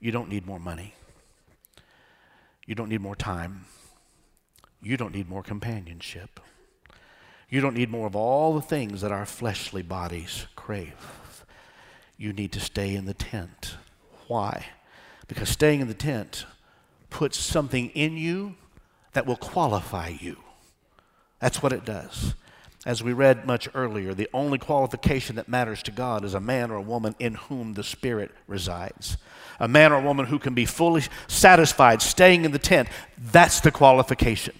You 0.00 0.10
don't 0.10 0.28
need 0.28 0.44
more 0.44 0.58
money. 0.58 0.94
You 2.66 2.74
don't 2.74 2.88
need 2.88 3.00
more 3.00 3.14
time. 3.14 3.66
You 4.82 4.96
don't 4.96 5.14
need 5.14 5.28
more 5.28 5.44
companionship. 5.44 6.40
You 7.48 7.60
don't 7.60 7.76
need 7.76 7.90
more 7.90 8.08
of 8.08 8.16
all 8.16 8.54
the 8.54 8.60
things 8.60 9.02
that 9.02 9.12
our 9.12 9.24
fleshly 9.24 9.82
bodies 9.82 10.48
crave. 10.56 11.44
You 12.16 12.32
need 12.32 12.50
to 12.50 12.60
stay 12.60 12.96
in 12.96 13.04
the 13.04 13.14
tent. 13.14 13.76
Why? 14.26 14.66
Because 15.28 15.48
staying 15.48 15.80
in 15.80 15.86
the 15.86 15.94
tent 15.94 16.44
puts 17.12 17.38
something 17.38 17.90
in 17.90 18.16
you 18.16 18.56
that 19.12 19.26
will 19.26 19.36
qualify 19.36 20.08
you. 20.08 20.38
That's 21.40 21.62
what 21.62 21.72
it 21.72 21.84
does. 21.84 22.34
As 22.84 23.02
we 23.02 23.12
read 23.12 23.46
much 23.46 23.68
earlier, 23.74 24.12
the 24.12 24.28
only 24.34 24.58
qualification 24.58 25.36
that 25.36 25.48
matters 25.48 25.82
to 25.84 25.92
God 25.92 26.24
is 26.24 26.34
a 26.34 26.40
man 26.40 26.70
or 26.70 26.76
a 26.76 26.82
woman 26.82 27.14
in 27.20 27.34
whom 27.34 27.74
the 27.74 27.84
Spirit 27.84 28.32
resides. 28.48 29.16
A 29.60 29.68
man 29.68 29.92
or 29.92 29.96
a 29.96 30.02
woman 30.02 30.26
who 30.26 30.40
can 30.40 30.54
be 30.54 30.66
fully 30.66 31.02
satisfied 31.28 32.02
staying 32.02 32.44
in 32.44 32.50
the 32.50 32.58
tent. 32.58 32.88
That's 33.16 33.60
the 33.60 33.70
qualification. 33.70 34.54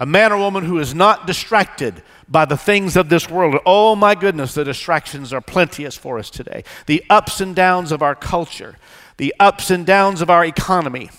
A 0.00 0.06
man 0.06 0.32
or 0.32 0.38
woman 0.38 0.64
who 0.64 0.78
is 0.78 0.94
not 0.94 1.26
distracted 1.26 2.02
by 2.26 2.46
the 2.46 2.56
things 2.56 2.96
of 2.96 3.08
this 3.08 3.28
world. 3.28 3.56
Oh 3.66 3.94
my 3.94 4.14
goodness, 4.14 4.54
the 4.54 4.64
distractions 4.64 5.32
are 5.32 5.40
plenteous 5.40 5.96
for 5.96 6.18
us 6.18 6.30
today. 6.30 6.64
The 6.86 7.04
ups 7.10 7.40
and 7.40 7.54
downs 7.54 7.92
of 7.92 8.02
our 8.02 8.14
culture, 8.14 8.76
the 9.18 9.34
ups 9.38 9.70
and 9.70 9.84
downs 9.84 10.22
of 10.22 10.30
our 10.30 10.44
economy 10.44 11.10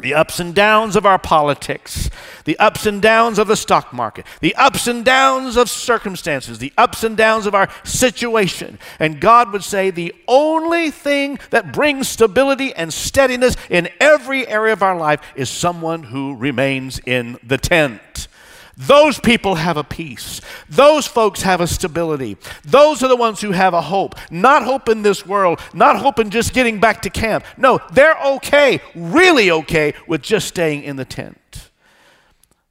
the 0.00 0.14
ups 0.14 0.40
and 0.40 0.54
downs 0.54 0.96
of 0.96 1.06
our 1.06 1.18
politics, 1.18 2.10
the 2.44 2.58
ups 2.58 2.84
and 2.84 3.00
downs 3.00 3.38
of 3.38 3.46
the 3.46 3.56
stock 3.56 3.92
market, 3.92 4.26
the 4.40 4.54
ups 4.56 4.86
and 4.86 5.04
downs 5.04 5.56
of 5.56 5.70
circumstances, 5.70 6.58
the 6.58 6.72
ups 6.76 7.04
and 7.04 7.16
downs 7.16 7.46
of 7.46 7.54
our 7.54 7.68
situation. 7.84 8.78
And 8.98 9.20
God 9.20 9.52
would 9.52 9.62
say 9.62 9.90
the 9.90 10.14
only 10.26 10.90
thing 10.90 11.38
that 11.50 11.72
brings 11.72 12.08
stability 12.08 12.74
and 12.74 12.92
steadiness 12.92 13.56
in 13.70 13.88
every 14.00 14.46
area 14.48 14.72
of 14.72 14.82
our 14.82 14.96
life 14.96 15.20
is 15.36 15.48
someone 15.48 16.04
who 16.04 16.34
remains 16.34 17.00
in 17.06 17.38
the 17.42 17.58
tent. 17.58 18.28
Those 18.76 19.20
people 19.20 19.54
have 19.56 19.76
a 19.76 19.84
peace. 19.84 20.40
Those 20.68 21.06
folks 21.06 21.42
have 21.42 21.60
a 21.60 21.66
stability. 21.66 22.36
Those 22.64 23.02
are 23.02 23.08
the 23.08 23.16
ones 23.16 23.40
who 23.40 23.52
have 23.52 23.74
a 23.74 23.80
hope. 23.80 24.16
Not 24.30 24.64
hope 24.64 24.88
in 24.88 25.02
this 25.02 25.24
world, 25.24 25.60
not 25.72 25.96
hope 25.96 26.18
in 26.18 26.30
just 26.30 26.52
getting 26.52 26.80
back 26.80 27.02
to 27.02 27.10
camp. 27.10 27.44
No, 27.56 27.80
they're 27.92 28.18
okay, 28.36 28.80
really 28.94 29.50
okay, 29.50 29.94
with 30.08 30.22
just 30.22 30.48
staying 30.48 30.82
in 30.82 30.96
the 30.96 31.04
tent. 31.04 31.70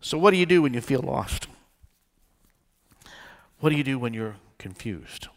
So, 0.01 0.17
what 0.17 0.31
do 0.31 0.37
you 0.37 0.45
do 0.45 0.61
when 0.61 0.73
you 0.73 0.81
feel 0.81 1.01
lost? 1.01 1.47
What 3.59 3.69
do 3.69 3.77
you 3.77 3.83
do 3.85 3.97
when 3.97 4.13
you're 4.13 4.35
confused? 4.57 5.27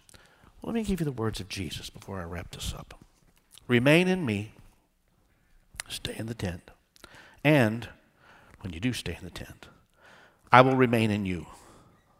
Well, 0.60 0.72
let 0.72 0.74
me 0.74 0.82
give 0.82 0.98
you 1.00 1.04
the 1.04 1.12
words 1.12 1.38
of 1.38 1.48
Jesus 1.48 1.90
before 1.90 2.20
I 2.20 2.24
wrap 2.24 2.50
this 2.50 2.74
up. 2.76 2.98
Remain 3.68 4.08
in 4.08 4.26
me, 4.26 4.52
stay 5.88 6.16
in 6.16 6.26
the 6.26 6.34
tent, 6.34 6.72
and 7.44 7.88
when 8.60 8.72
you 8.72 8.80
do 8.80 8.92
stay 8.92 9.16
in 9.16 9.24
the 9.24 9.30
tent, 9.30 9.66
I 10.57 10.62
will 10.62 10.74
remain 10.74 11.11
in 11.11 11.26
you. 11.26 11.48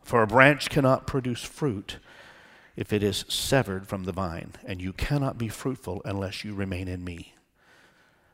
For 0.03 0.21
a 0.21 0.27
branch 0.27 0.69
cannot 0.69 1.07
produce 1.07 1.43
fruit 1.43 1.97
if 2.77 2.93
it 2.93 3.03
is 3.03 3.25
severed 3.31 3.89
from 3.89 4.05
the 4.05 4.13
vine, 4.13 4.53
and 4.67 4.79
you 4.79 4.93
cannot 4.93 5.39
be 5.39 5.49
fruitful 5.49 6.03
unless 6.05 6.45
you 6.45 6.53
remain 6.53 6.87
in 6.87 7.03
me. 7.03 7.33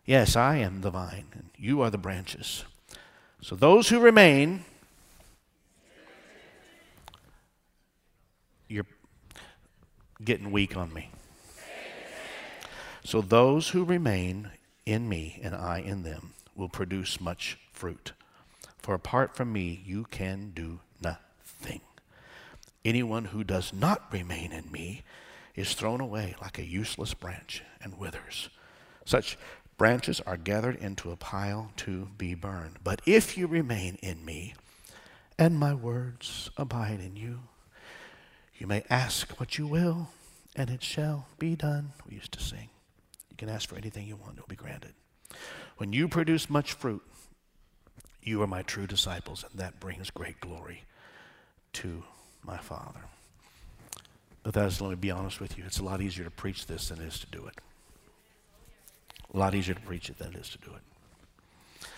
Yes, 0.05 0.35
I 0.35 0.57
am 0.57 0.81
the 0.81 0.91
vine, 0.91 1.27
and 1.33 1.51
you 1.57 1.83
are 1.83 1.89
the 1.91 1.99
branches. 1.99 2.65
So 3.41 3.55
those 3.55 3.91
who 3.91 4.01
remain, 4.01 4.65
you're 8.67 8.87
getting 10.25 10.51
weak 10.51 10.77
on 10.77 10.93
me. 10.93 11.11
So 13.05 13.21
those 13.21 13.69
who 13.69 13.85
remain 13.85 14.51
in 14.85 15.09
me 15.09 15.39
and 15.45 15.55
I 15.55 15.79
in 15.79 16.03
them 16.03 16.33
will 16.57 16.69
produce 16.69 17.21
much 17.21 17.57
fruit. 17.71 18.11
For 18.83 18.95
apart 18.95 19.37
from 19.37 19.53
me, 19.53 19.81
you 19.87 20.05
can 20.11 20.51
do 20.55 20.81
nothing. 21.01 21.81
Anyone 22.85 23.27
who 23.27 23.45
does 23.45 23.73
not 23.73 24.13
remain 24.13 24.51
in 24.53 24.71
me 24.73 25.03
is 25.55 25.75
thrown 25.75 26.01
away 26.01 26.35
like 26.43 26.59
a 26.59 26.65
useless 26.65 27.15
branch 27.15 27.63
and 27.81 27.99
withers. 27.99 28.49
Such 29.05 29.39
branches 29.79 30.21
are 30.27 30.37
gathered 30.37 30.77
into 30.77 31.13
a 31.13 31.17
pile 31.17 31.71
to 31.77 32.09
be 32.19 32.35
burned. 32.35 32.79
But 32.83 33.01
if 33.07 33.39
you 33.39 33.47
remain 33.47 33.99
in 34.03 34.25
me, 34.25 34.55
and 35.39 35.59
my 35.59 35.75
words 35.75 36.51
abide 36.57 37.01
in 37.01 37.17
you, 37.17 37.41
you 38.59 38.67
may 38.67 38.85
ask 38.91 39.39
what 39.39 39.59
you 39.59 39.67
will, 39.67 40.09
and 40.57 40.71
it 40.71 40.83
shall 40.83 41.27
be 41.39 41.55
done. 41.55 41.93
We 42.09 42.17
used 42.17 42.33
to 42.33 42.41
sing. 42.41 42.69
You 43.31 43.37
can 43.37 43.49
ask 43.49 43.69
for 43.69 43.77
anything 43.77 44.07
you 44.07 44.17
want, 44.17 44.39
it 44.39 44.41
will 44.41 44.49
be 44.49 44.57
granted. 44.57 44.95
When 45.77 45.93
you 45.93 46.09
produce 46.09 46.51
much 46.51 46.73
fruit, 46.73 47.03
you 48.23 48.41
are 48.43 48.47
my 48.47 48.63
true 48.63 48.87
disciples, 48.87 49.45
and 49.51 49.61
that 49.61 49.81
brings 49.81 50.11
great 50.11 50.41
glory 50.41 50.85
to 51.75 52.05
my 52.45 52.59
Father. 52.59 53.01
But 54.43 54.55
that 54.55 54.67
is, 54.67 54.81
let 54.81 54.91
me 54.91 54.97
be 54.97 55.11
honest 55.11 55.41
with 55.41 55.57
you, 55.57 55.65
it's 55.67 55.79
a 55.79 55.85
lot 55.85 56.01
easier 56.01 56.25
to 56.25 56.31
preach 56.31 56.67
this 56.67 56.89
than 56.89 57.01
it 57.01 57.07
is 57.07 57.19
to 57.21 57.27
do 57.27 57.47
it. 57.47 57.55
A 59.33 59.39
lot 59.39 59.55
easier 59.55 59.75
to 59.75 59.81
preach 59.81 60.11
it 60.11 60.19
than 60.19 60.35
it 60.35 60.37
is 60.37 60.49
to 60.51 60.59
do 60.59 60.71
it. 60.75 61.89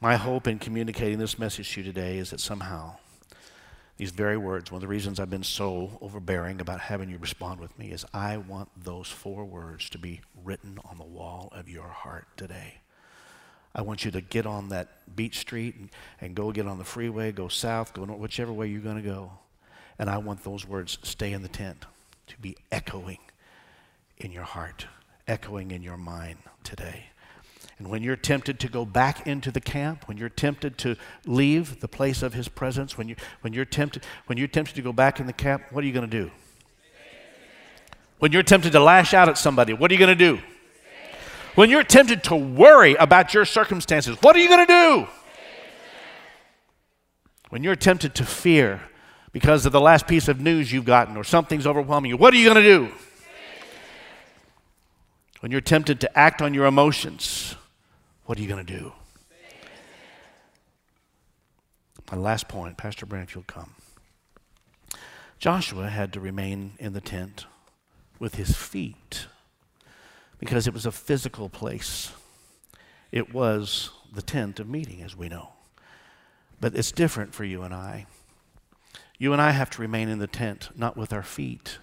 My 0.00 0.16
hope 0.16 0.46
in 0.46 0.58
communicating 0.58 1.18
this 1.18 1.38
message 1.38 1.72
to 1.74 1.80
you 1.80 1.92
today 1.92 2.18
is 2.18 2.30
that 2.30 2.40
somehow 2.40 2.96
these 3.98 4.12
very 4.12 4.38
words, 4.38 4.72
one 4.72 4.78
of 4.78 4.80
the 4.80 4.88
reasons 4.88 5.20
I've 5.20 5.28
been 5.28 5.42
so 5.42 5.98
overbearing 6.00 6.58
about 6.58 6.80
having 6.80 7.10
you 7.10 7.18
respond 7.18 7.60
with 7.60 7.78
me 7.78 7.90
is 7.90 8.06
I 8.14 8.38
want 8.38 8.70
those 8.74 9.08
four 9.08 9.44
words 9.44 9.90
to 9.90 9.98
be 9.98 10.22
written 10.42 10.78
on 10.86 10.96
the 10.96 11.04
wall 11.04 11.52
of 11.52 11.68
your 11.68 11.88
heart 11.88 12.26
today. 12.38 12.80
I 13.74 13.82
want 13.82 14.04
you 14.04 14.10
to 14.12 14.20
get 14.20 14.46
on 14.46 14.70
that 14.70 15.14
beach 15.14 15.38
street 15.38 15.76
and, 15.76 15.90
and 16.20 16.34
go 16.34 16.50
get 16.50 16.66
on 16.66 16.78
the 16.78 16.84
freeway, 16.84 17.32
go 17.32 17.48
south, 17.48 17.92
go 17.92 18.04
north, 18.04 18.18
whichever 18.18 18.52
way 18.52 18.66
you're 18.66 18.80
going 18.80 18.96
to 18.96 19.02
go. 19.02 19.32
And 19.98 20.10
I 20.10 20.18
want 20.18 20.42
those 20.44 20.66
words, 20.66 20.98
stay 21.02 21.32
in 21.32 21.42
the 21.42 21.48
tent, 21.48 21.84
to 22.28 22.38
be 22.38 22.56
echoing 22.72 23.18
in 24.16 24.32
your 24.32 24.44
heart, 24.44 24.86
echoing 25.28 25.70
in 25.70 25.82
your 25.82 25.96
mind 25.96 26.38
today. 26.64 27.06
And 27.78 27.88
when 27.88 28.02
you're 28.02 28.16
tempted 28.16 28.60
to 28.60 28.68
go 28.68 28.84
back 28.84 29.26
into 29.26 29.50
the 29.50 29.60
camp, 29.60 30.06
when 30.06 30.18
you're 30.18 30.28
tempted 30.28 30.76
to 30.78 30.96
leave 31.26 31.80
the 31.80 31.88
place 31.88 32.22
of 32.22 32.34
his 32.34 32.48
presence, 32.48 32.98
when, 32.98 33.08
you, 33.08 33.16
when, 33.40 33.54
you're, 33.54 33.64
tempted, 33.64 34.04
when 34.26 34.36
you're 34.36 34.48
tempted 34.48 34.74
to 34.74 34.82
go 34.82 34.92
back 34.92 35.18
in 35.18 35.26
the 35.26 35.32
camp, 35.32 35.62
what 35.70 35.82
are 35.82 35.86
you 35.86 35.92
going 35.92 36.08
to 36.08 36.24
do? 36.24 36.30
When 38.18 38.32
you're 38.32 38.42
tempted 38.42 38.72
to 38.72 38.80
lash 38.80 39.14
out 39.14 39.30
at 39.30 39.38
somebody, 39.38 39.72
what 39.72 39.90
are 39.90 39.94
you 39.94 39.98
going 39.98 40.16
to 40.16 40.36
do? 40.36 40.42
When 41.54 41.70
you're 41.70 41.82
tempted 41.82 42.24
to 42.24 42.36
worry 42.36 42.94
about 42.94 43.34
your 43.34 43.44
circumstances, 43.44 44.16
what 44.20 44.36
are 44.36 44.38
you 44.38 44.48
going 44.48 44.66
to 44.66 44.72
do? 44.72 45.08
When 47.48 47.64
you're 47.64 47.76
tempted 47.76 48.14
to 48.16 48.24
fear 48.24 48.82
because 49.32 49.66
of 49.66 49.72
the 49.72 49.80
last 49.80 50.06
piece 50.06 50.28
of 50.28 50.40
news 50.40 50.72
you've 50.72 50.84
gotten 50.84 51.16
or 51.16 51.24
something's 51.24 51.66
overwhelming 51.66 52.10
you, 52.10 52.16
what 52.16 52.32
are 52.32 52.36
you 52.36 52.44
going 52.44 52.62
to 52.62 52.62
do? 52.62 52.92
When 55.40 55.50
you're 55.50 55.60
tempted 55.60 56.00
to 56.02 56.18
act 56.18 56.42
on 56.42 56.54
your 56.54 56.66
emotions, 56.66 57.56
what 58.26 58.38
are 58.38 58.42
you 58.42 58.48
going 58.48 58.64
to 58.64 58.78
do? 58.78 58.92
My 62.12 62.18
last 62.18 62.48
point, 62.48 62.76
Pastor 62.76 63.06
Brent, 63.06 63.34
you'll 63.34 63.44
come. 63.44 63.74
Joshua 65.38 65.88
had 65.88 66.12
to 66.12 66.20
remain 66.20 66.72
in 66.78 66.92
the 66.92 67.00
tent 67.00 67.46
with 68.18 68.34
his 68.34 68.56
feet 68.56 69.26
because 70.40 70.66
it 70.66 70.74
was 70.74 70.86
a 70.86 70.92
physical 70.92 71.48
place. 71.48 72.12
It 73.12 73.32
was 73.32 73.90
the 74.12 74.22
tent 74.22 74.58
of 74.58 74.68
meeting, 74.68 75.02
as 75.02 75.16
we 75.16 75.28
know. 75.28 75.50
But 76.60 76.74
it's 76.74 76.90
different 76.90 77.34
for 77.34 77.44
you 77.44 77.62
and 77.62 77.72
I. 77.72 78.06
You 79.18 79.32
and 79.32 79.40
I 79.40 79.50
have 79.50 79.70
to 79.70 79.82
remain 79.82 80.08
in 80.08 80.18
the 80.18 80.26
tent, 80.26 80.70
not 80.74 80.96
with 80.96 81.12
our 81.12 81.22
feet, 81.22 81.78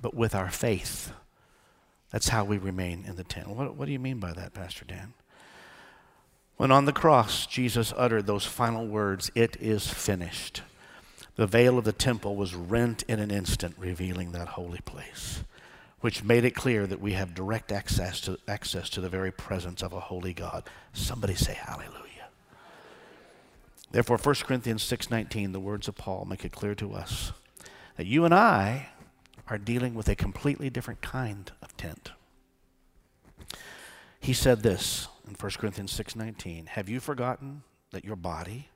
but 0.00 0.14
with 0.14 0.34
our 0.34 0.50
faith. 0.50 1.12
That's 2.10 2.28
how 2.28 2.44
we 2.44 2.58
remain 2.58 3.04
in 3.06 3.16
the 3.16 3.24
tent. 3.24 3.48
What, 3.48 3.76
what 3.76 3.86
do 3.86 3.92
you 3.92 3.98
mean 3.98 4.18
by 4.18 4.32
that, 4.32 4.54
Pastor 4.54 4.84
Dan? 4.84 5.12
When 6.56 6.70
on 6.70 6.84
the 6.84 6.92
cross, 6.92 7.46
Jesus 7.46 7.92
uttered 7.96 8.26
those 8.26 8.44
final 8.44 8.86
words, 8.86 9.30
It 9.34 9.56
is 9.60 9.88
finished. 9.88 10.62
The 11.36 11.46
veil 11.46 11.78
of 11.78 11.84
the 11.84 11.92
temple 11.92 12.36
was 12.36 12.54
rent 12.54 13.02
in 13.08 13.18
an 13.18 13.30
instant, 13.30 13.76
revealing 13.78 14.32
that 14.32 14.48
holy 14.48 14.80
place, 14.80 15.44
which 16.00 16.24
made 16.24 16.44
it 16.44 16.54
clear 16.54 16.86
that 16.86 17.00
we 17.00 17.12
have 17.12 17.34
direct 17.34 17.70
access 17.70 18.20
to, 18.22 18.38
access 18.48 18.88
to 18.90 19.00
the 19.00 19.08
very 19.08 19.30
presence 19.30 19.82
of 19.82 19.92
a 19.92 20.00
holy 20.00 20.32
God. 20.32 20.64
Somebody 20.92 21.34
say 21.34 21.54
hallelujah. 21.54 22.28
Therefore, 23.90 24.18
1 24.18 24.46
Corinthians 24.46 24.82
6:19, 24.82 25.52
the 25.52 25.60
words 25.60 25.88
of 25.88 25.96
Paul 25.96 26.24
make 26.24 26.44
it 26.44 26.52
clear 26.52 26.74
to 26.76 26.94
us 26.94 27.32
that 27.96 28.06
you 28.06 28.24
and 28.24 28.32
I 28.32 28.90
are 29.48 29.58
dealing 29.58 29.94
with 29.94 30.08
a 30.08 30.14
completely 30.14 30.70
different 30.70 31.02
kind 31.02 31.50
of 31.60 31.76
tent. 31.76 32.12
He 34.20 34.32
said 34.32 34.62
this 34.62 35.08
in 35.26 35.34
1 35.34 35.58
Corinthians 35.58 35.92
6:19, 35.92 36.66
"Have 36.66 36.88
you 36.88 37.00
forgotten 37.00 37.64
that 37.90 38.04
your 38.04 38.16
body 38.16 38.68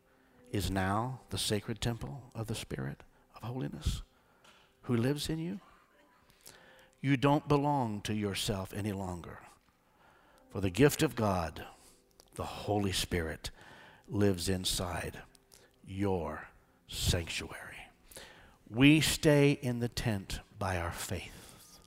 is 0.50 0.70
now 0.70 1.20
the 1.30 1.38
sacred 1.38 1.80
temple 1.80 2.30
of 2.34 2.48
the 2.48 2.54
Spirit 2.54 3.02
of 3.36 3.42
holiness 3.42 4.02
who 4.82 4.96
lives 4.96 5.28
in 5.28 5.38
you? 5.38 5.60
You 7.04 7.18
don't 7.18 7.46
belong 7.46 8.00
to 8.04 8.14
yourself 8.14 8.72
any 8.74 8.92
longer. 8.92 9.40
For 10.48 10.62
the 10.62 10.70
gift 10.70 11.02
of 11.02 11.14
God, 11.14 11.62
the 12.36 12.44
Holy 12.44 12.92
Spirit, 12.92 13.50
lives 14.08 14.48
inside 14.48 15.18
your 15.86 16.48
sanctuary. 16.88 17.90
We 18.70 19.02
stay 19.02 19.58
in 19.60 19.80
the 19.80 19.88
tent 19.88 20.40
by 20.58 20.78
our 20.78 20.92
faith. 20.92 21.78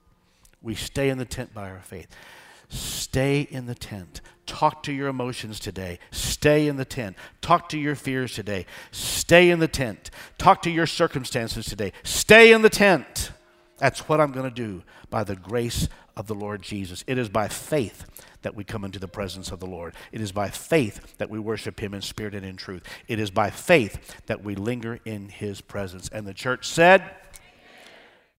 We 0.61 0.75
stay 0.75 1.09
in 1.09 1.17
the 1.17 1.25
tent 1.25 1.51
by 1.51 1.71
our 1.71 1.81
faith. 1.81 2.15
Stay 2.69 3.41
in 3.49 3.65
the 3.65 3.73
tent. 3.73 4.21
Talk 4.45 4.83
to 4.83 4.93
your 4.93 5.07
emotions 5.07 5.59
today. 5.59 5.97
Stay 6.11 6.67
in 6.67 6.77
the 6.77 6.85
tent. 6.85 7.17
Talk 7.41 7.69
to 7.69 7.79
your 7.79 7.95
fears 7.95 8.35
today. 8.35 8.67
Stay 8.91 9.49
in 9.49 9.57
the 9.57 9.67
tent. 9.67 10.11
Talk 10.37 10.61
to 10.61 10.69
your 10.69 10.85
circumstances 10.85 11.65
today. 11.65 11.91
Stay 12.03 12.51
in 12.53 12.61
the 12.61 12.69
tent. 12.69 13.31
That's 13.77 14.09
what 14.09 14.19
I'm 14.19 14.31
going 14.31 14.49
to 14.49 14.55
do 14.55 14.83
by 15.09 15.23
the 15.23 15.35
grace 15.35 15.87
of 16.15 16.27
the 16.27 16.35
Lord 16.35 16.61
Jesus. 16.61 17.03
It 17.07 17.17
is 17.17 17.29
by 17.29 17.47
faith 17.47 18.05
that 18.41 18.55
we 18.55 18.63
come 18.63 18.83
into 18.83 18.99
the 18.99 19.07
presence 19.07 19.51
of 19.51 19.59
the 19.59 19.67
Lord. 19.67 19.93
It 20.11 20.21
is 20.21 20.31
by 20.31 20.49
faith 20.49 21.17
that 21.17 21.29
we 21.29 21.39
worship 21.39 21.79
Him 21.79 21.93
in 21.93 22.01
spirit 22.01 22.33
and 22.33 22.45
in 22.45 22.57
truth. 22.57 22.83
It 23.07 23.19
is 23.19 23.29
by 23.29 23.49
faith 23.49 24.21
that 24.25 24.43
we 24.43 24.55
linger 24.55 24.99
in 25.05 25.29
His 25.29 25.61
presence. 25.61 26.09
And 26.09 26.25
the 26.25 26.33
church 26.33 26.67
said, 26.67 27.03